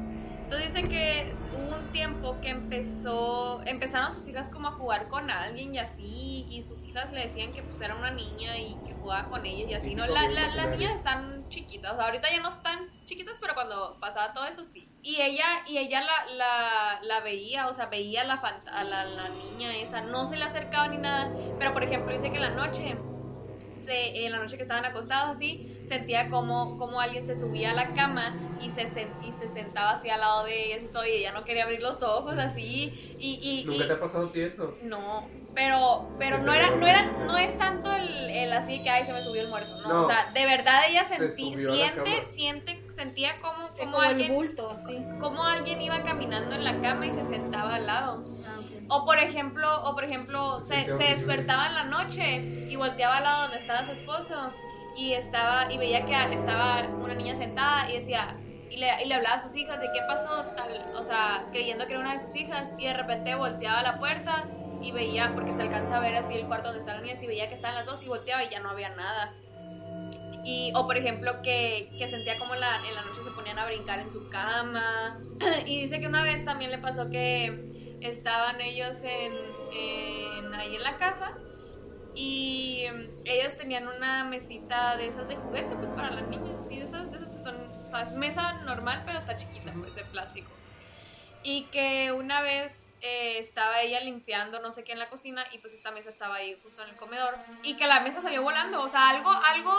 Entonces 0.43 0.73
dice 0.73 0.87
que 0.87 1.33
hubo 1.53 1.75
un 1.75 1.91
tiempo 1.91 2.37
que 2.41 2.49
empezó, 2.51 3.61
empezaron 3.65 4.13
sus 4.13 4.29
hijas 4.29 4.49
como 4.49 4.69
a 4.69 4.71
jugar 4.71 5.09
con 5.09 5.29
alguien 5.29 5.75
y 5.75 5.79
así, 5.79 6.45
y 6.49 6.63
sus 6.65 6.81
hijas 6.85 7.11
le 7.11 7.27
decían 7.27 7.51
que 7.51 7.63
pues 7.63 7.81
era 7.81 7.95
una 7.95 8.11
niña 8.11 8.57
y 8.57 8.75
que 8.85 8.93
jugaba 8.93 9.27
con 9.29 9.45
ellas 9.45 9.69
y 9.69 9.73
así, 9.73 9.95
¿no? 9.95 10.07
La- 10.07 10.29
la- 10.29 10.55
las 10.55 10.69
niñas 10.69 10.95
están 10.95 11.36
chiquitas, 11.49 11.99
ahorita 11.99 12.29
ya 12.31 12.41
no 12.41 12.49
están 12.49 12.89
chiquitas, 13.05 13.37
pero 13.39 13.53
cuando 13.53 13.97
pasaba 13.99 14.33
todo 14.33 14.45
eso 14.45 14.63
sí. 14.63 14.89
Y 15.01 15.21
ella, 15.21 15.45
y 15.67 15.77
ella 15.77 16.01
la, 16.01 16.25
la, 16.35 16.99
la 17.01 17.19
veía, 17.21 17.67
o 17.67 17.73
sea, 17.73 17.85
veía 17.85 18.23
la, 18.23 18.41
fant- 18.41 18.67
a 18.69 18.83
la, 18.83 19.05
la 19.05 19.29
niña 19.29 19.75
esa, 19.75 20.01
no 20.01 20.25
se 20.27 20.35
le 20.37 20.43
acercaba 20.43 20.87
ni 20.87 20.97
nada, 20.97 21.31
pero 21.57 21.73
por 21.73 21.83
ejemplo 21.83 22.11
dice 22.13 22.31
que 22.31 22.39
la 22.39 22.49
noche 22.49 22.97
se- 23.87 24.25
en 24.25 24.31
la 24.31 24.37
noche 24.39 24.57
que 24.57 24.63
estaban 24.63 24.85
acostados 24.85 25.35
así, 25.37 25.79
sentía 25.87 26.29
como, 26.29 26.77
como 26.77 26.99
alguien 27.01 27.25
se 27.25 27.35
subía 27.39 27.71
a 27.71 27.73
la 27.73 27.93
cama 27.93 28.35
y 28.61 28.69
se, 28.69 28.83
sen- 28.87 29.07
y 29.27 29.31
se 29.31 29.47
sentaba 29.47 29.91
así 29.91 30.09
al 30.09 30.19
lado 30.19 30.43
de 30.43 30.65
ella 30.65 30.83
y 30.83 30.91
todo, 30.91 31.05
y 31.05 31.11
ella 31.11 31.31
no 31.31 31.43
quería 31.45 31.63
abrir 31.63 31.81
los 31.81 32.03
ojos 32.03 32.35
así, 32.37 33.15
y... 33.17 33.39
y, 33.41 33.65
¿Nunca 33.65 33.85
y- 33.85 33.87
te 33.87 33.93
ha 33.93 33.99
pasado 33.99 34.27
a 34.27 34.31
ti 34.31 34.41
eso? 34.41 34.77
no, 34.83 35.27
pero, 35.55 36.07
pero 36.19 36.37
no 36.39 36.53
era, 36.53 36.69
no 36.69 36.85
era, 36.85 37.03
no 37.25 37.35
es 37.37 37.57
tanto 37.57 37.91
el, 37.91 38.29
el 38.29 38.53
así 38.53 38.83
que 38.83 38.89
ay 38.91 39.05
se 39.05 39.13
me 39.13 39.23
subió 39.23 39.41
el 39.41 39.47
muerto, 39.47 39.81
no, 39.81 39.87
No. 39.89 40.01
o 40.01 40.07
sea, 40.07 40.29
de 40.31 40.45
verdad 40.45 40.81
ella 40.87 41.03
Se 41.03 41.15
sentí, 41.31 41.55
siente, 41.55 42.27
siente, 42.31 42.83
sentía 42.95 43.39
como, 43.41 43.69
como 43.69 43.99
alguien, 43.99 44.33
bulto, 44.33 44.69
así. 44.69 44.97
como 45.19 45.43
alguien 45.43 45.81
iba 45.81 46.03
caminando 46.03 46.53
en 46.55 46.63
la 46.63 46.79
cama 46.81 47.07
y 47.07 47.13
se 47.13 47.23
sentaba 47.23 47.75
al 47.75 47.87
lado. 47.87 48.23
Ah. 48.45 48.59
O 48.89 49.05
por 49.05 49.19
ejemplo, 49.19 49.83
o 49.83 49.93
por 49.93 50.03
ejemplo, 50.03 50.63
Se 50.63 50.85
despertaba 50.85 51.67
en 51.67 51.73
la 51.73 51.83
noche 51.83 52.35
y 52.69 52.75
volteaba 52.75 53.17
al 53.17 53.23
lado 53.23 53.41
donde 53.43 53.57
estaba 53.57 53.83
su 53.83 53.91
esposo 53.91 54.53
y 54.95 55.13
estaba 55.13 55.71
y 55.71 55.77
veía 55.77 56.05
que 56.05 56.33
estaba 56.33 56.81
una 56.87 57.13
niña 57.13 57.35
sentada 57.35 57.89
y 57.89 57.93
decía 57.93 58.35
y 58.69 58.77
le, 58.77 58.87
y 59.03 59.07
le 59.07 59.15
hablaba 59.15 59.35
a 59.35 59.41
sus 59.41 59.55
hijas 59.55 59.79
de 59.79 59.87
qué 59.93 60.01
pasó 60.07 60.43
tal, 60.55 60.91
o 60.95 61.03
sea, 61.03 61.45
creyendo 61.51 61.85
que 61.85 61.93
era 61.93 62.01
una 62.01 62.13
de 62.13 62.19
sus 62.19 62.35
hijas 62.35 62.75
y 62.77 62.85
de 62.85 62.93
repente 62.93 63.35
volteaba 63.35 63.79
a 63.79 63.83
la 63.83 63.97
puerta 63.97 64.45
y 64.81 64.91
veía 64.91 65.31
porque 65.33 65.53
se 65.53 65.61
alcanza 65.61 65.97
a 65.97 65.99
ver 65.99 66.15
así 66.15 66.33
el 66.35 66.45
cuarto 66.47 66.67
donde 66.67 66.79
estaban 66.79 67.01
las 67.01 67.07
niñas 67.07 67.23
y 67.23 67.27
veía 67.27 67.47
que 67.49 67.55
estaban 67.55 67.75
las 67.75 67.85
dos 67.85 68.03
y 68.03 68.07
volteaba 68.07 68.43
y 68.43 68.49
ya 68.49 68.59
no 68.59 68.69
había 68.69 68.89
nada. 68.89 69.33
Y, 70.43 70.71
o 70.75 70.85
por 70.85 70.97
ejemplo 70.97 71.41
que, 71.41 71.89
que 71.97 72.07
sentía 72.07 72.37
como 72.39 72.55
la, 72.55 72.77
en 72.87 72.95
la 72.95 73.01
noche 73.01 73.21
se 73.23 73.31
ponían 73.31 73.59
a 73.59 73.65
brincar 73.65 73.99
en 73.99 74.11
su 74.11 74.29
cama. 74.29 75.19
y 75.65 75.81
dice 75.81 75.99
que 75.99 76.07
una 76.07 76.23
vez 76.23 76.45
también 76.45 76.71
le 76.71 76.77
pasó 76.77 77.09
que 77.09 77.86
estaban 78.01 78.61
ellos 78.61 78.97
en, 79.03 79.33
en- 79.71 80.53
ahí 80.55 80.75
en 80.75 80.83
la 80.83 80.97
casa 80.97 81.31
y 82.15 82.85
ellos 83.25 83.55
tenían 83.57 83.87
una 83.87 84.23
mesita 84.23 84.97
de 84.97 85.07
esas 85.07 85.27
de 85.27 85.35
juguete 85.35 85.75
pues 85.75 85.91
para 85.91 86.11
las 86.11 86.27
niñas, 86.27 86.65
así 86.65 86.77
de 86.77 86.83
esas, 86.85 87.11
de 87.11 87.17
esas 87.17 87.31
que 87.31 87.43
son, 87.43 87.55
o 87.85 87.87
sea, 87.87 88.01
es 88.03 88.13
mesa 88.13 88.53
normal 88.63 89.03
pero 89.05 89.19
está 89.19 89.35
chiquita 89.35 89.71
pues 89.77 89.95
de 89.95 90.03
plástico. 90.05 90.51
Y 91.43 91.63
que 91.65 92.11
una 92.11 92.41
vez 92.41 92.87
eh, 93.01 93.37
estaba 93.37 93.81
ella 93.81 94.01
limpiando 94.01 94.59
no 94.59 94.71
sé 94.71 94.83
qué 94.83 94.91
en 94.93 94.99
la 94.99 95.09
cocina 95.09 95.45
y 95.51 95.59
pues 95.59 95.73
esta 95.73 95.91
mesa 95.91 96.09
estaba 96.09 96.35
ahí 96.35 96.59
justo 96.63 96.83
en 96.83 96.89
el 96.89 96.97
comedor 96.97 97.35
y 97.63 97.77
que 97.77 97.87
la 97.87 98.01
mesa 98.01 98.21
salió 98.21 98.41
volando, 98.43 98.81
o 98.81 98.89
sea, 98.89 99.09
algo, 99.09 99.29
algo, 99.31 99.73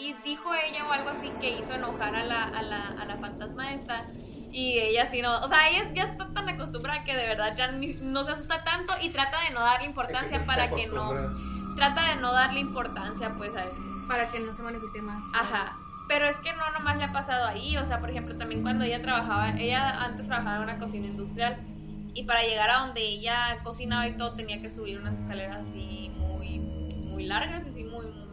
y 0.00 0.14
dijo 0.14 0.52
ella 0.54 0.86
o 0.88 0.92
algo 0.92 1.10
así 1.10 1.30
que 1.40 1.50
hizo 1.50 1.74
enojar 1.74 2.16
a 2.16 2.24
la, 2.24 2.44
a 2.44 2.62
la, 2.62 2.88
a 2.88 3.04
la 3.04 3.16
fantasma 3.18 3.74
esta. 3.74 4.06
Y 4.52 4.78
ella 4.78 5.06
sí 5.08 5.22
no, 5.22 5.40
o 5.40 5.48
sea, 5.48 5.68
ella 5.70 5.90
ya 5.94 6.04
está 6.04 6.28
tan 6.32 6.48
acostumbrada 6.48 7.04
que 7.04 7.16
de 7.16 7.26
verdad 7.26 7.54
ya 7.56 7.72
ni- 7.72 7.94
no 7.94 8.22
se 8.24 8.32
asusta 8.32 8.62
tanto 8.64 8.92
y 9.00 9.08
trata 9.10 9.40
de 9.48 9.50
no 9.50 9.60
darle 9.60 9.86
importancia 9.86 10.44
para 10.44 10.70
que 10.70 10.86
no, 10.88 11.10
trata 11.74 12.10
de 12.10 12.16
no 12.20 12.32
darle 12.32 12.60
importancia 12.60 13.34
pues 13.36 13.50
a 13.56 13.64
eso. 13.64 13.90
Para 14.08 14.30
que 14.30 14.40
no 14.40 14.54
se 14.54 14.62
manifieste 14.62 15.00
más. 15.00 15.24
Ajá. 15.32 15.72
Pero 16.06 16.26
es 16.26 16.38
que 16.40 16.52
no 16.52 16.70
nomás 16.72 16.98
le 16.98 17.04
ha 17.04 17.12
pasado 17.12 17.46
ahí, 17.46 17.76
o 17.78 17.84
sea, 17.86 17.98
por 18.00 18.10
ejemplo, 18.10 18.36
también 18.36 18.60
cuando 18.62 18.84
ella 18.84 19.00
trabajaba, 19.00 19.50
ella 19.58 20.02
antes 20.02 20.26
trabajaba 20.26 20.56
en 20.56 20.62
una 20.64 20.78
cocina 20.78 21.06
industrial 21.06 21.58
y 22.12 22.24
para 22.24 22.42
llegar 22.42 22.68
a 22.68 22.80
donde 22.80 23.00
ella 23.00 23.62
cocinaba 23.62 24.06
y 24.06 24.16
todo 24.18 24.34
tenía 24.34 24.60
que 24.60 24.68
subir 24.68 25.00
unas 25.00 25.20
escaleras 25.20 25.56
así 25.68 26.12
muy, 26.18 26.58
muy 26.58 27.24
largas, 27.24 27.64
así 27.64 27.84
muy, 27.84 28.04
muy- 28.06 28.28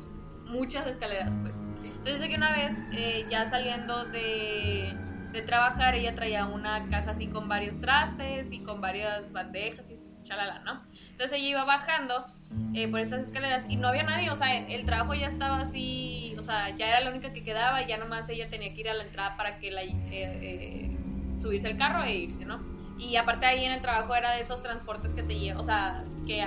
muchas 0.48 0.86
escaleras, 0.88 1.38
pues. 1.42 1.56
Entonces 1.58 2.16
dice 2.16 2.28
que 2.28 2.36
una 2.36 2.52
vez, 2.52 2.74
eh, 2.92 3.26
ya 3.30 3.46
saliendo 3.46 4.04
de, 4.06 4.98
de 5.32 5.42
trabajar, 5.42 5.96
ella 5.96 6.16
traía 6.16 6.46
una 6.46 6.90
caja 6.90 7.12
así 7.12 7.28
con 7.28 7.48
varios 7.48 7.80
trastes 7.80 8.52
y 8.52 8.60
con 8.60 8.82
varias 8.82 9.32
bandejas 9.32 9.90
y 9.92 9.96
chalala, 10.24 10.60
¿no? 10.60 10.82
Entonces 11.12 11.34
ella 11.34 11.50
iba 11.50 11.64
bajando 11.64 12.26
eh, 12.74 12.88
por 12.88 13.00
estas 13.00 13.22
escaleras 13.22 13.66
y 13.70 13.76
no 13.76 13.88
había 13.88 14.04
nadie, 14.04 14.30
o 14.32 14.36
sea, 14.36 14.58
el, 14.68 14.86
trabajo 14.86 15.14
ya 15.14 15.28
estaba 15.28 15.60
así, 15.60 16.36
o 16.38 16.42
sea, 16.42 16.76
ya 16.76 16.88
era 16.88 17.02
la 17.02 17.12
única 17.12 17.32
que 17.32 17.44
quedaba 17.44 17.82
y 17.82 17.88
ya 17.88 17.98
nomás 17.98 18.28
ella 18.30 18.50
tenía 18.50 18.74
que 18.74 18.82
ir 18.82 18.90
a 18.90 18.94
la 18.94 19.04
entrada 19.04 19.38
para 19.38 19.60
que 19.60 19.72
la, 19.72 19.84
eh, 19.84 19.98
eh, 20.12 20.98
subirse 21.38 21.68
al 21.68 21.78
carro 21.78 22.04
e 22.04 22.16
irse, 22.16 22.46
¿no? 22.46 22.60
Y 22.98 23.16
aparte 23.16 23.46
ahí 23.46 23.64
en 23.64 23.72
el 23.72 23.82
trabajo 23.82 24.16
era 24.16 24.32
de 24.32 24.42
esos 24.42 24.62
transportes 24.62 25.14
que 25.14 25.24
te 25.24 25.38
llevan, 25.40 25.62
o 25.62 25.64
sea, 25.64 26.04
que... 26.26 26.46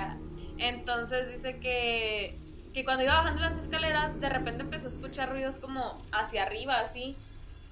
Entonces 0.59 1.31
dice 1.31 1.57
que, 1.57 2.37
que 2.73 2.85
cuando 2.85 3.03
iba 3.03 3.15
bajando 3.15 3.41
las 3.41 3.57
escaleras, 3.57 4.19
de 4.21 4.29
repente 4.29 4.61
empezó 4.61 4.87
a 4.87 4.91
escuchar 4.91 5.31
ruidos 5.31 5.57
como 5.59 5.99
hacia 6.11 6.43
arriba, 6.43 6.79
así, 6.79 7.17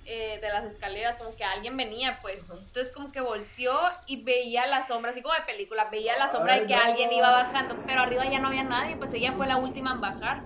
eh, 0.06 0.40
de 0.42 0.50
las 0.50 0.66
escaleras, 0.66 1.16
como 1.18 1.36
que 1.36 1.44
alguien 1.44 1.78
venía, 1.78 2.20
pues. 2.22 2.42
Entonces 2.50 2.92
como 2.92 3.12
que 3.12 3.22
volteó 3.22 3.78
y 4.08 4.24
veía 4.24 4.66
la 4.68 4.86
sombra, 4.86 5.12
así 5.12 5.22
como 5.22 5.36
de 5.36 5.42
película, 5.42 5.90
veía 5.92 6.18
la 6.18 6.28
sombra 6.32 6.54
Ay, 6.56 6.62
de 6.62 6.68
que 6.68 6.76
no. 6.76 6.82
alguien 6.82 7.12
iba 7.14 7.30
bajando, 7.32 7.78
pero 7.86 8.02
arriba 8.02 8.26
ya 8.26 8.40
no 8.40 8.48
había 8.48 8.64
nadie, 8.64 8.96
pues 8.98 9.14
ella 9.14 9.32
fue 9.34 9.48
la 9.48 9.58
última 9.58 9.92
en 9.94 10.02
bajar. 10.02 10.42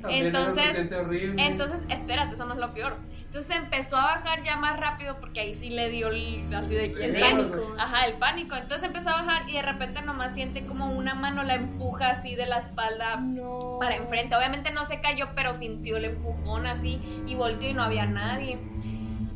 También 0.00 0.26
eso 0.26 0.38
Entonces- 0.38 0.64
se 0.68 0.74
siente 0.74 0.96
horrible. 0.96 1.46
Entonces, 1.46 1.80
espérate, 1.90 2.34
eso 2.34 2.46
no 2.46 2.54
es 2.54 2.60
lo 2.60 2.72
peor. 2.72 2.96
Entonces 3.30 3.56
empezó 3.58 3.96
a 3.96 4.06
bajar 4.16 4.42
ya 4.42 4.56
más 4.56 4.76
rápido 4.76 5.20
porque 5.20 5.38
ahí 5.38 5.54
sí 5.54 5.70
le 5.70 5.88
dio 5.88 6.08
el, 6.08 6.52
así 6.52 6.74
de 6.74 6.90
quién 6.92 7.14
El 7.14 7.20
pánico. 7.22 7.76
Ajá, 7.78 8.06
el 8.06 8.14
pánico. 8.14 8.56
Entonces 8.56 8.88
empezó 8.88 9.10
a 9.10 9.22
bajar 9.22 9.48
y 9.48 9.52
de 9.52 9.62
repente 9.62 10.02
nomás 10.02 10.34
siente 10.34 10.66
como 10.66 10.86
una 10.88 11.14
mano 11.14 11.44
la 11.44 11.54
empuja 11.54 12.08
así 12.10 12.34
de 12.34 12.46
la 12.46 12.58
espalda 12.58 13.20
No. 13.20 13.76
para 13.78 13.94
enfrente. 13.94 14.34
Obviamente 14.34 14.72
no 14.72 14.84
se 14.84 14.98
cayó, 14.98 15.28
pero 15.36 15.54
sintió 15.54 15.98
el 15.98 16.06
empujón 16.06 16.66
así 16.66 17.00
y 17.24 17.36
volteó 17.36 17.70
y 17.70 17.72
no 17.72 17.84
había 17.84 18.04
nadie. 18.04 18.58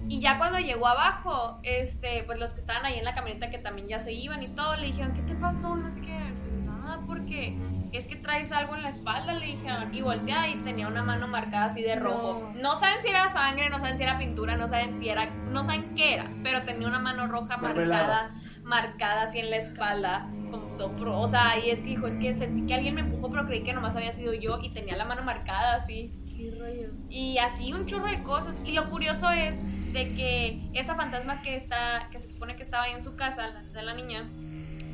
Y 0.08 0.18
ya 0.20 0.38
cuando 0.38 0.58
llegó 0.58 0.88
abajo, 0.88 1.60
este, 1.62 2.24
pues 2.24 2.40
los 2.40 2.52
que 2.52 2.58
estaban 2.58 2.84
ahí 2.84 2.98
en 2.98 3.04
la 3.04 3.14
camioneta 3.14 3.48
que 3.48 3.58
también 3.58 3.86
ya 3.86 4.00
se 4.00 4.12
iban 4.12 4.42
y 4.42 4.48
todo, 4.48 4.74
le 4.74 4.86
dijeron, 4.88 5.14
¿qué 5.14 5.22
te 5.22 5.36
pasó? 5.36 5.78
Y 5.78 5.82
no 5.82 5.88
sé 5.90 6.00
qué, 6.00 6.18
nada, 6.64 7.00
porque 7.06 7.56
es 7.96 8.06
que 8.08 8.16
traes 8.16 8.50
algo 8.52 8.74
en 8.74 8.82
la 8.82 8.88
espalda, 8.88 9.32
le 9.34 9.46
dijeron. 9.46 9.94
Y 9.94 10.02
voltea 10.02 10.48
y 10.48 10.56
tenía 10.56 10.88
una 10.88 11.02
mano 11.02 11.28
marcada 11.28 11.66
así 11.66 11.82
de 11.82 11.96
rojo. 11.96 12.50
No. 12.54 12.60
No, 12.62 12.76
saben 12.76 13.02
si 13.02 13.08
era 13.08 13.28
sangre, 13.30 13.68
no 13.70 13.78
saben 13.78 13.96
si 13.98 14.04
era 14.04 14.18
pintura, 14.18 14.56
no 14.56 14.66
saben 14.68 14.98
si 14.98 15.08
era, 15.08 15.26
no 15.26 15.64
saben 15.64 15.94
qué 15.94 16.14
era, 16.14 16.30
pero 16.42 16.62
tenía 16.62 16.88
una 16.88 16.98
mano 16.98 17.26
roja 17.26 17.56
marcada, 17.56 18.34
marcada 18.62 19.22
así 19.22 19.38
en 19.38 19.50
la 19.50 19.56
espalda. 19.56 20.28
Como 20.50 21.20
o 21.20 21.28
sea, 21.28 21.58
y 21.58 21.70
es 21.70 21.80
que 21.80 21.86
dijo, 21.86 22.06
es 22.06 22.16
que 22.16 22.32
sentí 22.34 22.64
que 22.66 22.74
alguien 22.74 22.94
me 22.94 23.00
empujó, 23.00 23.30
pero 23.30 23.44
creí 23.46 23.62
que 23.64 23.72
nomás 23.72 23.96
había 23.96 24.12
sido 24.12 24.32
yo 24.34 24.58
y 24.62 24.70
tenía 24.70 24.96
la 24.96 25.04
mano 25.04 25.22
marcada 25.22 25.76
así. 25.76 26.12
Qué 26.36 26.52
rollo. 26.58 26.90
Y 27.08 27.38
así 27.38 27.72
un 27.72 27.86
chorro 27.86 28.06
de 28.06 28.22
cosas. 28.22 28.56
Y 28.64 28.72
lo 28.72 28.88
curioso 28.90 29.30
es 29.30 29.62
de 29.92 30.14
que 30.14 30.68
esa 30.72 30.94
fantasma 30.96 31.42
que 31.42 31.54
está, 31.56 32.08
que 32.10 32.18
se 32.20 32.28
supone 32.28 32.56
que 32.56 32.62
estaba 32.62 32.84
ahí 32.84 32.92
en 32.92 33.02
su 33.02 33.14
casa, 33.16 33.46
la- 33.48 33.62
de 33.62 33.82
la 33.82 33.94
niña, 33.94 34.28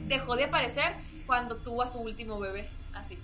dejó 0.07 0.37
de 0.37 0.45
aparecer 0.45 0.95
cuando 1.27 1.57
tuvo 1.57 1.83
a 1.83 1.87
su 1.87 1.99
último 1.99 2.39
bebé. 2.39 2.69
Así. 2.95 3.19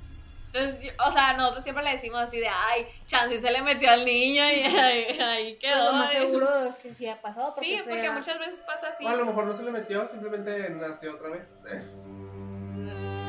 Entonces, 0.52 0.80
yo- 0.82 1.04
o 1.06 1.10
sea, 1.12 1.34
nosotros 1.34 1.64
siempre 1.64 1.84
le 1.84 1.90
decimos 1.90 2.18
así 2.20 2.38
de, 2.38 2.48
ay, 2.48 2.86
chance 3.06 3.38
se 3.40 3.50
le 3.52 3.60
metió 3.62 3.90
al 3.90 4.04
niño 4.06 4.42
y 4.42 4.62
ahí, 4.62 5.18
ahí 5.20 5.58
Pero 5.60 5.74
quedó. 5.76 5.84
lo 5.92 5.98
más 5.98 6.10
seguro 6.12 6.48
es 6.64 6.76
que 6.76 6.94
sí 6.94 7.06
ha 7.08 7.20
pasado. 7.20 7.52
Porque 7.54 7.66
Sí, 7.68 7.80
porque 7.84 8.00
sea- 8.00 8.12
muchas 8.12 8.38
veces 8.38 8.60
pasa 8.60 8.88
así. 8.88 9.04
O 9.04 9.08
a 9.08 9.16
lo 9.16 9.26
mejor 9.26 9.44
no 9.46 9.54
se 9.56 9.64
le 9.64 9.70
metió, 9.70 10.06
simplemente 10.08 10.70
nació 10.70 11.14
otra 11.16 11.28
vez. 11.30 11.42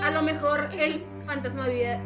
A 0.01 0.11
lo 0.11 0.21
mejor 0.21 0.69
el 0.73 1.03
fantasma 1.25 1.67
vive 1.67 1.99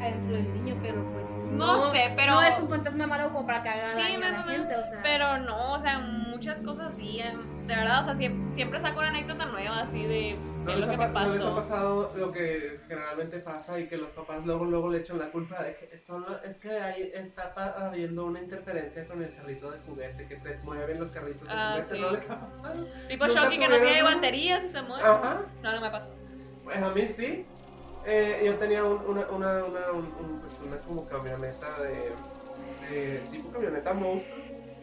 adentro 0.00 0.32
del 0.34 0.54
niño, 0.54 0.78
pero 0.82 1.02
pues. 1.12 1.28
No 1.52 1.90
sé, 1.90 2.12
pero- 2.16 2.34
No 2.34 2.42
es 2.42 2.58
un 2.58 2.68
fantasma 2.68 3.06
malo 3.06 3.28
como 3.32 3.46
para 3.46 3.62
cagar 3.62 3.94
Sí, 3.94 4.16
no, 4.18 4.26
a 4.26 4.30
la 4.30 4.38
no, 4.38 4.44
no. 4.46 4.52
gente, 4.52 4.76
o 4.76 4.82
sea. 4.84 5.00
Pero 5.02 5.38
no, 5.38 5.72
o 5.72 5.78
sea, 5.78 5.98
muchas 5.98 6.60
cosas 6.62 6.92
sí. 6.94 7.20
eh, 7.20 7.34
De 7.66 7.74
verdad, 7.74 8.02
o 8.02 8.04
sea, 8.04 8.14
siempre, 8.16 8.54
siempre 8.54 8.78
saco 8.80 9.00
una 9.00 9.08
anécdota 9.08 9.46
nueva 9.46 9.80
así 9.80 10.02
de, 10.04 10.36
¿No 10.64 10.70
les, 10.72 10.80
lo 10.80 10.86
que 10.88 10.94
ha, 10.94 10.98
me 10.98 11.08
pa- 11.08 11.24
no 11.24 11.30
les 11.32 11.40
ha 11.40 11.44
pasó. 11.44 11.56
pasado 11.56 12.12
lo 12.16 12.30
que 12.30 12.80
generalmente 12.86 13.38
pasa 13.40 13.78
y 13.80 13.86
que 13.88 13.96
los 13.96 14.08
papás 14.10 14.44
luego 14.46 14.64
luego 14.66 14.88
le 14.90 14.98
echan 14.98 15.18
la 15.18 15.28
culpa 15.30 15.62
de 15.64 15.74
que 15.74 15.98
son 15.98 16.22
lo- 16.22 16.40
es 16.42 16.56
que 16.58 16.70
ahí 16.70 17.10
está 17.14 17.52
habiendo 17.88 18.24
una 18.26 18.40
interferencia 18.40 19.04
con 19.08 19.20
el 19.22 19.34
carrito 19.34 19.70
de 19.72 19.78
juguete, 19.80 20.26
que 20.28 20.38
se 20.38 20.58
mueven 20.62 21.00
los 21.00 21.10
carritos 21.10 21.48
de 21.48 21.54
Ah, 21.54 21.70
juguete, 21.82 21.94
sí. 21.96 22.00
¿no 22.00 22.10
les 22.12 22.30
ha 22.30 22.40
pasado? 22.40 22.86
Tipo 23.08 23.26
¿Nunca 23.26 23.42
Shocky 23.42 23.58
que 23.58 23.68
no 23.68 23.76
tiene 23.78 24.02
baterías 24.04 24.64
y 24.64 24.68
se 24.68 24.82
muere. 24.82 25.04
Ajá, 25.04 25.36
No, 25.62 25.72
no 25.72 25.80
me 25.80 25.90
pasó. 25.90 26.10
pues 26.62 26.82
a 26.82 26.90
mí 26.90 27.02
sí. 27.16 27.46
Eh, 28.06 28.42
yo 28.46 28.54
tenía 28.56 28.84
un- 28.84 29.04
una, 29.06 29.28
una, 29.30 29.64
una, 29.64 29.90
un- 29.92 30.12
un- 30.20 30.40
pues 30.40 30.60
una 30.64 30.78
como 30.80 31.06
camioneta 31.08 31.80
de, 31.82 32.12
de 32.94 33.18
tipo 33.32 33.50
camioneta 33.50 33.92
monstruo, 33.94 34.36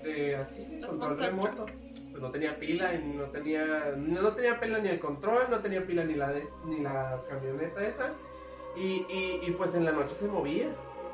de 0.04 0.36
así, 0.36 0.68
Los 0.82 0.90
control 0.98 1.18
remoto. 1.20 1.66
Pues 2.12 2.22
no 2.22 2.30
tenía 2.32 2.60
pila 2.60 2.94
y 2.94 3.04
no 3.16 3.26
tenía, 3.32 3.66
no 3.98 4.34
tenía 4.34 4.60
pila 4.60 4.78
ni 4.80 4.90
el 4.90 5.00
control, 5.00 5.48
no 5.50 5.60
tenía 5.62 5.86
pila 5.86 6.04
ni 6.04 6.16
la, 6.16 6.32
de- 6.34 6.48
ni 6.66 6.82
la 6.82 7.22
camioneta 7.30 7.84
esa. 7.88 8.12
Y, 8.76 9.06
y, 9.10 9.40
y 9.48 9.52
pues 9.52 9.74
en 9.74 9.86
la 9.86 9.92
noche 9.94 10.16
se 10.16 10.28
movía. 10.28 10.68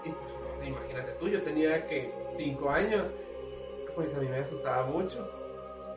Y 0.03 0.09
pues 0.09 0.33
imagínate 0.65 1.11
tú, 1.13 1.27
yo 1.29 1.41
tenía 1.43 1.85
que 1.87 2.11
5 2.31 2.69
años, 2.71 3.05
pues 3.95 4.15
a 4.15 4.19
mí 4.19 4.27
me 4.27 4.37
asustaba 4.37 4.85
mucho. 4.87 5.29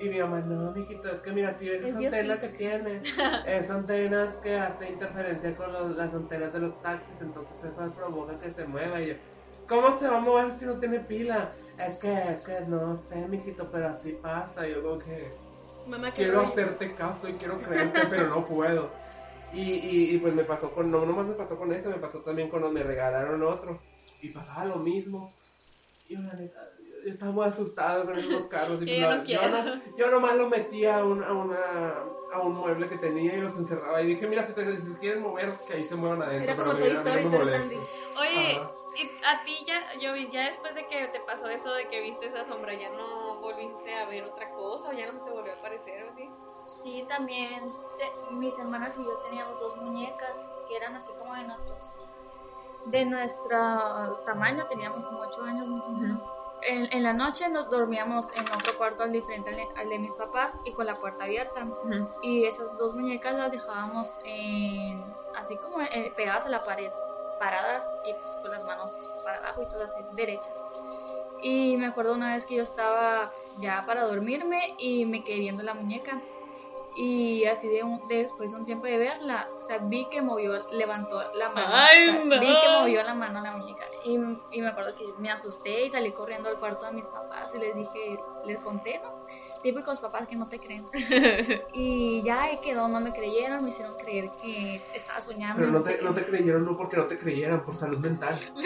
Y 0.03 0.09
mi 0.09 0.19
mamá, 0.19 0.41
no, 0.41 0.73
mijito, 0.73 1.09
es 1.09 1.21
que 1.21 1.31
mira, 1.31 1.53
si 1.53 1.69
ves 1.69 1.83
Es 1.83 1.91
esa 1.91 1.99
antena 1.99 2.41
que 2.41 2.49
tiene, 2.49 3.03
es 3.47 3.71
antenas 3.71 4.35
que 4.37 4.57
hace 4.59 4.88
interferencia 4.88 5.55
con 5.57 5.73
los- 5.73 5.97
las 5.97 6.12
antenas 6.12 6.53
de 6.53 6.59
los 6.59 6.83
taxis, 6.83 7.21
entonces 7.21 7.62
eso 7.62 7.93
provoca 7.93 8.37
que 8.41 8.51
se 8.51 8.65
mueva. 8.67 9.01
Y 9.01 9.09
yo, 9.09 9.15
¿cómo 9.69 9.93
se 9.93 10.09
va 10.09 10.17
a 10.17 10.21
mover 10.21 10.51
si 10.51 10.67
no 10.67 10.79
tiene 10.81 10.99
pila? 11.01 11.53
Es 11.79 11.99
que, 12.01 12.12
es 12.12 12.41
que 12.41 12.62
no 12.67 13.01
sé, 13.09 13.29
mijito, 13.29 13.71
pero 13.71 13.88
así 13.88 14.12
pasa. 14.12 14.67
Y 14.67 14.73
yo 14.73 14.83
como 14.83 14.99
que 14.99 15.33
Mamá, 15.87 16.11
quiero 16.11 16.41
hacerte 16.41 16.95
caso 16.95 17.29
y 17.29 17.35
quiero 17.35 17.61
creerte, 17.61 18.01
pero 18.11 18.29
no 18.29 18.45
puedo. 18.45 18.91
Y, 19.53 19.61
y, 19.61 20.15
y 20.15 20.19
pues 20.19 20.35
me 20.35 20.43
pasó 20.45 20.73
con, 20.73 20.91
no 20.91 21.07
nomás 21.07 21.27
me 21.27 21.35
pasó 21.35 21.57
con 21.59 21.73
ese, 21.73 21.88
me 21.88 21.97
pasó 21.97 22.21
también 22.23 22.49
cuando 22.49 22.71
me 22.73 22.83
regalaron 22.83 23.41
otro. 23.43 23.79
Y 24.21 24.31
pasaba 24.31 24.65
lo 24.65 24.77
mismo. 24.77 25.33
Y 26.09 26.17
la 26.17 26.33
neta, 26.35 26.61
estaba 27.07 27.33
muy 27.33 27.45
asustado 27.47 28.05
con 28.05 28.19
esos 28.19 28.47
carros. 28.47 28.83
Y 28.83 28.87
Yo 29.01 29.07
pues, 29.09 29.09
la- 29.09 29.17
no 29.19 29.25
yo, 29.25 29.49
no- 29.77 29.83
yo 29.97 30.11
nomás 30.11 30.35
lo 30.37 30.49
metía 30.49 30.99
a 30.99 31.05
un, 31.05 31.23
a, 31.25 31.33
una, 31.33 31.57
a 32.33 32.38
un 32.41 32.55
mueble 32.55 32.88
que 32.88 32.97
tenía 32.99 33.35
y 33.37 33.41
los 33.41 33.57
encerraba. 33.57 34.01
Y 34.03 34.07
dije, 34.09 34.27
mira, 34.27 34.43
si, 34.43 34.53
te, 34.53 34.79
si 34.81 34.95
quieren 34.97 35.23
mover, 35.23 35.53
que 35.67 35.75
ahí 35.75 35.85
se 35.85 35.95
muevan 35.97 36.23
adentro. 36.23 36.53
Era 36.53 36.62
como 36.62 36.73
pero 36.79 36.99
a 36.99 37.03
mí- 37.03 37.11
Toy 37.11 37.12
a 37.12 37.29
mí 37.29 37.35
Story, 37.55 37.77
no. 37.77 38.21
Oye, 38.21 38.57
Ajá. 38.57 38.71
y 38.97 39.11
a 39.25 39.45
ti 39.45 39.57
ya, 39.67 39.95
yo 40.01 40.12
vi, 40.15 40.31
ya 40.31 40.47
después 40.47 40.75
de 40.75 40.87
que 40.87 41.07
te 41.09 41.21
pasó 41.21 41.47
eso 41.49 41.73
de 41.75 41.88
que 41.88 42.01
viste 42.01 42.27
esa 42.27 42.47
sombra, 42.47 42.75
¿ya 42.75 42.91
no 42.91 43.37
volviste 43.41 43.95
a 43.95 44.07
ver 44.07 44.25
otra 44.25 44.51
cosa 44.51 44.91
o 44.91 44.93
ya 44.93 45.11
no 45.11 45.19
se 45.19 45.25
te 45.25 45.31
volvió 45.31 45.53
a 45.53 45.57
aparecer 45.57 46.05
o 46.05 46.11
así? 46.12 46.29
Sí, 46.67 47.05
también 47.09 47.73
te- 47.99 48.35
mis 48.35 48.57
hermanas 48.59 48.95
y 48.99 49.05
yo 49.05 49.15
teníamos 49.29 49.59
dos 49.61 49.77
muñecas 49.79 50.45
que 50.69 50.77
eran 50.77 50.95
así 50.95 51.11
como 51.19 51.35
de 51.35 51.43
nuestros 51.45 51.95
de 52.87 53.05
nuestro 53.05 54.21
tamaño, 54.27 54.67
teníamos 54.67 55.05
como 55.05 55.21
8 55.21 55.43
años 55.45 55.67
más 55.69 55.85
o 55.87 55.91
menos. 55.91 56.21
En, 56.64 56.92
en 56.92 57.03
la 57.03 57.12
noche 57.12 57.48
nos 57.48 57.68
dormíamos 57.68 58.27
en 58.35 58.42
otro 58.42 58.77
cuarto 58.77 59.03
al 59.03 59.12
diferente 59.12 59.51
al 59.51 59.57
de, 59.57 59.68
al 59.77 59.88
de 59.88 59.98
mis 59.98 60.12
papás 60.14 60.53
y 60.64 60.72
con 60.72 60.87
la 60.87 60.98
puerta 60.98 61.25
abierta. 61.25 61.66
Y 62.22 62.44
esas 62.44 62.77
dos 62.79 62.94
muñecas 62.94 63.35
las 63.35 63.51
dejábamos 63.51 64.18
en, 64.25 65.05
así 65.37 65.57
como 65.57 65.81
eh, 65.81 66.12
pegadas 66.16 66.46
a 66.46 66.51
la 66.51 66.64
pared, 66.64 66.90
paradas 67.38 67.90
y 68.07 68.14
pues 68.14 68.37
con 68.37 68.51
las 68.53 68.64
manos 68.64 68.92
para 69.25 69.38
abajo 69.38 69.62
y 69.62 69.66
todas 69.66 69.90
así, 69.90 70.05
derechas. 70.12 70.57
Y 71.40 71.77
me 71.77 71.87
acuerdo 71.87 72.14
una 72.14 72.35
vez 72.35 72.46
que 72.46 72.55
yo 72.55 72.62
estaba 72.62 73.33
ya 73.59 73.85
para 73.85 74.05
dormirme 74.05 74.77
y 74.79 75.05
me 75.07 75.25
quedé 75.25 75.40
viendo 75.40 75.64
la 75.64 75.75
muñeca. 75.75 76.20
Y 76.95 77.45
así 77.47 77.69
de, 77.69 77.83
un- 77.83 78.07
de 78.09 78.19
después 78.19 78.53
de 78.53 78.59
un 78.59 78.67
tiempo 78.67 78.87
de 78.87 78.99
verla, 78.99 79.49
o 79.59 79.63
sea, 79.65 79.79
vi 79.79 80.07
que 80.11 80.21
movió, 80.21 80.67
levantó 80.73 81.23
la 81.33 81.49
mano. 81.49 81.69
Ay, 81.73 82.09
o 82.09 82.13
sea, 82.13 82.25
no. 82.25 82.41
Vi 82.41 82.47
que 82.47 82.69
movió 82.81 83.03
la 83.03 83.15
mano 83.15 83.41
la 83.41 83.53
muñeca. 83.57 83.85
Y, 84.05 84.15
y 84.15 84.61
me 84.61 84.69
acuerdo 84.69 84.95
que 84.95 85.05
me 85.19 85.31
asusté 85.31 85.87
y 85.87 85.91
salí 85.91 86.13
corriendo 86.13 86.49
al 86.51 86.59
cuarto 86.59 86.85
de 86.87 86.93
mis 86.93 87.09
papás 87.09 87.55
y 87.55 87.59
les 87.59 87.75
dije, 87.75 88.19
les 88.45 88.59
conté, 88.59 89.01
¿no? 89.03 89.23
Típicos 89.63 90.01
papás 90.01 90.27
que 90.29 90.35
no 90.37 90.49
te 90.49 90.59
creen. 90.59 90.87
Y 91.73 92.21
ya 92.23 92.43
ahí 92.43 92.59
quedó, 92.59 92.89
no 92.89 93.01
me 93.01 93.13
creyeron, 93.13 93.63
me 93.65 93.71
hicieron 93.71 93.97
creer 93.97 94.31
que 94.43 94.83
estaba 94.93 95.21
soñando. 95.21 95.61
Pero 95.61 95.71
no 95.71 95.83
te, 95.83 95.97
qué. 95.97 96.03
no 96.03 96.13
te 96.13 96.27
creyeron, 96.27 96.65
no 96.67 96.77
porque 96.77 96.97
no 96.97 97.07
te 97.07 97.17
creyeran, 97.19 97.63
por 97.65 97.77
salud 97.77 97.99
mental. 97.99 98.35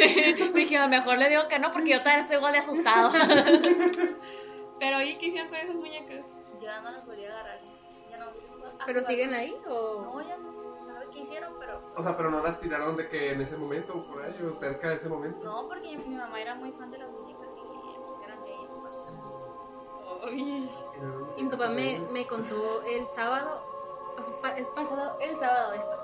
Dije, 0.54 0.88
mejor 0.88 1.18
le 1.18 1.28
digo 1.28 1.46
que 1.48 1.58
no 1.58 1.70
porque 1.70 1.90
yo 1.90 1.98
también 2.02 2.20
estoy 2.20 2.36
igual 2.38 2.52
de 2.54 2.58
asustado. 2.58 3.10
Pero 4.80 5.00
¿y 5.02 5.16
qué 5.16 5.26
hicieron 5.26 5.48
con 5.48 5.58
esas 5.58 5.76
muñecas? 5.76 6.24
ya 6.60 6.80
no 6.80 6.90
las 6.90 7.04
volví 7.06 7.24
a 7.24 7.28
agarrar. 7.32 7.60
¿Pero 8.84 9.02
siguen 9.02 9.34
ahí 9.34 9.54
o...? 9.66 10.02
No, 10.02 10.20
ya 10.20 10.36
no. 10.36 10.84
¿Sabe 10.84 11.06
qué 11.12 11.20
hicieron? 11.20 11.54
Pero. 11.58 11.80
O 11.96 12.02
sea, 12.02 12.16
pero 12.16 12.30
no 12.30 12.42
las 12.42 12.58
tiraron 12.60 12.96
de 12.96 13.08
que 13.08 13.32
en 13.32 13.40
ese 13.40 13.56
momento 13.56 13.94
o 13.94 14.04
por 14.06 14.22
ahí, 14.22 14.40
o 14.42 14.54
cerca 14.54 14.90
de 14.90 14.96
ese 14.96 15.08
momento. 15.08 15.44
No, 15.46 15.68
porque 15.68 15.96
mi 15.98 16.14
mamá 16.14 16.40
era 16.40 16.54
muy 16.54 16.70
fan 16.72 16.90
de 16.90 16.98
las 16.98 17.10
muñecas 17.10 17.48
y 17.56 17.98
pues 18.06 18.20
eran 18.24 18.44
de 18.44 18.52
ellas. 18.52 18.70
Ay. 20.24 20.70
Y 21.36 21.42
mi 21.42 21.50
papá 21.50 21.68
me, 21.68 21.98
me 22.12 22.26
contó 22.26 22.82
el 22.82 23.08
sábado, 23.08 23.62
es 24.56 24.68
pasado 24.70 25.18
el 25.20 25.36
sábado 25.36 25.72
esto. 25.72 25.98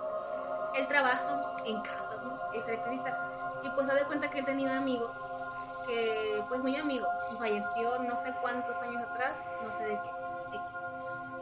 Él 0.75 0.89
trabaja 0.89 1.57
en 1.65 1.81
casas, 1.83 2.25
¿no? 2.25 2.39
Es 2.55 2.67
electricista. 2.67 3.61
Y 3.63 3.71
pues 3.71 3.87
se 3.87 3.95
de 3.95 4.05
cuenta 4.05 4.31
que 4.31 4.41
él 4.41 4.45
tenía 4.45 4.71
un 4.71 4.77
amigo 4.77 5.09
que, 5.87 6.45
pues 6.49 6.61
muy 6.61 6.77
amigo, 6.77 7.07
falleció 7.39 7.99
no 8.03 8.17
sé 8.17 8.33
cuántos 8.41 8.77
años 8.83 9.03
atrás, 9.03 9.41
no 9.63 9.71
sé 9.73 9.85
de 9.85 10.01
qué. 10.03 10.11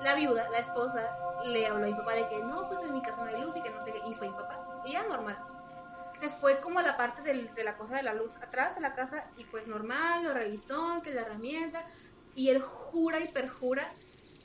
La 0.03 0.15
viuda, 0.15 0.49
la 0.51 0.59
esposa, 0.59 1.17
le 1.45 1.67
habló 1.67 1.85
a 1.85 1.89
mi 1.89 1.95
papá 1.95 2.15
de 2.15 2.29
que 2.29 2.39
no, 2.43 2.69
pues 2.69 2.81
en 2.83 2.95
mi 2.95 3.03
casa 3.03 3.23
no 3.25 3.29
hay 3.37 3.43
luz 3.43 3.57
y 3.57 3.63
que 3.63 3.71
no 3.71 3.85
sé 3.85 3.93
qué. 3.93 4.01
Y 4.09 4.15
fue 4.15 4.29
mi 4.29 4.35
papá. 4.35 4.83
Y 4.87 4.93
era 4.93 5.07
normal. 5.07 5.39
Se 6.15 6.29
fue 6.29 6.61
como 6.61 6.79
a 6.79 6.83
la 6.83 6.97
parte 6.97 7.23
del- 7.23 7.55
de 7.55 7.65
la 7.65 7.77
cosa 7.77 7.97
de 7.97 8.03
la 8.03 8.15
luz 8.15 8.37
atrás 8.39 8.75
de 8.75 8.81
la 8.81 8.95
casa 8.95 9.25
y 9.37 9.45
pues 9.45 9.67
normal, 9.69 10.25
lo 10.25 10.33
revisó, 10.35 11.01
que 11.03 11.13
la 11.15 11.21
herramienta. 11.23 11.85
Y 12.35 12.49
él 12.49 12.61
jura 12.63 13.21
y 13.21 13.29
perjura 13.29 13.85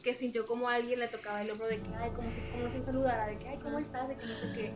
que 0.03 0.13
sintió 0.13 0.45
como 0.45 0.69
alguien 0.69 0.99
le 0.99 1.07
tocaba 1.07 1.41
el 1.41 1.49
hombro 1.49 1.67
de 1.67 1.81
que, 1.81 1.95
ay, 1.95 2.11
como 2.11 2.29
si, 2.31 2.41
como 2.51 2.65
él 2.67 2.83
saludara, 2.85 3.25
de 3.27 3.39
que, 3.39 3.47
ay, 3.47 3.57
¿cómo 3.57 3.79
estás? 3.79 4.07
De 4.07 4.15
que 4.17 4.25
no 4.25 4.35
sé 4.35 4.51
qué. 4.53 4.73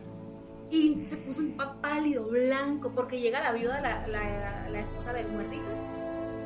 Y 0.70 1.04
se 1.06 1.16
puso 1.18 1.40
un 1.40 1.56
papá 1.56 1.80
pálido, 1.82 2.24
blanco, 2.24 2.92
porque 2.94 3.20
llega 3.20 3.40
la 3.40 3.52
viuda, 3.52 3.80
la, 3.80 4.06
la, 4.08 4.68
la 4.68 4.80
esposa 4.80 5.12
del 5.12 5.28
muertito, 5.28 5.68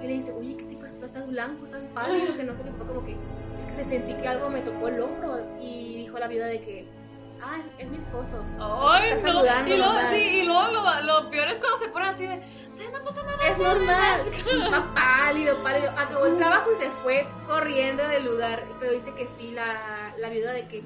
y 0.02 0.06
le 0.06 0.12
dice, 0.14 0.32
oye, 0.32 0.56
¿qué 0.56 0.64
te 0.64 0.76
pasó? 0.76 1.04
Estás 1.06 1.26
blanco, 1.26 1.64
estás 1.64 1.86
pálido, 1.88 2.34
que 2.36 2.42
no 2.44 2.54
sé 2.54 2.62
qué, 2.64 2.70
como 2.72 3.04
que, 3.04 3.16
es 3.60 3.66
que 3.66 3.72
se 3.74 3.84
sentí 3.84 4.14
que 4.14 4.28
algo 4.28 4.50
me 4.50 4.60
tocó 4.60 4.88
el 4.88 5.00
hombro, 5.00 5.40
y 5.60 5.96
dijo 5.96 6.18
la 6.18 6.28
viuda 6.28 6.46
de 6.46 6.60
que, 6.60 6.88
ah, 7.42 7.56
es, 7.60 7.66
es 7.84 7.90
mi 7.90 7.96
esposo. 7.98 8.42
Ay, 8.58 9.10
Está 9.10 9.28
no. 9.28 9.34
saludando, 9.34 9.74
Y 9.74 9.78
luego, 9.78 9.94
sí, 10.12 10.16
y 10.40 10.42
luego 10.44 10.66
lo, 10.72 11.02
lo 11.02 11.30
peor 11.30 11.48
es 11.48 11.58
cuando 11.58 11.78
se 11.78 11.88
pone 11.88 12.06
así 12.06 12.26
de, 12.26 12.42
sí, 12.76 12.84
no 12.92 13.04
pasa 13.04 13.22
nada. 13.22 13.48
Es 13.48 13.58
normal. 13.58 14.20
Papá 14.70 14.94
pálido, 15.26 15.62
pálido. 15.62 15.90
Acabó 15.96 16.26
el 16.26 16.36
trabajo 16.36 16.70
y 16.72 16.82
se 16.82 16.90
fue 16.90 17.26
corriendo 17.46 18.06
del 18.08 18.24
lugar. 18.24 18.64
Pero 18.80 18.92
dice 18.92 19.12
que 19.14 19.26
sí, 19.26 19.50
la, 19.52 20.14
la 20.18 20.28
viuda 20.30 20.52
de 20.52 20.66
que 20.66 20.80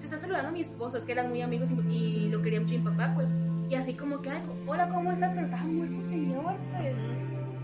te 0.00 0.04
está 0.04 0.18
saludando 0.18 0.52
mi 0.52 0.60
esposo. 0.60 0.96
Es 0.96 1.04
que 1.04 1.12
eran 1.12 1.28
muy 1.28 1.42
amigos 1.42 1.70
y, 1.88 1.92
y 1.94 2.28
lo 2.28 2.42
quería 2.42 2.60
mucho 2.60 2.74
mi 2.74 2.80
papá, 2.84 3.12
pues. 3.14 3.30
Y 3.68 3.74
así 3.74 3.94
como 3.94 4.22
que, 4.22 4.30
hola, 4.66 4.88
¿cómo 4.88 5.10
estás? 5.12 5.32
Pero 5.32 5.44
estaba 5.46 5.64
muerto 5.64 5.98
el 6.00 6.08
señor, 6.08 6.54
pues. 6.76 6.94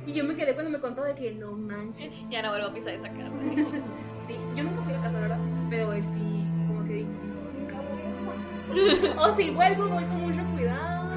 Y 0.05 0.14
yo 0.14 0.24
me 0.24 0.35
quedé 0.35 0.55
cuando 0.55 0.70
me 0.72 0.81
contó 0.81 1.05
de 1.05 1.14
que 1.14 1.33
no 1.33 1.52
manches. 1.52 2.12
Ya 2.28 2.42
no 2.42 2.50
vuelvo 2.50 2.68
a 2.68 2.72
pisar 2.74 2.94
esa 2.94 3.09
carne. 3.09 3.66
Sí, 4.26 4.38
yo 4.54 4.64
nunca 4.64 4.82
fui 4.82 4.94
a 4.94 5.00
casa, 5.02 5.20
¿verdad? 5.20 5.38
Pero 5.68 5.92
él 5.92 6.04
sí, 6.04 6.46
como 6.66 6.85
que 6.85 6.92
dijo, 6.94 7.11
no, 7.11 7.58
nunca 7.58 7.76
vuelvo. 7.80 9.20
o 9.22 9.37
si 9.37 9.50
vuelvo, 9.50 9.88
voy 9.88 10.04
con 10.04 10.20
mucho 10.20 10.44
cuidado. 10.52 11.11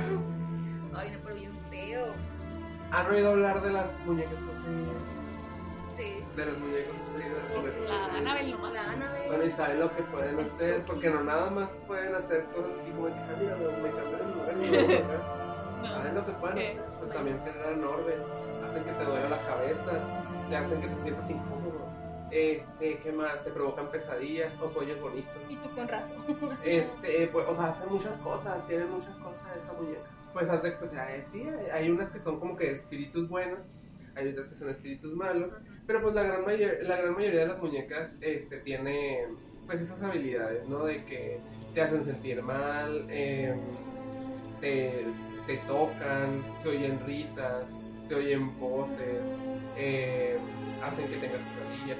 Ay, 0.95 1.11
no, 1.11 1.19
pero 1.23 1.35
bien 1.35 1.51
feo. 1.69 2.05
¿Han 2.91 3.07
oído 3.07 3.31
hablar 3.31 3.61
de 3.61 3.71
las 3.71 4.03
muñecas 4.05 4.39
poseídas? 4.39 5.15
Sí. 5.91 6.23
De 6.35 6.45
los 6.45 6.57
muñecos 6.57 6.95
poseídos, 7.05 7.51
juguetes 7.53 7.89
La. 7.89 8.17
Annabelle 8.17 8.51
nomás. 8.51 8.73
La 8.73 8.91
Annabelle. 8.91 9.27
Bueno, 9.27 9.43
y 9.45 9.51
saben 9.51 9.79
lo 9.79 9.95
que 9.95 10.03
pueden 10.03 10.39
hacer, 10.39 10.83
porque 10.85 11.09
no 11.09 11.23
nada 11.23 11.49
más 11.49 11.77
pueden 11.87 12.15
hacer 12.15 12.45
cosas 12.45 12.73
así 12.79 12.91
como 12.91 13.07
mira, 13.07 13.55
me, 13.55 13.91
cambié 13.91 14.17
de 14.17 14.33
lugar 14.33 14.55
y 14.61 14.71
me 14.71 14.83
voy 14.83 14.95
acá. 14.95 15.45
¿Saben 15.83 16.15
lo 16.15 16.25
que 16.25 16.31
pueden. 16.31 16.81
Pues 16.99 17.11
también 17.11 17.39
generan 17.43 17.83
orbes, 17.83 18.25
hacen 18.67 18.83
que 18.83 18.91
te 18.91 19.05
duela 19.05 19.29
la 19.29 19.41
cabeza, 19.45 19.91
te 20.49 20.57
hacen 20.57 20.81
que 20.81 20.87
te 20.87 21.03
sientas 21.03 21.29
incómodo. 21.29 21.54
Este, 22.31 22.97
¿qué 22.97 23.11
más? 23.11 23.43
Te 23.43 23.51
provocan 23.51 23.89
pesadillas 23.91 24.53
o 24.59 24.67
sueños 24.67 24.99
bonitos. 24.99 25.33
Y 25.49 25.55
tú 25.57 25.69
con 25.73 25.87
razón. 25.87 26.17
Este, 26.63 27.27
pues, 27.27 27.45
o 27.47 27.55
sea, 27.55 27.67
hacen 27.67 27.89
muchas 27.89 28.15
cosas, 28.17 28.65
tienen 28.67 28.89
muchas 28.89 29.15
cosas 29.17 29.45
esa 29.57 29.73
muñeca. 29.73 30.01
Pues, 30.33 30.49
haz 30.49 30.63
de, 30.63 30.71
pues, 30.73 30.91
eh, 30.93 31.23
sí, 31.31 31.47
hay, 31.71 31.89
unas 31.89 32.11
que 32.11 32.19
son 32.19 32.39
como 32.39 32.57
que 32.57 32.71
espíritus 32.71 33.29
buenos, 33.29 33.59
hay 34.15 34.29
otras 34.29 34.47
que 34.47 34.55
son 34.55 34.69
espíritus 34.69 35.13
malos, 35.13 35.53
pero 35.87 36.01
pues 36.01 36.13
la 36.13 36.23
gran, 36.23 36.43
mayor, 36.43 36.77
la 36.81 36.97
gran 36.97 37.13
mayoría 37.13 37.41
de 37.41 37.47
las 37.47 37.57
muñecas, 37.57 38.17
este, 38.19 38.57
tiene, 38.59 39.27
pues, 39.65 39.79
esas 39.79 40.01
habilidades, 40.03 40.67
¿no? 40.67 40.85
De 40.85 41.05
que 41.05 41.39
te 41.73 41.81
hacen 41.81 42.03
sentir 42.03 42.41
mal, 42.41 43.05
em, 43.09 43.59
te, 44.59 45.05
te 45.47 45.57
tocan, 45.67 46.43
se 46.61 46.69
oyen 46.69 46.99
risas, 47.05 47.77
se 48.01 48.15
oyen 48.15 48.59
voces, 48.59 49.31
em, 49.77 50.37
hacen 50.83 51.07
que 51.07 51.17
tengas 51.17 51.41
pesadillas, 51.43 51.99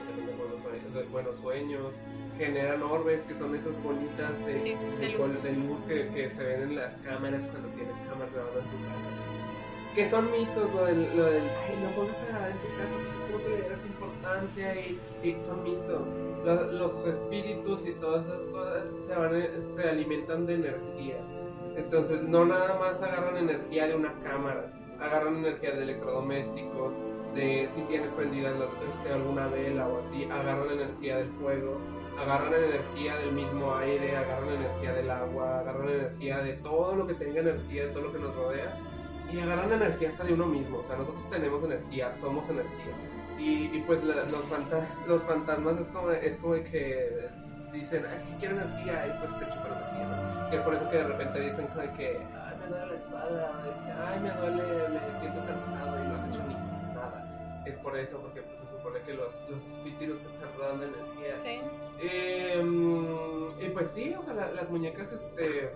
buenos 1.12 1.38
sueños, 1.38 1.96
generan 2.38 2.82
orbes 2.84 3.22
que 3.26 3.36
son 3.36 3.56
esas 3.56 3.82
bolitas 3.84 4.46
de, 4.46 4.58
Sí, 4.58 4.76
de 5.00 5.08
de 5.08 5.10
luz. 5.18 5.44
de 5.44 5.52
luz 5.54 5.80
que, 5.84 6.08
que 6.10 6.30
se 6.30 6.44
ven 6.44 6.62
en 6.64 6.76
las 6.76 6.98
cámaras 6.98 7.46
cuando 7.48 7.70
tienes 7.70 7.96
cámaras 8.10 8.34
grabando 8.34 8.60
en 8.60 8.66
tu 8.66 8.78
casa. 8.78 9.96
Que 9.96 10.10
son 10.10 10.30
mitos, 10.32 10.74
lo 10.74 10.86
del, 10.86 11.16
lo 11.18 11.24
del 11.26 11.44
ay, 11.44 11.80
no 11.82 11.90
pongas 11.96 12.22
a 12.22 12.26
grabar 12.28 12.52
en 12.52 12.58
tu 12.58 12.68
casa, 12.78 12.92
porque 12.94 13.32
cómo 13.32 13.40
se 13.44 13.50
le 13.50 13.62
da 13.70 13.76
esa 13.76 13.88
importancia 13.88 14.76
y, 14.76 15.00
y 15.24 15.40
son 15.40 15.64
mitos. 15.64 16.02
Los, 16.46 16.74
los 16.74 17.08
espíritus 17.08 17.88
y 17.88 17.94
todas 17.94 18.26
esas 18.26 18.46
cosas 18.48 18.88
se, 19.00 19.16
van, 19.16 19.62
se 19.62 19.90
alimentan 19.90 20.46
de 20.46 20.56
energía. 20.56 21.18
Entonces 21.78 22.22
no 22.24 22.46
nada 22.46 22.78
más 22.78 23.02
agarran 23.02 23.38
energía 23.38 23.88
de 23.88 23.96
una 23.96 24.14
cámara, 24.20 24.72
agarran 25.00 25.38
energía 25.38 25.72
de 25.72 25.84
electrodomésticos, 25.84 26.96
de 27.36 27.68
si 27.70 27.82
tienes 27.84 28.12
prendida 28.12 28.50
la- 28.52 28.66
este, 28.90 29.14
alguna 29.14 29.48
vela 29.48 29.88
o 29.88 30.00
así, 30.00 30.24
agarran 30.26 30.72
energía 30.72 31.18
del 31.18 31.30
fuego, 31.34 31.78
agarran 32.20 32.54
energía 32.54 33.18
del 33.18 33.34
mismo 33.34 33.76
aire, 33.76 34.16
agarran 34.18 34.50
energía 34.50 34.94
del 34.94 35.10
agua, 35.12 35.60
agarran 35.60 35.90
energía 35.90 36.38
de 36.40 36.54
todo 36.54 36.96
lo 36.96 37.06
que 37.06 37.14
tenga 37.16 37.42
energía, 37.42 37.84
de 37.88 37.90
todo 37.90 38.04
lo 38.04 38.14
que 38.14 38.20
nos 38.20 38.34
rodea, 38.36 38.78
y 39.32 39.40
agarran 39.40 39.72
energía 39.74 40.10
hasta 40.10 40.24
de 40.24 40.34
uno 40.34 40.46
mismo. 40.48 40.78
O 40.80 40.84
sea, 40.84 40.96
nosotros 40.96 41.30
tenemos 41.30 41.62
energía, 41.64 42.10
somos 42.10 42.50
energía. 42.50 42.94
Y, 43.38 43.66
y 43.76 43.84
pues 43.86 44.02
la- 44.04 44.24
los, 44.24 44.46
fanta- 44.46 44.88
los 45.08 45.24
fantasmas 45.24 45.78
es 45.82 45.88
como, 45.88 46.12
es 46.12 46.38
como 46.38 46.54
que 46.54 47.28
dicen, 47.74 48.06
ay, 48.10 48.24
que 48.32 48.38
quiero 48.38 48.56
energía, 48.62 49.08
y 49.08 49.20
pues 49.20 49.38
te 49.38 49.46
chupan 49.54 49.74
energía. 49.74 50.48
Que 50.50 50.56
es 50.58 50.62
por 50.62 50.74
eso 50.74 50.90
que 50.90 50.98
de 50.98 51.04
repente 51.04 51.40
dicen 51.42 51.68
como 51.68 51.82
que, 51.98 52.18
ay, 52.34 52.56
me 52.62 52.68
duele 52.68 52.92
la 52.94 52.98
espalda, 52.98 53.64
ay, 54.08 54.20
me 54.22 54.30
duele, 54.32 54.64
me 54.90 55.20
siento 55.20 55.42
cansado, 55.46 56.05
Es 57.66 57.76
por 57.78 57.98
eso, 57.98 58.20
porque 58.20 58.42
pues, 58.42 58.70
se 58.70 58.78
supone 58.78 59.02
que 59.02 59.14
los, 59.14 59.40
los 59.50 59.66
espíritus 59.66 60.20
te 60.20 60.28
están 60.28 60.50
dando 60.60 60.84
energía. 60.86 61.38
Sí. 61.38 61.60
Eh, 62.00 62.64
y 63.66 63.70
pues 63.70 63.92
sí, 63.92 64.14
o 64.18 64.22
sea, 64.24 64.34
la- 64.34 64.52
las 64.52 64.70
muñecas, 64.70 65.12
este, 65.12 65.72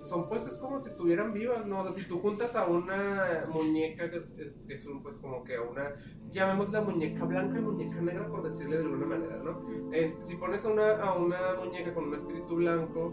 son 0.00 0.28
pues 0.28 0.46
es 0.46 0.56
como 0.56 0.78
si 0.78 0.88
estuvieran 0.88 1.32
vivas, 1.32 1.66
¿no? 1.66 1.80
O 1.80 1.82
sea, 1.84 1.92
si 1.92 2.08
tú 2.08 2.20
juntas 2.20 2.56
a 2.56 2.66
una 2.66 3.46
muñeca, 3.48 4.10
que, 4.10 4.22
que 4.66 4.74
es 4.74 4.86
un, 4.86 5.02
pues 5.02 5.18
como 5.18 5.44
que 5.44 5.58
una, 5.58 5.94
llamémosla 6.30 6.80
muñeca 6.80 7.24
blanca 7.26 7.58
y 7.58 7.62
muñeca 7.62 8.00
negra, 8.00 8.26
por 8.28 8.42
decirle 8.42 8.78
de 8.78 8.84
alguna 8.84 9.06
manera, 9.06 9.36
¿no? 9.36 9.60
Este, 9.92 10.24
si 10.24 10.36
pones 10.36 10.64
a 10.64 10.68
una, 10.70 10.92
a 11.02 11.12
una 11.14 11.54
muñeca 11.62 11.92
con 11.92 12.04
un 12.04 12.14
espíritu 12.14 12.56
blanco 12.56 13.12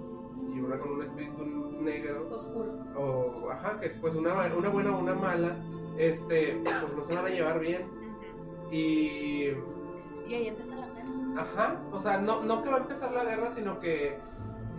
y 0.58 0.62
una 0.62 0.78
con 0.80 0.92
un 0.92 1.04
espíritu 1.04 1.44
negro, 1.80 2.28
Oscuro. 2.32 2.74
o, 2.98 3.50
ajá, 3.52 3.80
que 3.80 3.88
es 3.88 3.98
pues 3.98 4.16
una, 4.16 4.34
una 4.56 4.70
buena 4.70 4.96
o 4.96 5.00
una 5.00 5.14
mala, 5.14 5.56
este, 5.98 6.62
pues 6.82 6.96
no 6.96 7.04
se 7.04 7.16
van 7.16 7.26
a 7.26 7.30
llevar 7.30 7.60
bien. 7.60 7.88
Y 8.72 9.52
Y 10.28 10.34
ahí 10.34 10.48
empezó 10.48 10.76
la 10.76 10.88
guerra. 10.88 11.42
Ajá, 11.42 11.76
o 11.92 12.00
sea, 12.00 12.18
no, 12.18 12.44
no 12.44 12.62
que 12.64 12.70
va 12.70 12.76
a 12.78 12.80
empezar 12.80 13.12
la 13.14 13.24
guerra, 13.24 13.50
sino 13.52 13.80
que, 13.80 14.08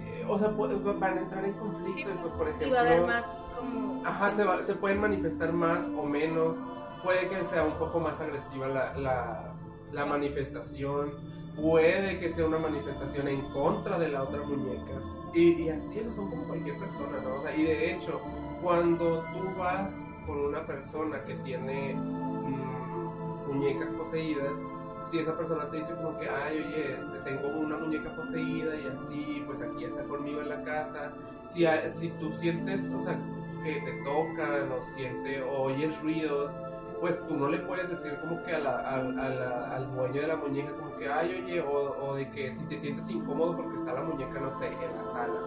eh, 0.00 0.24
o 0.28 0.38
sea, 0.38 0.48
van 0.48 1.18
a 1.18 1.20
entrar 1.20 1.44
en 1.44 1.54
conflicto 1.54 1.92
Sí. 1.94 2.00
y 2.00 2.18
pues, 2.22 2.34
por 2.34 2.46
ejemplo... 2.48 2.66
Y 2.68 2.70
va 2.70 2.78
a 2.78 2.80
haber 2.82 3.02
más 3.06 3.26
como. 3.56 4.02
Ajá, 4.04 4.30
se, 4.30 4.44
va- 4.44 4.62
se 4.62 4.74
pueden 4.74 5.00
manifestar 5.00 5.52
más 5.52 5.90
o 5.96 6.02
menos, 6.04 6.58
puede 7.02 7.28
que 7.28 7.44
sea 7.44 7.64
un 7.64 7.74
poco 7.78 8.00
más 8.00 8.20
agresiva 8.20 8.68
la, 8.68 8.94
la, 8.98 9.54
la 9.92 10.04
manifestación, 10.06 11.12
puede 11.60 12.18
que 12.20 12.30
sea 12.30 12.44
una 12.46 12.58
manifestación 12.58 13.28
en 13.28 13.40
contra 13.52 13.98
de 13.98 14.08
la 14.08 14.22
otra 14.24 14.42
muñeca, 14.42 15.00
y, 15.34 15.62
y 15.62 15.68
así, 15.70 15.98
eso 15.98 16.12
son 16.12 16.30
como 16.30 16.44
cualquier 16.44 16.78
persona, 16.78 17.20
¿no? 17.22 17.36
O 17.36 17.42
sea, 17.42 17.54
y 17.54 17.62
de 17.64 17.92
hecho, 17.92 18.20
cuando 18.62 19.24
tú 19.32 19.58
vas 19.58 20.02
con 20.26 20.38
una 20.40 20.66
persona 20.66 21.22
que 21.22 21.34
tiene 21.36 21.94
mm, 21.94 23.48
muñecas 23.48 23.90
poseídas, 23.90 24.52
si 25.00 25.18
esa 25.18 25.36
persona 25.36 25.70
te 25.70 25.78
dice 25.78 25.94
como 25.94 26.18
que, 26.18 26.28
ay, 26.28 26.58
oye, 26.58 26.96
tengo 27.24 27.48
una 27.48 27.76
muñeca 27.76 28.14
poseída 28.16 28.74
y 28.74 28.86
así, 28.86 29.42
pues 29.46 29.62
aquí 29.62 29.84
está 29.84 30.02
conmigo 30.04 30.40
en 30.40 30.48
la 30.48 30.62
casa, 30.64 31.12
si, 31.42 31.64
si 31.90 32.08
tú 32.20 32.32
sientes, 32.32 32.90
o 32.90 33.00
sea, 33.02 33.18
que 33.62 33.80
te 33.80 33.92
tocan 34.04 34.72
o 34.72 34.80
siente 34.80 35.42
o 35.42 35.62
oyes 35.62 36.00
ruidos, 36.02 36.54
pues 37.00 37.24
tú 37.26 37.36
no 37.36 37.48
le 37.48 37.58
puedes 37.58 37.88
decir 37.88 38.18
como 38.20 38.42
que 38.42 38.54
a 38.54 38.58
la- 38.58 38.78
al- 38.78 39.18
a 39.18 39.28
la- 39.28 39.70
al 39.76 39.90
dueño 39.92 40.20
de 40.20 40.26
la 40.26 40.36
muñeca 40.36 40.72
como 40.72 40.96
que, 40.96 41.08
ay, 41.08 41.42
oye, 41.44 41.60
o, 41.60 41.72
o 42.06 42.14
de 42.16 42.28
que 42.30 42.54
si 42.54 42.64
te 42.66 42.78
sientes 42.78 43.08
incómodo 43.10 43.56
porque 43.56 43.76
está 43.76 43.92
la 43.94 44.02
muñeca, 44.02 44.40
no 44.40 44.52
sé, 44.52 44.66
en 44.68 44.96
la 44.96 45.04
sala. 45.04 45.40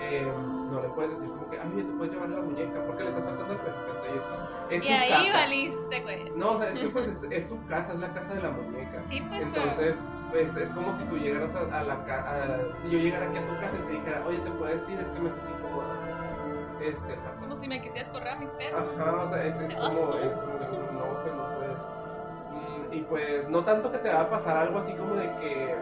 eh, 0.00 0.26
no 0.70 0.80
le 0.82 0.88
puedes 0.88 1.12
decir 1.12 1.28
como 1.30 1.48
que, 1.48 1.56
ay, 1.56 1.70
oye, 1.72 1.84
tú 1.84 1.96
puedes 1.96 2.12
llevar 2.12 2.28
la 2.28 2.42
muñeca 2.42 2.84
porque 2.84 3.04
le 3.04 3.10
estás 3.10 3.24
faltando 3.24 3.52
el 3.54 3.60
respeto 3.60 4.00
y 4.12 4.18
es, 4.18 4.24
pues, 4.24 4.44
es 4.70 4.84
Y 4.84 4.86
su 4.88 4.92
ahí 4.92 5.08
casa. 5.08 5.38
valiste, 5.38 6.00
güey. 6.02 6.30
No, 6.34 6.50
o 6.50 6.56
sea, 6.58 6.68
es 6.70 6.78
que 6.80 6.88
pues 6.88 7.06
es, 7.08 7.22
es 7.30 7.48
su 7.48 7.64
casa, 7.66 7.92
es 7.92 8.00
la 8.00 8.12
casa 8.12 8.34
de 8.34 8.42
la 8.42 8.50
muñeca. 8.50 9.04
Sí, 9.04 9.22
pues, 9.28 9.42
Entonces, 9.44 10.04
pues 10.32 10.56
es 10.56 10.72
como 10.72 10.92
si 10.98 11.04
tú 11.04 11.16
llegaras 11.16 11.54
a, 11.54 11.78
a 11.78 11.84
la 11.84 12.04
casa, 12.04 12.58
si 12.74 12.90
yo 12.90 12.98
llegara 12.98 13.26
aquí 13.26 13.38
a 13.38 13.46
tu 13.46 13.54
casa 13.60 13.76
y 13.76 13.86
te 13.86 13.92
dijera, 13.92 14.24
oye, 14.26 14.38
¿te 14.38 14.50
puedes 14.50 14.88
ir? 14.88 14.98
Es 14.98 15.10
que 15.10 15.20
me 15.20 15.28
estás 15.28 15.48
incomodando. 15.48 16.13
Este, 16.84 17.12
o 17.14 17.16
sea, 17.18 17.30
pero 17.30 17.38
pues, 17.38 17.50
como 17.50 17.60
si 17.62 17.68
me 17.68 17.80
quisieras 17.82 18.08
correr 18.10 18.28
a 18.28 18.36
mis 18.36 18.52
perros. 18.52 18.86
Ajá, 18.98 19.22
o 19.22 19.28
sea, 19.28 19.44
es, 19.44 19.58
es 19.58 19.74
como, 19.74 20.14
es 20.14 20.38
que 20.38 20.46
no, 20.92 21.18
pues 21.22 21.34
no 21.34 21.48
puedes. 21.56 21.86
Mm, 22.52 22.92
Y 22.92 23.00
pues 23.02 23.48
no 23.48 23.64
tanto 23.64 23.90
que 23.90 23.98
te 23.98 24.08
va 24.12 24.20
a 24.22 24.30
pasar 24.30 24.56
algo 24.56 24.78
así 24.78 24.92
como 24.94 25.14
de 25.14 25.24
que, 25.40 25.74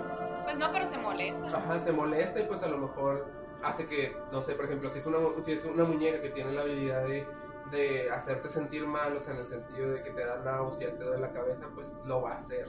Pues 0.45 0.59
no, 0.59 0.71
pero 0.73 0.87
se 0.87 0.99
molesta. 0.99 1.59
ajá, 1.59 1.79
se 1.79 1.93
molesta 1.93 2.41
y 2.41 2.45
pues 2.45 2.63
a 2.63 2.69
lo 2.69 2.79
mejor 2.79 3.27
hace 3.63 3.87
que, 3.87 4.17
no 4.33 4.41
sé, 4.43 4.55
por 4.55 4.65
ejemplo, 4.67 4.91
si 4.91 4.99
es 4.99 5.07
una, 5.07 5.19
si 5.41 5.53
es 5.53 5.65
una 5.65 5.85
muñeca 5.85 6.21
que 6.21 6.31
tiene 6.31 6.53
la 6.53 6.63
habilidad 6.63 7.03
de, 7.05 7.27
de 7.71 8.11
hacerte 8.11 8.49
sentir 8.49 8.87
mal, 8.87 9.17
o 9.17 9.21
sea, 9.21 9.35
en 9.35 9.41
el 9.41 9.47
sentido 9.47 9.93
de 9.93 10.03
que 10.03 10.11
te 10.11 10.25
da 10.25 10.39
náuseas, 10.39 10.97
te 10.99 11.05
duele 11.05 11.21
la 11.21 11.33
cabeza, 11.33 11.67
pues 11.75 12.05
lo 12.05 12.23
va 12.23 12.33
a 12.33 12.35
hacer. 12.35 12.69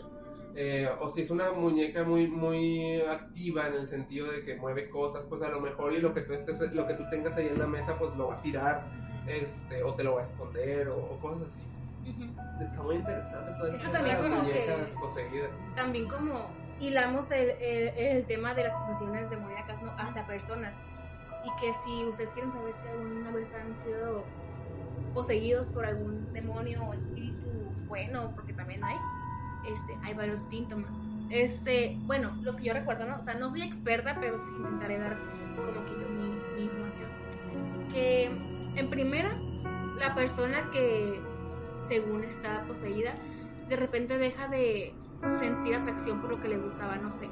Eh, 0.55 0.87
o 0.99 1.09
si 1.09 1.21
es 1.21 1.31
una 1.31 1.51
muñeca 1.51 2.03
muy 2.03 2.27
muy 2.27 3.01
activa 3.01 3.67
en 3.67 3.73
el 3.73 3.87
sentido 3.87 4.31
de 4.31 4.45
que 4.45 4.55
mueve 4.55 4.89
cosas, 4.89 5.25
pues 5.25 5.41
a 5.41 5.49
lo 5.49 5.59
mejor 5.59 5.93
y 5.93 5.99
lo 5.99 6.13
que 6.13 6.21
tú 6.21 6.33
estés, 6.33 6.59
lo 6.73 6.85
que 6.85 6.93
tú 6.93 7.03
tengas 7.09 7.35
ahí 7.37 7.47
en 7.47 7.57
la 7.57 7.67
mesa, 7.67 7.97
pues 7.97 8.15
lo 8.15 8.27
va 8.27 8.35
a 8.35 8.41
tirar, 8.41 8.85
este, 9.27 9.81
o 9.83 9.95
te 9.95 10.03
lo 10.03 10.15
va 10.15 10.21
a 10.21 10.23
esconder, 10.23 10.89
o, 10.89 10.97
o 10.97 11.19
cosas 11.19 11.47
así. 11.47 11.61
Ujú. 12.09 12.23
Está 12.61 12.81
muy 12.83 12.95
interesante 12.97 13.51
todo 13.57 13.67
Eso 13.73 13.89
también 13.89 14.17
como 14.17 14.45
que-. 14.45 14.67
También 15.75 16.07
como 16.07 16.49
hilamos 16.79 17.31
el, 17.31 17.51
el, 17.61 17.87
el 17.97 18.25
tema 18.25 18.53
de 18.53 18.63
las 18.63 18.75
posesiones 18.75 19.29
demoníacas 19.29 19.81
¿no? 19.81 19.91
hacia 19.97 20.27
personas. 20.27 20.75
Y 21.45 21.61
que 21.61 21.73
si 21.73 22.05
ustedes 22.05 22.31
quieren 22.31 22.51
saber 22.51 22.73
si 22.73 22.87
alguna 22.87 23.31
vez 23.31 23.47
han 23.53 23.75
sido 23.75 24.23
poseídos 25.13 25.69
por 25.69 25.85
algún 25.85 26.31
demonio 26.33 26.83
o 26.83 26.93
espíritu 26.93 27.47
bueno, 27.87 28.31
porque 28.35 28.53
también 28.53 28.83
hay, 28.83 28.95
este, 29.67 29.97
hay 30.03 30.13
varios 30.13 30.41
síntomas. 30.41 31.01
Este, 31.29 31.97
bueno, 32.03 32.37
los 32.41 32.55
que 32.55 32.63
yo 32.63 32.73
recuerdo, 32.73 33.05
¿no? 33.05 33.17
O 33.17 33.23
sea, 33.23 33.33
no 33.35 33.49
soy 33.49 33.61
experta, 33.63 34.17
pero 34.19 34.43
intentaré 34.57 34.99
dar 34.99 35.17
como 35.55 35.85
que 35.85 35.91
yo 35.91 36.09
mi, 36.09 36.29
mi 36.55 36.63
información. 36.63 37.09
Que 37.91 38.25
en 38.75 38.89
primera, 38.89 39.35
la 39.99 40.15
persona 40.15 40.69
que 40.71 41.19
según 41.75 42.23
está 42.23 42.63
poseída, 42.67 43.13
de 43.69 43.75
repente 43.75 44.17
deja 44.17 44.47
de 44.47 44.93
sentir 45.25 45.75
atracción 45.75 46.21
por 46.21 46.29
lo 46.29 46.39
que 46.39 46.47
le 46.47 46.57
gustaba, 46.57 46.95
no 46.97 47.11
sé. 47.11 47.29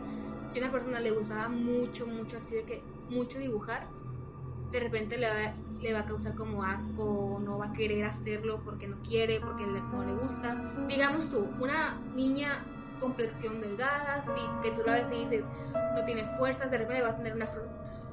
Si 0.48 0.60
a 0.60 0.64
una 0.64 0.72
persona 0.72 1.00
le 1.00 1.12
gustaba 1.12 1.50
mucho, 1.50 2.06
mucho, 2.08 2.38
así 2.38 2.56
de 2.56 2.64
que 2.64 2.82
mucho 3.10 3.40
dibujar, 3.40 3.88
de 4.72 4.80
repente 4.80 5.18
le 5.18 5.28
va, 5.28 5.54
le 5.82 5.94
va 5.94 6.00
a 6.00 6.06
causar 6.06 6.36
como 6.36 6.64
asco, 6.64 7.40
no 7.44 7.58
va 7.58 7.68
a 7.68 7.74
querer 7.74 8.06
hacerlo 8.06 8.62
porque 8.64 8.88
no 8.88 8.98
quiere, 9.02 9.40
porque 9.40 9.66
le- 9.66 9.82
no 9.82 10.04
le 10.06 10.14
gusta. 10.14 10.56
Digamos 10.88 11.30
tú, 11.30 11.48
una 11.60 12.00
niña 12.16 12.64
complexión 13.00 13.62
delgada, 13.62 14.22
sí, 14.22 14.42
que 14.62 14.72
tú 14.72 14.82
la 14.86 14.94
ves 14.94 15.12
y 15.12 15.22
dices, 15.22 15.48
no 15.96 16.04
tiene 16.04 16.24
fuerzas, 16.38 16.70
de 16.70 16.78
repente 16.78 17.02
va 17.02 17.10
a 17.10 17.18
tener 17.18 17.34
una, 17.34 17.48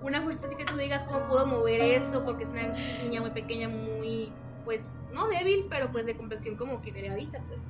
una 0.00 0.22
fuerza 0.22 0.46
así 0.46 0.56
que 0.56 0.64
tú 0.64 0.76
digas, 0.76 1.04
¿cómo 1.04 1.26
puedo 1.28 1.46
mover 1.46 1.80
eso? 1.82 2.24
Porque 2.24 2.44
es 2.44 2.50
una 2.50 2.68
niña 3.02 3.20
muy 3.20 3.30
pequeña, 3.30 3.68
muy, 3.68 4.32
pues, 4.64 4.84
no 5.12 5.28
débil, 5.28 5.66
pero 5.68 5.90
pues 5.92 6.06
de 6.06 6.16
complexión 6.16 6.56
como 6.56 6.80
que 6.80 6.90
delgadita, 6.92 7.40
pues. 7.48 7.60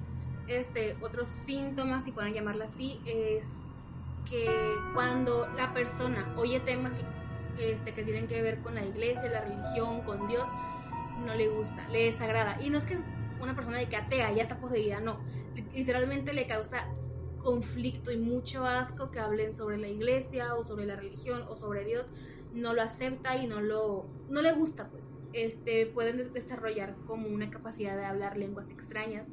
Este, 0.47 0.97
otros 1.03 1.29
síntomas, 1.29 2.05
si 2.05 2.13
pueden 2.13 2.33
llamarla 2.33 2.67
así, 2.67 3.01
es 3.05 3.71
que 4.31 4.47
cuando 4.95 5.49
la 5.57 5.75
persona 5.75 6.33
oye 6.37 6.61
temas 6.61 6.93
este, 7.61 7.93
que 7.95 8.03
tienen 8.05 8.27
que 8.27 8.41
ver 8.43 8.59
con 8.61 8.75
la 8.75 8.85
iglesia, 8.85 9.29
la 9.31 9.41
religión, 9.43 10.03
con 10.03 10.27
Dios, 10.29 10.47
no 11.27 11.35
le 11.35 11.49
gusta, 11.49 11.89
le 11.89 12.05
desagrada. 12.05 12.59
Y 12.63 12.71
no 12.71 12.79
es 12.79 12.85
que 12.85 12.99
una 13.41 13.55
persona 13.55 13.79
de 13.79 13.89
que 13.89 13.97
atea 13.97 14.33
ya 14.33 14.43
está 14.43 14.59
poseída, 14.61 15.01
no. 15.01 15.19
Literalmente 15.75 16.33
le 16.33 16.47
causa 16.47 16.87
conflicto 17.39 18.11
y 18.11 18.19
mucho 18.19 18.65
asco 18.65 19.11
que 19.11 19.21
hablen 19.21 19.53
sobre 19.53 19.79
la 19.79 19.89
iglesia 19.89 20.55
o 20.55 20.65
sobre 20.65 20.87
la 20.87 20.97
religión 20.97 21.45
o 21.49 21.57
sobre 21.57 21.85
Dios. 21.85 22.11
No 22.53 22.73
lo 22.75 22.83
acepta 22.83 23.37
y 23.37 23.47
no 23.47 23.61
lo 23.61 24.07
no 24.29 24.43
le 24.43 24.53
gusta, 24.53 24.89
pues. 24.89 25.13
Este 25.33 25.87
pueden 25.87 26.17
des- 26.17 26.33
desarrollar 26.33 26.97
como 27.07 27.29
una 27.29 27.51
capacidad 27.51 27.97
de 27.97 28.05
hablar 28.05 28.37
lenguas 28.37 28.71
extrañas 28.71 29.31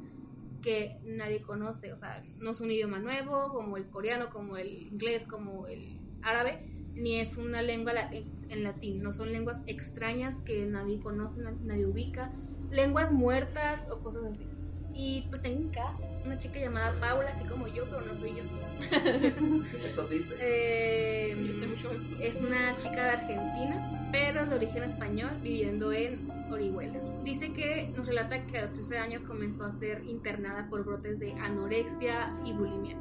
que 0.62 0.98
nadie 1.04 1.42
conoce, 1.42 1.92
o 1.92 1.96
sea, 1.96 2.24
no 2.38 2.50
es 2.50 2.60
un 2.60 2.70
idioma 2.70 2.98
nuevo 2.98 3.52
como 3.52 3.76
el 3.76 3.86
coreano, 3.88 4.30
como 4.30 4.56
el 4.56 4.82
inglés, 4.82 5.24
como 5.26 5.66
el 5.68 6.00
árabe, 6.22 6.75
ni 6.96 7.20
es 7.20 7.36
una 7.36 7.62
lengua 7.62 7.92
la- 7.92 8.10
en, 8.12 8.24
en 8.48 8.62
latín, 8.64 9.02
no 9.02 9.12
son 9.12 9.32
lenguas 9.32 9.62
extrañas 9.66 10.40
que 10.42 10.66
nadie 10.66 10.98
conoce, 11.00 11.40
na- 11.40 11.54
nadie 11.64 11.86
ubica, 11.86 12.32
lenguas 12.70 13.12
muertas 13.12 13.88
o 13.90 14.00
cosas 14.00 14.24
así. 14.24 14.44
Y 14.98 15.26
pues 15.28 15.42
tengo 15.42 15.58
un 15.60 15.68
caso, 15.68 16.08
una 16.24 16.38
chica 16.38 16.58
llamada 16.58 16.98
Paula, 16.98 17.28
así 17.30 17.44
como 17.44 17.68
yo, 17.68 17.84
pero 17.84 18.00
no 18.00 18.14
soy 18.14 18.30
yo. 18.30 18.42
Eh, 20.40 21.36
Yo 21.46 21.52
sé 21.52 21.66
mucho. 21.66 21.90
es 22.20 22.36
una 22.36 22.76
chica 22.76 22.94
de 23.04 23.10
Argentina, 23.10 24.08
pero 24.12 24.46
de 24.46 24.54
origen 24.56 24.82
español, 24.82 25.30
viviendo 25.42 25.92
en 25.92 26.30
Orihuela. 26.50 26.98
Dice 27.24 27.52
que 27.52 27.92
nos 27.96 28.06
relata 28.06 28.46
que 28.46 28.58
a 28.58 28.62
los 28.62 28.72
13 28.72 28.98
años 28.98 29.24
comenzó 29.24 29.64
a 29.64 29.72
ser 29.72 30.02
internada 30.06 30.68
por 30.70 30.84
brotes 30.84 31.18
de 31.20 31.32
anorexia 31.34 32.32
y 32.44 32.52
bulimia. 32.52 32.96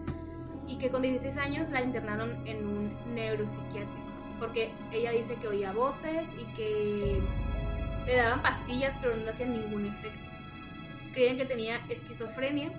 Y 0.67 0.77
que 0.77 0.89
con 0.89 1.01
16 1.03 1.37
años 1.37 1.69
la 1.71 1.81
internaron 1.81 2.35
en 2.47 2.65
un 2.67 2.91
neuropsiquiátrico. 3.13 4.05
Porque 4.39 4.71
ella 4.91 5.11
dice 5.11 5.35
que 5.35 5.47
oía 5.47 5.71
voces 5.71 6.29
y 6.33 6.43
que 6.55 7.21
le 8.05 8.15
daban 8.15 8.41
pastillas, 8.41 8.95
pero 9.01 9.15
no 9.15 9.29
hacían 9.29 9.53
ningún 9.53 9.85
efecto. 9.85 10.19
Creían 11.13 11.37
que 11.37 11.45
tenía 11.45 11.77
esquizofrenia 11.89 12.71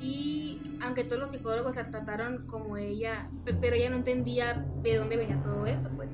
y 0.00 0.78
aunque 0.82 1.04
todos 1.04 1.20
los 1.20 1.30
psicólogos 1.30 1.76
la 1.76 1.90
trataron 1.90 2.46
como 2.46 2.76
ella, 2.76 3.28
pe- 3.44 3.54
pero 3.54 3.76
ella 3.76 3.90
no 3.90 3.96
entendía 3.96 4.66
de 4.82 4.96
dónde 4.96 5.16
venía 5.16 5.40
todo 5.42 5.66
eso, 5.66 5.88
pues. 5.94 6.12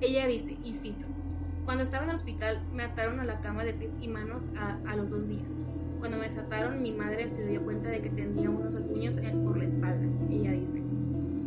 Ella 0.00 0.26
dice, 0.26 0.56
y 0.64 0.72
cito, 0.72 1.06
cuando 1.64 1.84
estaba 1.84 2.04
en 2.04 2.10
el 2.10 2.16
hospital 2.16 2.62
me 2.74 2.82
ataron 2.82 3.20
a 3.20 3.24
la 3.24 3.40
cama 3.40 3.64
de 3.64 3.74
pies 3.74 3.92
y 4.00 4.08
manos 4.08 4.44
a, 4.58 4.78
a 4.90 4.96
los 4.96 5.10
dos 5.10 5.28
días. 5.28 5.52
Cuando 6.00 6.16
me 6.16 6.28
desataron, 6.28 6.82
mi 6.82 6.92
madre 6.92 7.28
se 7.28 7.46
dio 7.46 7.62
cuenta 7.62 7.90
de 7.90 8.00
que 8.00 8.08
tenía 8.08 8.48
unos 8.48 8.72
rasguños 8.72 9.16
por 9.44 9.58
la 9.58 9.66
espalda, 9.66 10.08
ella 10.30 10.52
dice. 10.52 10.82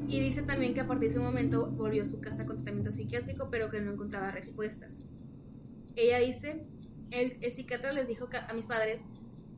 Y 0.07 0.19
dice 0.19 0.43
también 0.43 0.75
que 0.75 0.81
a 0.81 0.87
partir 0.87 1.09
de 1.09 1.15
ese 1.15 1.19
momento 1.19 1.65
volvió 1.71 2.03
a 2.03 2.05
su 2.05 2.21
casa 2.21 2.45
con 2.45 2.57
tratamiento 2.57 2.91
psiquiátrico, 2.91 3.49
pero 3.49 3.71
que 3.71 3.81
no 3.81 3.91
encontraba 3.91 4.29
respuestas. 4.29 5.09
Ella 5.95 6.19
dice, 6.19 6.67
el, 7.09 7.51
psiquiatra 7.51 7.93
les 7.93 8.07
dijo 8.07 8.29
a 8.31 8.53
mis 8.53 8.67
padres 8.67 9.05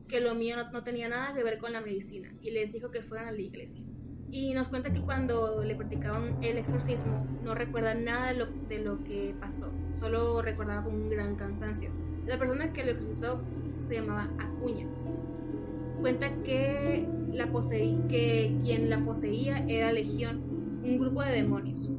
que 0.08 0.20
lo 0.20 0.34
mío 0.34 0.56
no 0.72 0.82
tenía 0.82 1.10
nada 1.10 1.34
que 1.34 1.44
ver 1.44 1.58
con 1.58 1.74
la 1.74 1.82
medicina 1.82 2.32
y 2.40 2.52
les 2.52 2.72
dijo 2.72 2.90
que 2.90 3.02
fueran 3.02 3.28
a 3.28 3.32
la 3.32 3.40
iglesia. 3.42 3.84
Y 4.30 4.54
nos 4.54 4.68
cuenta 4.68 4.92
que 4.92 5.00
cuando 5.00 5.62
le 5.62 5.74
practicaban 5.76 6.42
el 6.42 6.58
exorcismo 6.58 7.26
no 7.42 7.54
recuerda 7.54 7.94
nada 7.94 8.28
de 8.28 8.34
lo, 8.34 8.46
de 8.46 8.78
lo 8.80 9.02
que 9.04 9.34
pasó, 9.40 9.70
solo 9.98 10.42
recordaba 10.42 10.84
como 10.84 10.96
un 10.96 11.08
gran 11.08 11.36
cansancio. 11.36 11.90
La 12.26 12.38
persona 12.38 12.72
que 12.72 12.84
lo 12.84 12.90
exorcizó 12.90 13.40
se 13.86 13.94
llamaba 13.94 14.28
Acuña. 14.38 14.86
Cuenta 16.00 16.30
que, 16.42 17.08
la 17.32 17.46
poseí, 17.50 18.00
que 18.08 18.56
quien 18.60 18.90
la 18.90 18.98
poseía 19.04 19.64
era 19.68 19.92
Legión, 19.92 20.42
un 20.82 20.98
grupo 20.98 21.22
de 21.22 21.32
demonios. 21.32 21.94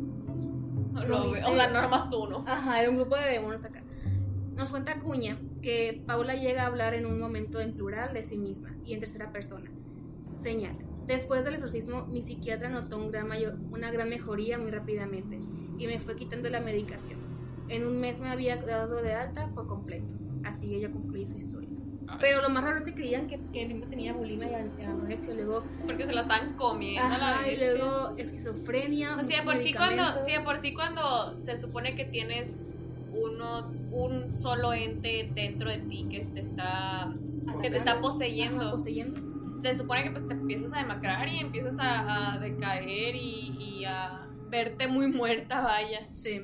No, 0.94 1.30
o 1.30 1.36
sea, 1.36 1.70
no 1.70 1.90
más 1.90 2.13
uno. 2.13 2.44
Ajá, 2.48 2.82
era 2.82 2.90
un 2.90 2.98
grupo 2.98 3.16
de 3.16 3.30
demonios 3.30 3.63
acá. 3.63 3.84
Nos 4.56 4.70
cuenta 4.70 4.94
Acuña 4.94 5.38
que 5.62 6.04
Paula 6.06 6.36
llega 6.36 6.63
a 6.63 6.68
hablar 6.68 6.94
en 6.94 7.06
un 7.06 7.20
momento 7.20 7.60
en 7.60 7.74
plural 7.74 8.13
de 8.13 8.24
sí 8.24 8.38
misma 8.38 8.76
y 8.84 8.94
en 8.94 9.00
tercera 9.00 9.32
persona. 9.32 9.70
Señala. 10.34 10.87
Después 11.08 11.46
del 11.46 11.54
exorcismo, 11.56 12.06
mi 12.08 12.22
psiquiatra 12.22 12.70
notó 12.70 12.98
un 12.98 13.10
gran 13.12 13.28
mayo- 13.28 13.56
una 13.72 13.91
gran 13.91 14.10
mejoría 14.10 14.58
muy 14.58 14.72
rápidamente 14.72 15.39
y 15.78 15.88
me 15.88 16.00
fue 16.00 16.15
quitando 16.15 16.50
la 16.50 16.60
medicación. 16.60 17.20
En 17.70 17.86
un 17.88 18.00
mes 18.00 18.20
me 18.20 18.30
había 18.30 18.58
dado 18.58 19.02
de 19.02 19.13
alta 19.13 19.50
por 19.56 19.67
completo. 19.67 20.13
Así 20.43 20.76
ella 20.76 20.91
concluye 20.91 21.28
su 21.28 21.38
historia. 21.38 21.70
Pero 22.22 22.41
lo 22.41 22.50
más 22.50 22.63
raro 22.63 22.78
es 22.78 22.84
que 22.86 22.93
creían 22.93 23.28
que, 23.28 23.38
que 23.52 23.67
Bimbo 23.67 23.86
tenía 23.88 24.13
bulimia 24.13 24.50
y 24.50 24.54
an- 24.56 24.72
anorexia, 24.82 25.34
luego, 25.34 25.63
Porque 25.86 26.06
se 26.06 26.13
la 26.13 26.22
estaban 26.22 26.54
comiendo 26.56 27.04
a 27.15 27.17
la 27.17 27.39
ajá, 27.39 27.52
y 27.52 27.58
luego 27.58 28.13
esquizofrenia. 28.17 29.17
O 29.17 29.24
sea, 29.26 29.43
por 29.43 29.58
sí 29.58 29.74
cuando, 29.74 30.04
sí, 30.26 30.32
por 30.46 30.58
sí 30.60 30.74
cuando 30.74 31.36
se 31.41 31.60
supone 31.60 31.96
que 31.96 32.06
tienes 32.06 32.65
uno, 33.12 33.72
un 33.91 34.34
solo 34.34 34.74
ente 34.74 35.30
dentro 35.34 35.70
de 35.70 35.80
ti 35.80 36.08
que 36.10 36.22
te 36.26 36.39
está, 36.39 37.13
que 37.62 37.70
te 37.70 37.78
está 37.78 37.91
Ajá, 37.93 38.02
poseyendo, 38.02 38.72
poseyendo. 38.72 39.20
Se 39.73 39.80
supone 39.80 40.03
que 40.03 40.12
pues 40.12 40.27
te 40.27 40.34
empiezas 40.34 40.73
a 40.73 40.77
demacrar 40.80 41.27
y 41.27 41.39
empiezas 41.39 41.80
a, 41.80 42.34
a 42.34 42.38
decaer 42.38 43.15
y, 43.15 43.58
y 43.60 43.86
a 43.86 44.27
verte 44.49 44.88
muy 44.88 45.08
muerta, 45.08 45.62
vaya. 45.62 46.08
Sí. 46.13 46.41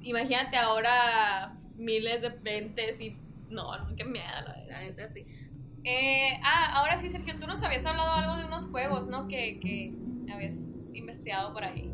Imagínate 0.00 0.56
ahora 0.56 1.56
miles 1.76 2.22
de 2.22 2.58
entes 2.58 3.00
y 3.00 3.16
no, 3.50 3.76
no, 3.76 3.94
qué 3.96 4.04
miedo. 4.04 4.26
la 4.26 4.54
verdad. 4.54 4.66
La 4.70 4.80
neta, 4.80 5.08
sí. 5.08 5.26
Eh, 5.84 6.40
ah, 6.42 6.72
ahora 6.76 6.96
sí, 6.96 7.10
Sergio, 7.10 7.38
tú 7.38 7.46
nos 7.46 7.62
habías 7.62 7.84
hablado 7.86 8.12
algo 8.12 8.36
de 8.36 8.44
unos 8.46 8.66
juegos, 8.68 9.06
¿no? 9.08 9.28
Que, 9.28 9.60
que 9.60 9.92
habías 10.32 10.56
investigado 10.92 11.52
por 11.52 11.64
ahí. 11.64 11.91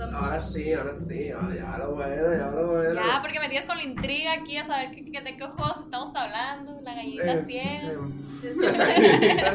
Ahora 0.00 0.38
sí, 0.40 0.72
ahora 0.72 0.94
sí, 1.08 1.30
ah, 1.30 1.50
ya 1.54 1.78
lo 1.78 1.94
bueno, 1.94 2.32
ya 2.36 2.50
lo 2.50 2.66
bueno. 2.68 2.94
Ya, 2.94 3.20
porque 3.22 3.40
me 3.40 3.48
tienes 3.48 3.66
con 3.66 3.76
la 3.76 3.82
intriga 3.84 4.32
aquí 4.32 4.56
a 4.56 4.66
saber 4.66 4.90
qué, 4.90 5.02
de 5.02 5.36
qué 5.36 5.46
juegos 5.46 5.80
estamos 5.80 6.14
hablando, 6.16 6.80
la 6.82 6.94
gallina 6.94 7.32
Este, 7.34 7.52
100. 7.52 8.12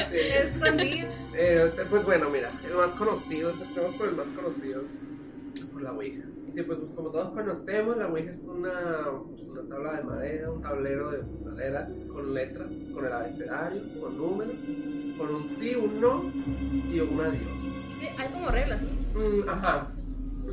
sí. 0.10 0.18
Escondido. 0.20 1.08
Eh, 1.34 1.72
te- 1.76 1.86
pues 1.86 2.04
bueno, 2.06 2.30
mira, 2.30 2.52
el 2.66 2.76
más 2.76 2.94
conocido, 2.96 3.52
empecemos 3.52 3.94
por 3.94 4.10
el 4.10 4.16
más 4.16 4.28
conocido, 4.28 4.84
por 5.74 5.82
la 5.82 5.92
Ouija. 5.92 6.24
Y 6.56 6.62
pues, 6.64 6.80
pues, 6.80 6.92
como 6.96 7.12
todos 7.12 7.30
conocemos, 7.36 7.98
la 7.98 8.08
Ouija 8.08 8.32
es 8.32 8.44
una, 8.46 8.72
pues, 9.28 9.42
una 9.48 9.70
tabla 9.70 9.94
de 9.98 10.04
madera, 10.04 10.52
un 10.52 10.62
tablero 10.62 11.12
de 11.12 11.24
madera 11.46 11.88
con 12.12 12.34
letras, 12.34 12.68
con 12.94 13.06
el 13.06 13.14
abecedario, 13.14 13.82
con 14.02 14.18
números, 14.18 14.56
con 15.18 15.36
un 15.36 15.44
sí, 15.48 15.76
un 15.76 16.02
no 16.02 16.24
y 16.92 17.00
un 17.00 17.22
adiós. 17.22 17.44
Sí, 18.00 18.08
hay 18.18 18.28
como 18.30 18.50
reglas, 18.50 18.82
¿no? 18.82 19.20
Mm, 19.20 19.50
ajá. 19.50 19.88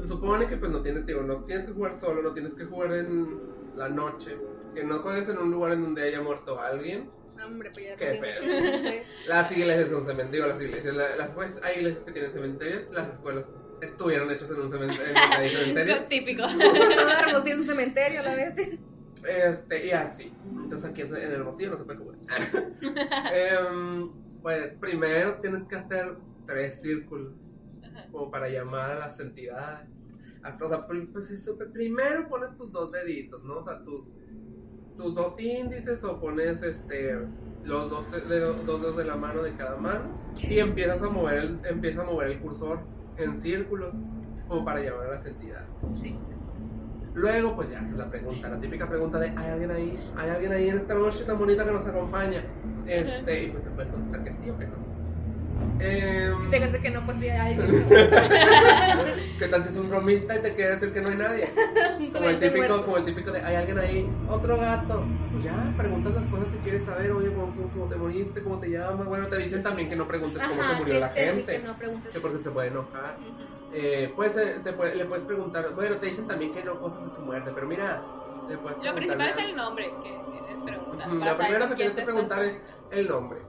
Se 0.01 0.09
supone 0.09 0.47
que 0.47 0.57
pues 0.57 0.71
no 0.71 0.83
tienes, 0.83 1.07
digo, 1.07 1.23
no 1.23 1.45
tienes 1.45 1.65
que 1.67 1.73
jugar 1.73 1.97
solo, 1.97 2.23
no 2.23 2.33
tienes 2.33 2.55
que 2.55 2.65
jugar 2.65 2.93
en 2.95 3.39
la 3.77 3.89
noche. 3.89 4.37
Que 4.75 4.85
no 4.85 4.99
juegues 5.01 5.29
en 5.29 5.39
un 5.39 5.51
lugar 5.51 5.73
en 5.73 5.83
donde 5.83 6.03
haya 6.03 6.21
muerto 6.21 6.61
alguien. 6.61 7.11
Hombre, 7.45 7.71
pues 7.73 7.87
ya. 7.87 7.97
Qué 7.97 8.19
perdimos. 8.21 9.07
Las 9.29 9.53
iglesias 9.53 9.91
son 9.91 10.05
cementerios, 10.05 10.49
las 10.49 10.61
iglesias, 10.63 10.95
la- 10.95 11.17
las 11.17 11.35
pues, 11.35 11.59
hay 11.63 11.79
iglesias 11.79 12.05
que 12.05 12.13
tienen 12.13 12.31
cementerios, 12.31 12.85
las 12.93 13.09
escuelas 13.11 13.45
estuvieron 13.83 14.31
hechas 14.31 14.51
en 14.51 14.61
un 14.61 14.69
cementerio, 14.71 15.15
en. 15.77 16.05
Típico. 16.09 16.43
Todo 16.49 17.11
Hermosillo 17.11 17.55
es 17.55 17.61
un 17.61 17.67
cementerio, 17.67 18.23
la 18.23 18.35
bestia. 18.35 18.69
Este, 19.27 19.87
y 19.87 19.91
así. 19.91 20.33
Entonces 20.63 20.91
aquí 20.91 21.03
en 21.03 21.15
Hermosillo 21.17 21.71
no 21.71 21.79
se 21.79 21.85
puede 21.85 21.99
jugar. 21.99 22.19
Em, 23.33 24.11
pues 24.43 24.77
primero 24.77 25.41
tienes 25.41 25.65
que 25.65 25.77
hacer 25.77 26.17
tres 26.47 26.81
círculos 26.81 27.54
como 28.15 28.31
para 28.31 28.49
llamar 28.49 28.93
a 28.93 28.99
las 28.99 29.19
entidades. 29.19 30.15
Hasta, 30.43 30.67
o 30.67 30.69
sea, 30.69 30.87
pues 30.87 31.31
eso, 31.31 31.59
primero 31.73 32.29
pones 32.29 32.57
tus 32.57 32.71
dos 32.71 32.93
deditos, 32.93 33.43
¿no? 33.45 33.59
O 33.59 33.63
sea, 33.63 33.83
tus, 33.83 34.07
tus 34.97 35.15
dos 35.15 35.39
índices 35.41 36.05
o 36.05 36.21
pones 36.21 36.63
este 36.63 37.19
los 37.65 37.91
dos 37.91 38.11
dedos, 38.29 38.65
dos 38.67 38.83
dedos 38.83 38.97
de 38.97 39.05
la 39.05 39.17
mano 39.17 39.43
de 39.43 39.57
cada 39.57 39.77
mano 39.77 40.05
y 40.39 40.59
empiezas 40.59 41.03
a 41.03 41.09
mover 41.09 41.39
el, 41.39 41.61
empieza 41.65 42.03
a 42.03 42.05
mover 42.05 42.31
el 42.31 42.41
cursor 42.41 42.81
en 43.17 43.37
círculos 43.37 43.95
como 44.47 44.65
para 44.65 44.81
llamar 44.81 45.07
a 45.07 45.11
las 45.13 45.27
entidades. 45.27 45.69
Sí. 45.97 46.17
Luego, 47.15 47.57
pues 47.57 47.71
ya 47.71 47.81
haces 47.81 47.97
la 47.97 48.11
pregunta, 48.11 48.49
la 48.49 48.61
típica 48.61 48.89
pregunta 48.89 49.19
de 49.19 49.31
¿hay 49.31 49.51
alguien 49.51 49.71
ahí? 49.71 49.99
¿Hay 50.17 50.31
alguien 50.31 50.53
ahí 50.53 50.69
en 50.69 50.77
esta 50.77 50.95
noche 50.95 51.25
tan 51.25 51.39
bonita 51.39 51.65
que 51.65 51.73
nos 51.73 51.87
acompaña? 51.87 52.45
Este, 52.87 53.45
y 53.45 53.51
pues 53.51 53.65
te 53.65 53.71
puedes 53.71 53.91
contestar 53.91 54.25
que 54.25 54.33
sí 54.33 54.51
o 54.51 54.59
que 54.59 54.67
no. 54.67 54.94
Em, 55.81 56.39
Si 56.41 56.47
te 56.51 56.59
cuento 56.59 56.81
que 56.81 56.91
no, 56.91 57.05
pues 57.05 57.19
sí 57.21 57.29
hay 57.29 57.55
algo. 57.55 57.65
¿Qué 59.39 59.49
tal 59.49 59.63
si 59.63 59.69
es 59.71 59.77
un 59.77 59.91
bromista 59.91 60.37
y 60.37 60.43
te 60.43 60.55
quiere 60.55 60.71
decir 60.73 60.93
que 60.93 61.01
no 61.01 61.09
hay 61.09 61.17
nadie? 61.17 61.49
Como 62.13 62.29
el 62.29 62.39
típico, 62.39 62.85
como 62.85 62.97
el 62.99 63.05
típico 63.05 63.33
de 63.33 63.43
¿hay 63.43 63.57
alguien 63.57 63.79
ahí? 63.79 64.09
Otro 64.29 64.57
gato. 64.57 65.05
Pues 65.33 65.43
ya, 65.45 65.75
preguntas 65.77 66.15
las 66.15 66.29
cosas 66.29 66.47
que 66.49 66.59
quieres 66.59 66.85
saber, 66.85 67.11
oye, 67.13 67.29
¿cómo, 67.33 67.47
cómo- 67.55 67.69
cómo 67.71 67.87
te 67.87 67.97
moriste? 67.97 68.43
¿Cómo 68.43 68.59
te 68.61 68.69
llamas? 68.71 69.07
Bueno, 69.07 69.27
te 69.27 69.37
dicen 69.39 69.63
también 69.63 69.89
que 69.91 69.97
no 69.97 70.07
preguntes 70.07 70.43
cómo 70.45 70.63
se 70.65 70.75
murió 70.75 71.01
la 71.01 71.13
sí, 71.13 71.21
gente. 71.21 71.57
que 71.61 71.67
no 71.67 71.77
preguntes. 71.77 72.13
Que 72.13 72.21
porque 72.21 72.39
se 72.39 72.51
puede 72.51 72.69
enojar. 72.69 73.17
Eh, 73.73 74.13
pues 74.15 74.37
eh, 74.37 74.61
te 74.63 74.73
puede- 74.73 74.95
le 74.95 75.05
puedes 75.07 75.25
preguntar, 75.25 75.75
bueno, 75.75 75.97
te 75.97 76.07
dicen 76.07 76.27
también 76.29 76.53
que 76.53 76.63
no 76.63 76.79
cosas 76.81 77.09
de 77.09 77.15
su 77.15 77.21
muerte, 77.23 77.51
pero 77.55 77.67
mira, 77.67 78.01
le 78.49 78.57
puedes 78.59 78.79
Lo 78.85 78.95
principal 78.95 79.29
es 79.29 79.39
el 79.39 79.57
nombre 79.57 79.91
que 80.03 80.21
tienes 80.31 80.63
preguntar. 80.63 81.09
Ujú, 81.09 81.19
para 81.19 81.33
La 81.33 81.39
primera 81.39 81.69
que 81.69 81.75
tienes 81.75 81.95
que 81.97 82.03
preguntar 82.03 82.45
es 82.45 82.61
el 82.93 83.09
nombre. 83.09 83.41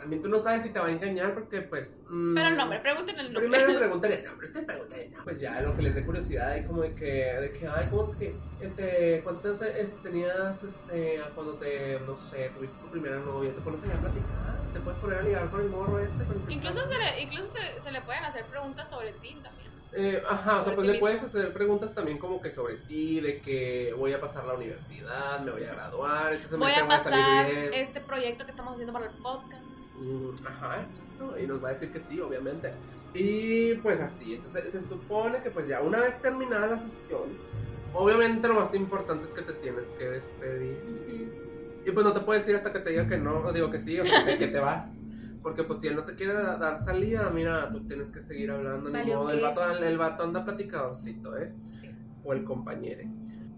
También 0.00 0.22
tú 0.22 0.28
no 0.28 0.38
sabes 0.38 0.62
si 0.62 0.70
te 0.70 0.78
va 0.80 0.86
a 0.86 0.90
engañar 0.90 1.34
porque, 1.34 1.60
pues. 1.62 2.00
mm, 2.08 2.34
Pero 2.34 2.48
el 2.48 2.56
nombre, 2.56 2.80
pregúnten 2.80 3.18
el 3.18 3.32
nombre. 3.32 3.48
Primero 3.58 3.78
preguntar 3.78 4.12
el 4.12 4.24
nombre, 4.24 4.46
usted 4.48 4.66
pregunta 4.66 4.96
el 4.96 5.10
nombre. 5.10 5.24
Pues 5.24 5.40
ya, 5.40 5.60
lo 5.60 5.76
que 5.76 5.82
les 5.82 5.94
dé 5.94 6.04
curiosidad, 6.04 6.50
hay 6.50 6.64
como 6.64 6.82
de 6.82 6.94
que, 6.94 7.04
de 7.04 7.52
que, 7.52 7.68
ay, 7.68 7.86
como 7.90 8.10
que, 8.16 8.34
este, 8.60 9.20
¿cuántos 9.22 9.44
años 9.44 9.60
este, 9.62 9.96
tenías, 10.02 10.62
este, 10.62 11.20
cuando 11.34 11.54
te, 11.54 12.00
no 12.00 12.16
sé, 12.16 12.50
tuviste 12.56 12.78
tu 12.80 12.90
primera 12.90 13.18
novia? 13.18 13.54
Te 13.54 13.60
pones 13.60 13.82
allá 13.84 13.94
a 13.94 14.00
platicar, 14.00 14.72
te 14.72 14.80
puedes 14.80 14.98
poner 15.00 15.18
a 15.18 15.22
ligar 15.22 15.50
con 15.50 15.60
el 15.60 15.68
morro 15.68 15.98
ese, 16.00 16.24
con 16.24 16.42
el 16.42 16.50
Incluso, 16.52 16.86
se 16.88 16.98
le, 16.98 17.20
incluso 17.22 17.48
se, 17.48 17.80
se 17.80 17.90
le 17.92 18.00
pueden 18.02 18.24
hacer 18.24 18.44
preguntas 18.46 18.88
sobre 18.88 19.12
ti 19.14 19.38
también. 19.42 19.70
Eh, 19.92 20.22
ajá, 20.24 20.58
o 20.58 20.62
sea, 20.62 20.72
pues 20.76 20.86
le 20.86 21.00
puedes 21.00 21.20
hacer 21.20 21.52
preguntas 21.52 21.92
también 21.92 22.16
como 22.18 22.40
que 22.40 22.52
sobre 22.52 22.76
ti, 22.76 23.20
de 23.20 23.40
que 23.40 23.92
voy 23.98 24.12
a 24.12 24.20
pasar 24.20 24.44
la 24.44 24.54
universidad, 24.54 25.40
me 25.40 25.50
voy 25.50 25.64
a 25.64 25.72
graduar, 25.74 26.32
este 26.32 26.54
Voy 26.54 26.70
a 26.70 26.84
voy 26.84 26.94
a 26.94 26.98
salir 27.00 27.18
pasar 27.24 27.46
bien. 27.50 27.70
este 27.74 28.00
proyecto 28.00 28.44
que 28.44 28.52
estamos 28.52 28.74
haciendo 28.74 28.92
para 28.92 29.06
el 29.06 29.16
podcast. 29.16 29.64
Mm, 30.00 30.46
Ajá, 30.46 30.82
exacto. 30.82 31.38
Y 31.38 31.46
nos 31.46 31.62
va 31.62 31.68
a 31.68 31.72
decir 31.72 31.92
que 31.92 32.00
sí, 32.00 32.20
obviamente. 32.20 32.72
Y 33.14 33.74
pues 33.76 34.00
así, 34.00 34.34
entonces 34.34 34.70
se 34.72 34.82
supone 34.82 35.42
que 35.42 35.50
pues 35.50 35.66
ya 35.68 35.80
una 35.82 36.00
vez 36.00 36.20
terminada 36.22 36.66
la 36.68 36.78
sesión, 36.78 37.22
obviamente 37.92 38.46
lo 38.48 38.54
más 38.54 38.72
importante 38.74 39.26
es 39.26 39.34
que 39.34 39.42
te 39.42 39.52
tienes 39.54 39.86
que 39.98 40.08
despedir. 40.08 41.32
Y 41.84 41.90
pues 41.90 42.04
no 42.06 42.12
te 42.12 42.20
puedes 42.20 42.48
ir 42.48 42.54
hasta 42.56 42.72
que 42.72 42.78
te 42.78 42.90
diga 42.90 43.08
que 43.08 43.18
no, 43.18 43.38
o 43.38 43.52
digo 43.52 43.70
que 43.70 43.80
sí, 43.80 43.98
o 43.98 44.06
sea, 44.06 44.24
que, 44.38 44.46
te 44.46 44.58
vas. 44.60 44.98
Porque 45.42 45.64
pues 45.64 45.80
si 45.80 45.88
él 45.88 45.96
no 45.96 46.04
te 46.04 46.14
quiere 46.14 46.34
da- 46.34 46.56
dar 46.56 46.78
salida, 46.78 47.30
mira, 47.30 47.70
tú 47.70 47.80
tienes 47.86 48.12
que 48.12 48.20
seguir 48.20 48.50
hablando, 48.50 48.90
ni 48.90 49.10
modo. 49.10 49.30
El 49.30 49.40
vato, 49.40 49.60
queso. 49.60 49.84
el 49.84 49.98
vato 49.98 50.22
anda 50.22 50.44
platicadorcito, 50.44 51.36
¿eh? 51.38 51.52
Sí. 51.70 51.90
o 52.22 52.32
el 52.34 52.44
compañero. 52.44 53.08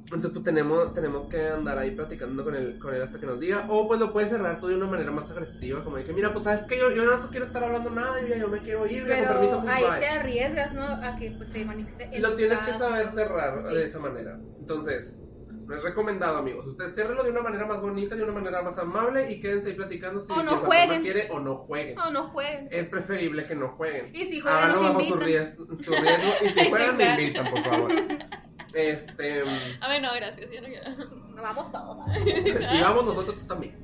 Entonces 0.07 0.31
pues 0.33 0.45
tenemos, 0.45 0.93
tenemos 0.93 1.29
que 1.29 1.49
andar 1.49 1.79
ahí 1.79 1.93
platicando 1.93 2.45
con 2.45 2.55
él, 2.55 2.79
con 2.79 2.93
él 2.95 3.01
hasta 3.03 3.19
que 3.19 3.25
nos 3.27 3.41
diga. 3.41 3.67
O 3.71 3.89
pues 3.89 3.99
lo 3.99 4.13
puedes 4.13 4.29
cerrar 4.31 4.61
tú 4.61 4.67
de 4.67 4.77
una 4.77 4.87
manera 4.87 5.11
más 5.11 5.31
agresiva, 5.31 5.83
como 5.85 5.97
de 5.97 6.05
que 6.05 6.13
mira, 6.13 6.33
pues 6.33 6.45
sabes 6.45 6.67
que 6.67 6.79
yo, 6.79 6.91
yo 6.91 7.05
no 7.05 7.31
quiero 7.31 7.47
estar 7.47 7.65
hablando 7.65 7.89
nada, 7.91 8.21
yo 8.21 8.35
yo 8.37 8.49
me 8.49 8.59
quiero 8.59 8.87
ir, 8.87 9.05
mira, 9.05 9.19
con 9.19 9.27
permiso, 9.29 9.51
Pero 9.51 9.63
pues, 9.63 9.75
ahí 9.75 9.85
bye". 9.91 10.01
te 10.01 10.09
arriesgas, 10.09 10.75
¿no? 10.75 10.83
A 10.85 11.17
que 11.17 11.31
pues 11.31 11.49
se 11.49 11.65
manifieste. 11.65 12.11
Y 12.13 12.17
en 12.17 12.23
lo 12.23 12.35
tienes 12.35 12.59
que 12.59 12.73
saber 12.75 13.09
cerrar 13.11 13.57
Sí. 13.67 13.75
de 13.75 13.85
esa 13.85 13.99
manera. 14.01 14.39
Entonces, 14.59 15.19
no 15.67 15.75
es 15.77 15.83
recomendado, 15.83 16.37
amigos. 16.39 16.67
Ustedes 16.67 16.95
ciérrenlo 16.95 17.23
de 17.23 17.31
una 17.31 17.41
manera 17.41 17.65
más 17.65 17.81
bonita, 17.81 18.15
de 18.15 18.25
una 18.25 18.33
manera 18.33 18.61
más 18.61 18.77
amable 18.77 19.31
y 19.33 19.41
quédense 19.41 19.69
ahí 19.69 19.75
platicando 19.75 20.21
si, 20.21 20.31
O 20.31 20.43
no 20.43 20.51
el 20.51 20.57
jueguen. 20.59 21.01
quiere 21.03 21.29
o 21.31 21.39
no 21.41 21.57
jueguen. 21.57 21.95
No, 21.95 22.11
no 22.11 22.25
jueguen. 22.25 22.69
Es 22.71 22.85
preferible 22.87 23.45
que 23.45 23.55
no 23.55 23.69
jueguen. 23.69 24.11
Y 24.15 24.27
si 24.27 24.41
juegan, 24.41 24.59
Háganlo 24.65 24.83
nos 24.83 24.89
bajo 24.89 24.99
su 25.01 25.07
invitan. 25.07 25.27
riesgo, 25.27 25.65
su 25.77 25.91
riesgo 25.93 26.33
y 26.45 26.49
si 26.51 26.65
juegan, 26.69 26.97
me 26.99 27.11
invitan, 27.13 27.47
por 27.51 27.63
favor. 27.63 27.93
Este. 28.75 29.43
A 29.81 29.89
ver, 29.89 30.03
no, 30.03 30.15
gracias. 30.15 30.51
Yo 30.51 30.61
no 30.61 30.69
quiero. 30.69 30.91
Nos 31.31 31.43
vamos 31.43 31.73
todos. 31.73 31.97
¿sabes? 31.97 32.25
Si 32.71 32.81
vamos 32.81 33.05
nosotros, 33.05 33.39
tú 33.39 33.47
también. 33.47 33.77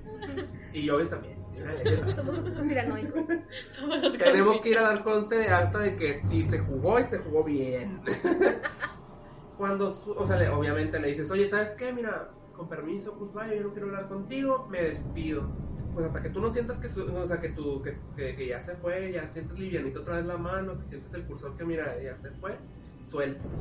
Y 0.72 0.82
yo 0.82 1.06
también. 1.08 1.38
Somos 2.16 2.34
los 2.44 2.50
conspiranoicos. 2.52 3.26
Somos 3.76 4.00
los 4.00 4.16
Tenemos 4.16 4.60
que 4.60 4.68
ir 4.70 4.78
a 4.78 4.82
dar 4.82 5.02
conste 5.02 5.36
de 5.36 5.48
acta 5.48 5.80
de 5.80 5.96
que 5.96 6.14
sí 6.14 6.42
se 6.42 6.60
jugó 6.60 7.00
y 7.00 7.04
se 7.04 7.18
jugó 7.18 7.42
bien. 7.44 8.00
Cuando, 9.58 9.90
su- 9.90 10.12
o 10.12 10.24
sea, 10.26 10.36
le- 10.36 10.48
obviamente 10.50 11.00
le 11.00 11.08
dices, 11.08 11.30
oye, 11.30 11.48
¿sabes 11.48 11.70
qué? 11.70 11.92
Mira, 11.92 12.30
con 12.54 12.68
permiso, 12.68 13.16
pues 13.18 13.32
vaya, 13.32 13.54
yo 13.56 13.62
no 13.64 13.72
quiero 13.72 13.88
hablar 13.88 14.08
contigo, 14.08 14.68
me 14.70 14.80
despido. 14.82 15.48
Pues 15.94 16.06
hasta 16.06 16.22
que 16.22 16.30
tú 16.30 16.40
no 16.40 16.48
sientas 16.50 16.78
que, 16.78 16.88
su- 16.88 17.12
o 17.12 17.26
sea, 17.26 17.40
que, 17.40 17.48
tú, 17.48 17.82
que, 17.82 17.98
que- 18.16 18.36
que 18.36 18.46
ya 18.46 18.62
se 18.62 18.74
fue, 18.76 19.10
ya 19.12 19.26
sientes 19.32 19.58
livianito 19.58 20.02
otra 20.02 20.14
vez 20.16 20.26
la 20.26 20.36
mano, 20.36 20.78
que 20.78 20.84
sientes 20.84 21.12
el 21.14 21.24
cursor 21.24 21.56
que, 21.56 21.64
mira, 21.64 22.00
ya 22.00 22.16
se 22.16 22.30
fue, 22.30 22.56
sueltas. 23.00 23.52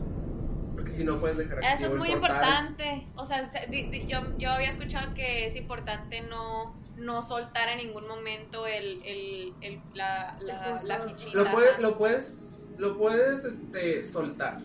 Porque 0.78 0.92
si 0.92 1.04
no 1.04 1.16
puedes 1.20 1.38
dejar 1.38 1.58
Eso 1.60 1.88
es 1.88 1.96
muy 1.96 2.12
importante. 2.12 3.08
O 3.16 3.26
sea, 3.26 3.52
se- 3.52 3.68
di- 3.70 3.90
di- 3.90 4.06
yo, 4.06 4.20
yo 4.38 4.52
había 4.52 4.70
escuchado 4.70 5.12
que 5.16 5.48
es 5.48 5.56
importante 5.56 6.22
no, 6.22 6.76
no 6.98 7.24
soltar 7.24 7.68
en 7.70 7.80
ningún 7.88 8.08
momento 8.08 8.68
el, 8.68 9.02
el, 9.04 9.54
el- 9.62 9.82
la, 9.96 10.38
la, 10.40 11.00
fichita. 11.00 11.36
Lo, 11.36 11.52
puede- 11.52 11.82
lo 11.82 11.98
puedes, 11.98 12.70
lo 12.78 12.96
puedes 12.96 13.44
este, 13.44 14.04
soltar, 14.04 14.60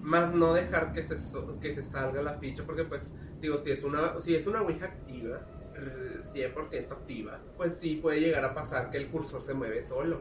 más 0.00 0.32
no 0.32 0.54
dejar 0.54 0.92
que 0.92 1.02
se, 1.02 1.18
so- 1.18 1.58
que 1.60 1.72
se 1.72 1.82
salga 1.82 2.22
la 2.22 2.34
ficha, 2.34 2.62
porque 2.64 2.84
pues, 2.84 3.10
digo, 3.40 3.58
si 3.58 3.72
es 3.72 3.82
una, 3.82 4.20
si 4.20 4.36
es 4.36 4.46
una 4.46 4.62
Ouija 4.62 4.86
activa, 4.86 5.40
eh, 5.74 6.20
100% 6.22 6.92
activa, 6.92 7.40
pues 7.56 7.74
sí 7.78 7.96
puede 7.96 8.20
llegar 8.20 8.44
a 8.44 8.54
pasar 8.54 8.90
que 8.90 8.98
el 8.98 9.08
cursor 9.08 9.42
se 9.42 9.54
mueve 9.54 9.82
solo. 9.82 10.20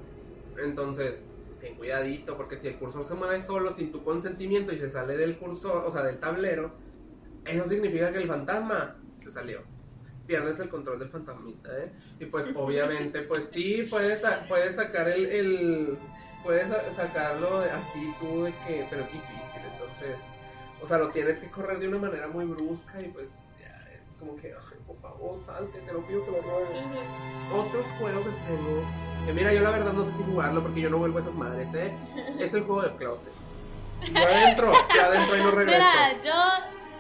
Entonces, 0.58 1.24
ten 1.62 1.76
cuidadito, 1.76 2.36
porque 2.36 2.58
si 2.60 2.68
el 2.68 2.78
cursor 2.78 3.06
se 3.06 3.14
mueve 3.14 3.42
solo 3.42 3.72
sin 3.74 3.92
tu 3.92 4.04
consentimiento 4.04 4.74
y 4.74 4.78
se 4.78 4.90
sale 4.90 5.16
del 5.16 5.38
cursor, 5.38 5.84
o 5.86 5.92
sea, 5.92 6.02
del 6.04 6.18
tablero, 6.20 6.72
eso 7.46 7.66
significa 7.70 8.12
que 8.12 8.18
el 8.18 8.28
fantasma 8.28 8.98
se 9.18 9.32
salió. 9.32 9.62
Pierdes 10.28 10.60
el 10.60 10.70
control 10.70 11.00
del 11.00 11.10
fantasmita, 11.10 11.70
¿eh? 11.84 11.92
Y 12.20 12.26
pues 12.26 12.50
obviamente, 12.56 13.22
pues 13.22 13.50
sí, 13.52 13.88
puedes, 13.90 14.24
puedes 14.50 14.76
sacar 14.76 15.08
el, 15.10 15.26
el- 15.26 15.98
puedes 16.44 16.68
sa- 16.70 16.92
sacarlo 16.94 17.60
así 17.60 18.14
tú 18.20 18.44
de 18.44 18.52
que, 18.66 18.88
pero 18.90 19.04
es 19.04 19.12
difícil, 19.12 19.62
entonces, 19.74 20.20
o 20.82 20.88
sea, 20.88 20.98
lo 20.98 21.10
tienes 21.10 21.38
que 21.40 21.50
correr 21.52 21.80
de 21.80 21.88
una 21.88 22.00
manera 22.00 22.28
muy 22.28 22.46
brusca 22.46 23.00
y 23.02 23.10
pues 23.10 23.48
como 24.22 24.36
que, 24.36 24.48
ay, 24.54 24.78
por 24.86 24.98
favor, 24.98 25.38
salte, 25.38 25.80
te 25.80 25.92
lo 25.92 26.06
pido 26.06 26.24
que 26.24 26.32
lo 26.32 26.42
ruegues. 26.42 26.86
Otro 27.52 27.84
juego 28.00 28.24
que 28.24 28.30
tengo, 28.30 28.84
que 29.26 29.34
mira, 29.34 29.52
yo 29.52 29.62
la 29.62 29.72
verdad 29.72 29.94
no 29.94 30.06
sé 30.06 30.12
si 30.12 30.24
jugarlo 30.24 30.62
porque 30.62 30.80
yo 30.80 30.90
no 30.90 31.00
vuelvo 31.00 31.18
a 31.18 31.22
esas 31.22 31.36
madres, 31.36 31.74
¿eh? 31.74 31.92
Es 32.40 32.54
el 32.54 32.64
juego 32.64 32.84
del 32.84 32.94
closet. 32.94 33.34
Yo 34.14 34.18
adentro, 34.18 34.74
yo 34.96 35.02
adentro 35.04 35.38
y 35.38 35.42
no 35.42 35.52
regreso. 35.52 35.80
Mira, 35.80 36.22
yo 36.22 36.34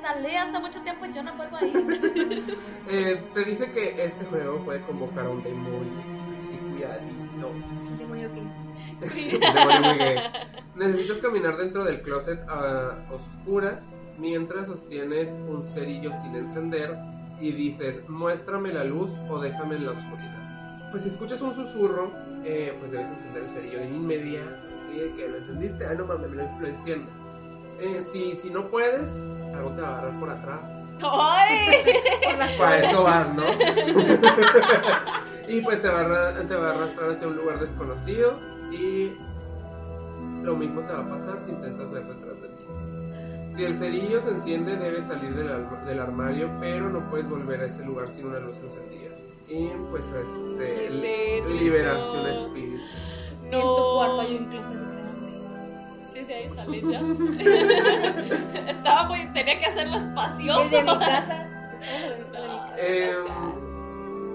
salí 0.03 0.35
hace 0.35 0.59
mucho 0.59 0.81
tiempo 0.81 1.03
y 1.07 1.11
yo 1.11 1.23
no 1.23 1.33
vuelvo 1.33 1.57
a 1.57 1.65
ir. 1.65 2.57
Eh, 2.87 3.23
se 3.27 3.43
dice 3.43 3.71
que 3.71 4.03
este 4.03 4.23
juego 4.25 4.63
puede 4.63 4.81
convocar 4.81 5.25
a 5.25 5.29
un 5.29 5.41
demonio, 5.41 6.03
así 6.31 6.47
que 6.47 6.57
cuidadito. 6.57 7.51
¿Qué 7.89 8.03
demonio 8.03 8.29
qué? 8.33 9.39
Demonio 9.39 9.79
muy 9.81 9.97
gay. 9.97 10.17
Necesitas 10.75 11.17
caminar 11.17 11.57
dentro 11.57 11.83
del 11.83 12.03
closet 12.03 12.39
a 12.47 13.03
oscuras 13.09 13.93
mientras 14.17 14.67
sostienes 14.67 15.39
un 15.47 15.63
cerillo 15.63 16.11
sin 16.21 16.35
encender 16.35 16.97
y 17.39 17.51
dices, 17.51 18.07
muéstrame 18.07 18.71
la 18.71 18.83
luz 18.83 19.11
o 19.29 19.39
déjame 19.39 19.75
en 19.75 19.85
la 19.85 19.91
oscuridad. 19.91 20.89
Pues 20.91 21.03
si 21.03 21.09
escuchas 21.09 21.41
un 21.41 21.53
susurro, 21.53 22.11
eh, 22.43 22.75
pues 22.79 22.91
debes 22.91 23.09
encender 23.09 23.43
el 23.43 23.49
cerillo 23.49 23.79
de 23.79 23.85
inmediato, 23.85 24.67
así 24.73 24.99
de 24.99 25.13
que 25.13 25.27
lo 25.27 25.37
encendiste, 25.37 25.87
ay 25.87 25.97
no 25.97 26.05
mames, 26.05 26.31
lo, 26.31 26.59
lo 26.59 26.67
enciendes. 26.67 27.13
Eh, 27.79 28.03
si, 28.03 28.37
si 28.37 28.51
no 28.51 28.67
puedes, 28.67 29.25
algo 29.55 29.71
te 29.71 29.81
va 29.81 29.87
a 29.87 29.91
agarrar 29.93 30.19
por 30.19 30.29
atrás. 30.29 30.95
¡Ay! 31.01 31.83
Para 32.57 32.79
eso 32.79 33.03
vas, 33.03 33.33
¿no? 33.33 33.43
y 35.47 35.61
pues 35.61 35.81
te 35.81 35.89
va, 35.89 36.01
a, 36.01 36.45
te 36.45 36.55
va 36.55 36.67
a 36.67 36.71
arrastrar 36.75 37.09
hacia 37.09 37.27
un 37.27 37.37
lugar 37.37 37.59
desconocido 37.59 38.37
y 38.71 39.13
lo 40.43 40.55
mismo 40.55 40.81
te 40.81 40.93
va 40.93 40.99
a 40.99 41.09
pasar 41.09 41.41
si 41.41 41.49
intentas 41.49 41.89
ver 41.89 42.05
detrás. 42.05 42.30
Si 43.61 43.67
el 43.67 43.77
cerillo 43.77 44.19
se 44.21 44.29
enciende, 44.31 44.75
debes 44.75 45.05
salir 45.05 45.35
del, 45.35 45.47
ar- 45.47 45.85
del 45.85 45.99
armario, 45.99 46.49
pero 46.59 46.89
no 46.89 47.07
puedes 47.11 47.29
volver 47.29 47.61
a 47.61 47.65
ese 47.67 47.85
lugar 47.85 48.09
sin 48.09 48.25
una 48.25 48.39
luz 48.39 48.57
encendida. 48.57 49.11
Y 49.47 49.67
pues 49.91 50.11
este, 50.11 50.89
li- 50.89 51.59
liberaste 51.59 52.09
un 52.09 52.25
espíritu. 52.25 52.81
No. 53.51 53.57
En 53.57 53.61
tu 53.61 53.93
cuarto 53.93 54.21
hay 54.21 54.35
un 54.37 54.45
closet 54.45 54.79
grande. 54.79 56.07
Sí, 56.11 56.19
de 56.21 56.33
ahí 56.33 56.49
sale 56.55 56.81
ya. 56.89 57.01
Estaba 58.71 59.03
muy. 59.09 59.27
Tenía 59.31 59.59
que 59.59 59.65
hacerlo 59.67 59.97
espacioso. 59.97 60.61
El 60.63 60.71
de 60.71 60.81
mi 60.81 60.97
casa. 60.97 61.47
A 62.33 62.39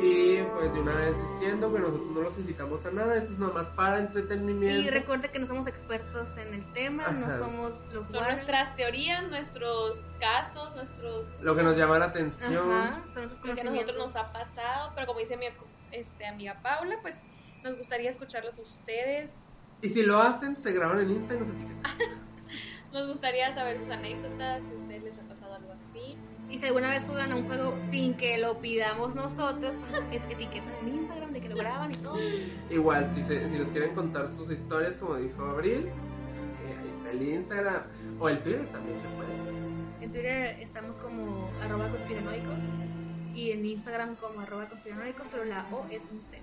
y 0.00 0.42
pues 0.54 0.72
de 0.72 0.80
una 0.80 0.94
vez 0.94 1.14
diciendo 1.32 1.72
que 1.72 1.78
nosotros 1.78 2.10
no 2.10 2.20
los 2.22 2.38
incitamos 2.38 2.84
a 2.84 2.90
nada, 2.90 3.16
esto 3.16 3.32
es 3.32 3.38
nomás 3.38 3.68
para 3.68 3.98
entretenimiento. 3.98 4.80
Y 4.80 4.90
recuerda 4.90 5.28
que 5.28 5.38
no 5.38 5.46
somos 5.46 5.66
expertos 5.66 6.36
en 6.36 6.54
el 6.54 6.72
tema, 6.72 7.08
no 7.08 7.26
Ajá. 7.26 7.38
somos 7.38 7.88
los 7.92 8.08
Son 8.08 8.16
Warren. 8.16 8.34
nuestras 8.36 8.76
teorías, 8.76 9.28
nuestros 9.28 10.12
casos, 10.20 10.74
nuestros. 10.74 11.28
Lo 11.40 11.56
que 11.56 11.62
nos 11.62 11.76
llama 11.76 11.98
la 11.98 12.06
atención. 12.06 12.70
Ajá, 12.70 13.02
son 13.08 13.22
nuestros 13.22 13.46
Lo 13.46 13.54
que 13.54 13.60
a 13.60 13.64
nosotros 13.64 13.96
nos 13.96 14.16
ha 14.16 14.32
pasado. 14.32 14.92
Pero 14.94 15.06
como 15.06 15.20
dice 15.20 15.36
mi 15.36 15.46
este, 15.92 16.26
amiga 16.26 16.60
Paula, 16.62 16.98
pues 17.02 17.14
nos 17.62 17.76
gustaría 17.78 18.10
escucharlos 18.10 18.58
a 18.58 18.62
ustedes. 18.62 19.46
Y 19.82 19.88
si 19.88 20.02
lo 20.02 20.20
hacen, 20.20 20.58
se 20.58 20.72
graban 20.72 21.00
en 21.00 21.10
Insta 21.10 21.34
y 21.34 21.38
nos 21.38 21.48
etiquetan. 21.48 21.82
Nos 22.92 23.08
gustaría 23.08 23.52
saber 23.52 23.78
sus 23.78 23.90
anécdotas, 23.90 24.62
si 24.64 24.74
ustedes 24.74 25.02
les 25.02 25.18
ha 25.18 25.22
pasado 25.22 25.25
algo 25.25 25.25
así. 25.25 25.25
Y 26.56 26.58
si 26.58 26.64
alguna 26.68 26.88
vez 26.88 27.04
juegan 27.04 27.32
a 27.32 27.36
un 27.36 27.44
juego 27.44 27.76
sin 27.90 28.14
que 28.14 28.38
lo 28.38 28.60
pidamos 28.62 29.14
nosotros, 29.14 29.74
pues 29.90 30.02
et- 30.10 30.22
etiquetan 30.30 30.72
en 30.80 30.88
Instagram 31.00 31.30
de 31.34 31.40
que 31.42 31.50
lo 31.50 31.56
graban 31.56 31.92
y 31.92 31.96
todo. 31.96 32.16
Igual, 32.70 33.10
si, 33.10 33.22
se, 33.22 33.46
si 33.50 33.58
nos 33.58 33.68
quieren 33.68 33.94
contar 33.94 34.30
sus 34.30 34.50
historias, 34.50 34.96
como 34.96 35.16
dijo 35.16 35.44
Abril, 35.44 35.88
eh, 35.88 36.76
ahí 36.80 36.88
está 36.90 37.10
el 37.10 37.28
Instagram. 37.28 37.82
O 38.18 38.28
el 38.30 38.38
Twitter 38.38 38.66
también 38.72 38.98
se 39.02 39.06
puede. 39.08 39.28
En 40.00 40.10
Twitter 40.10 40.56
estamos 40.60 40.96
como 40.96 41.50
arroba 41.62 41.90
conspiranoicos 41.90 42.62
y 43.34 43.50
en 43.50 43.66
Instagram 43.66 44.14
como 44.16 44.40
arroba 44.40 44.66
conspiranoicos, 44.70 45.26
pero 45.30 45.44
la 45.44 45.66
O 45.70 45.84
es 45.90 46.04
un 46.10 46.22
C. 46.22 46.38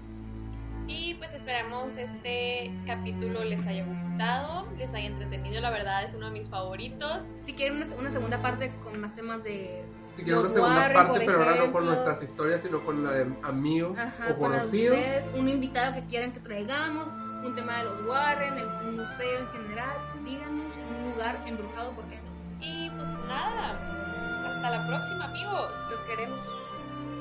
Y 0.85 1.15
pues 1.15 1.33
esperamos 1.33 1.97
este 1.97 2.71
capítulo 2.85 3.43
les 3.45 3.65
haya 3.65 3.83
gustado, 3.85 4.67
les 4.77 4.93
haya 4.93 5.07
entretenido. 5.07 5.59
La 5.61 5.71
verdad 5.71 6.03
es 6.03 6.13
uno 6.13 6.27
de 6.27 6.33
mis 6.33 6.49
favoritos. 6.49 7.23
Si 7.39 7.53
quieren 7.53 7.77
una, 7.77 7.87
una 7.95 8.11
segunda 8.11 8.41
parte 8.43 8.69
con 8.83 8.99
más 8.99 9.15
temas 9.15 9.43
de 9.45 9.81
Si 10.15 10.23
quieren 10.23 10.41
una 10.41 10.49
segunda 10.49 10.75
Warren, 10.75 10.93
parte, 10.95 11.19
pero 11.25 11.43
ahora 11.43 11.55
no 11.55 11.71
con 11.71 11.85
nuestras 11.85 12.21
historias, 12.21 12.61
sino 12.61 12.85
con 12.85 13.03
la 13.03 13.11
de 13.11 13.33
amigos 13.41 13.97
Ajá, 13.97 14.25
o 14.25 14.37
con 14.37 14.51
conocidos. 14.51 14.97
ustedes, 14.97 15.29
un 15.35 15.49
invitado 15.49 15.95
que 15.95 16.05
quieran 16.05 16.31
que 16.33 16.39
traigamos, 16.39 17.07
un 17.43 17.55
tema 17.55 17.79
de 17.79 17.85
los 17.85 18.05
Warren, 18.05 18.53
el, 18.57 18.67
un 18.87 18.97
museo 18.97 19.39
en 19.39 19.47
general, 19.47 19.95
díganos 20.23 20.73
un 20.75 21.11
lugar 21.11 21.43
embrujado, 21.47 21.91
¿por 21.91 22.05
qué 22.05 22.17
no? 22.17 22.63
Y 22.63 22.89
pues 22.91 23.07
nada, 23.27 24.49
hasta 24.49 24.69
la 24.69 24.87
próxima 24.87 25.25
amigos. 25.25 25.71
Los 25.89 25.99
queremos. 26.01 26.45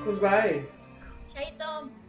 Pues 0.04 0.20
bye. 0.20 0.68
Chaito. 1.32 2.01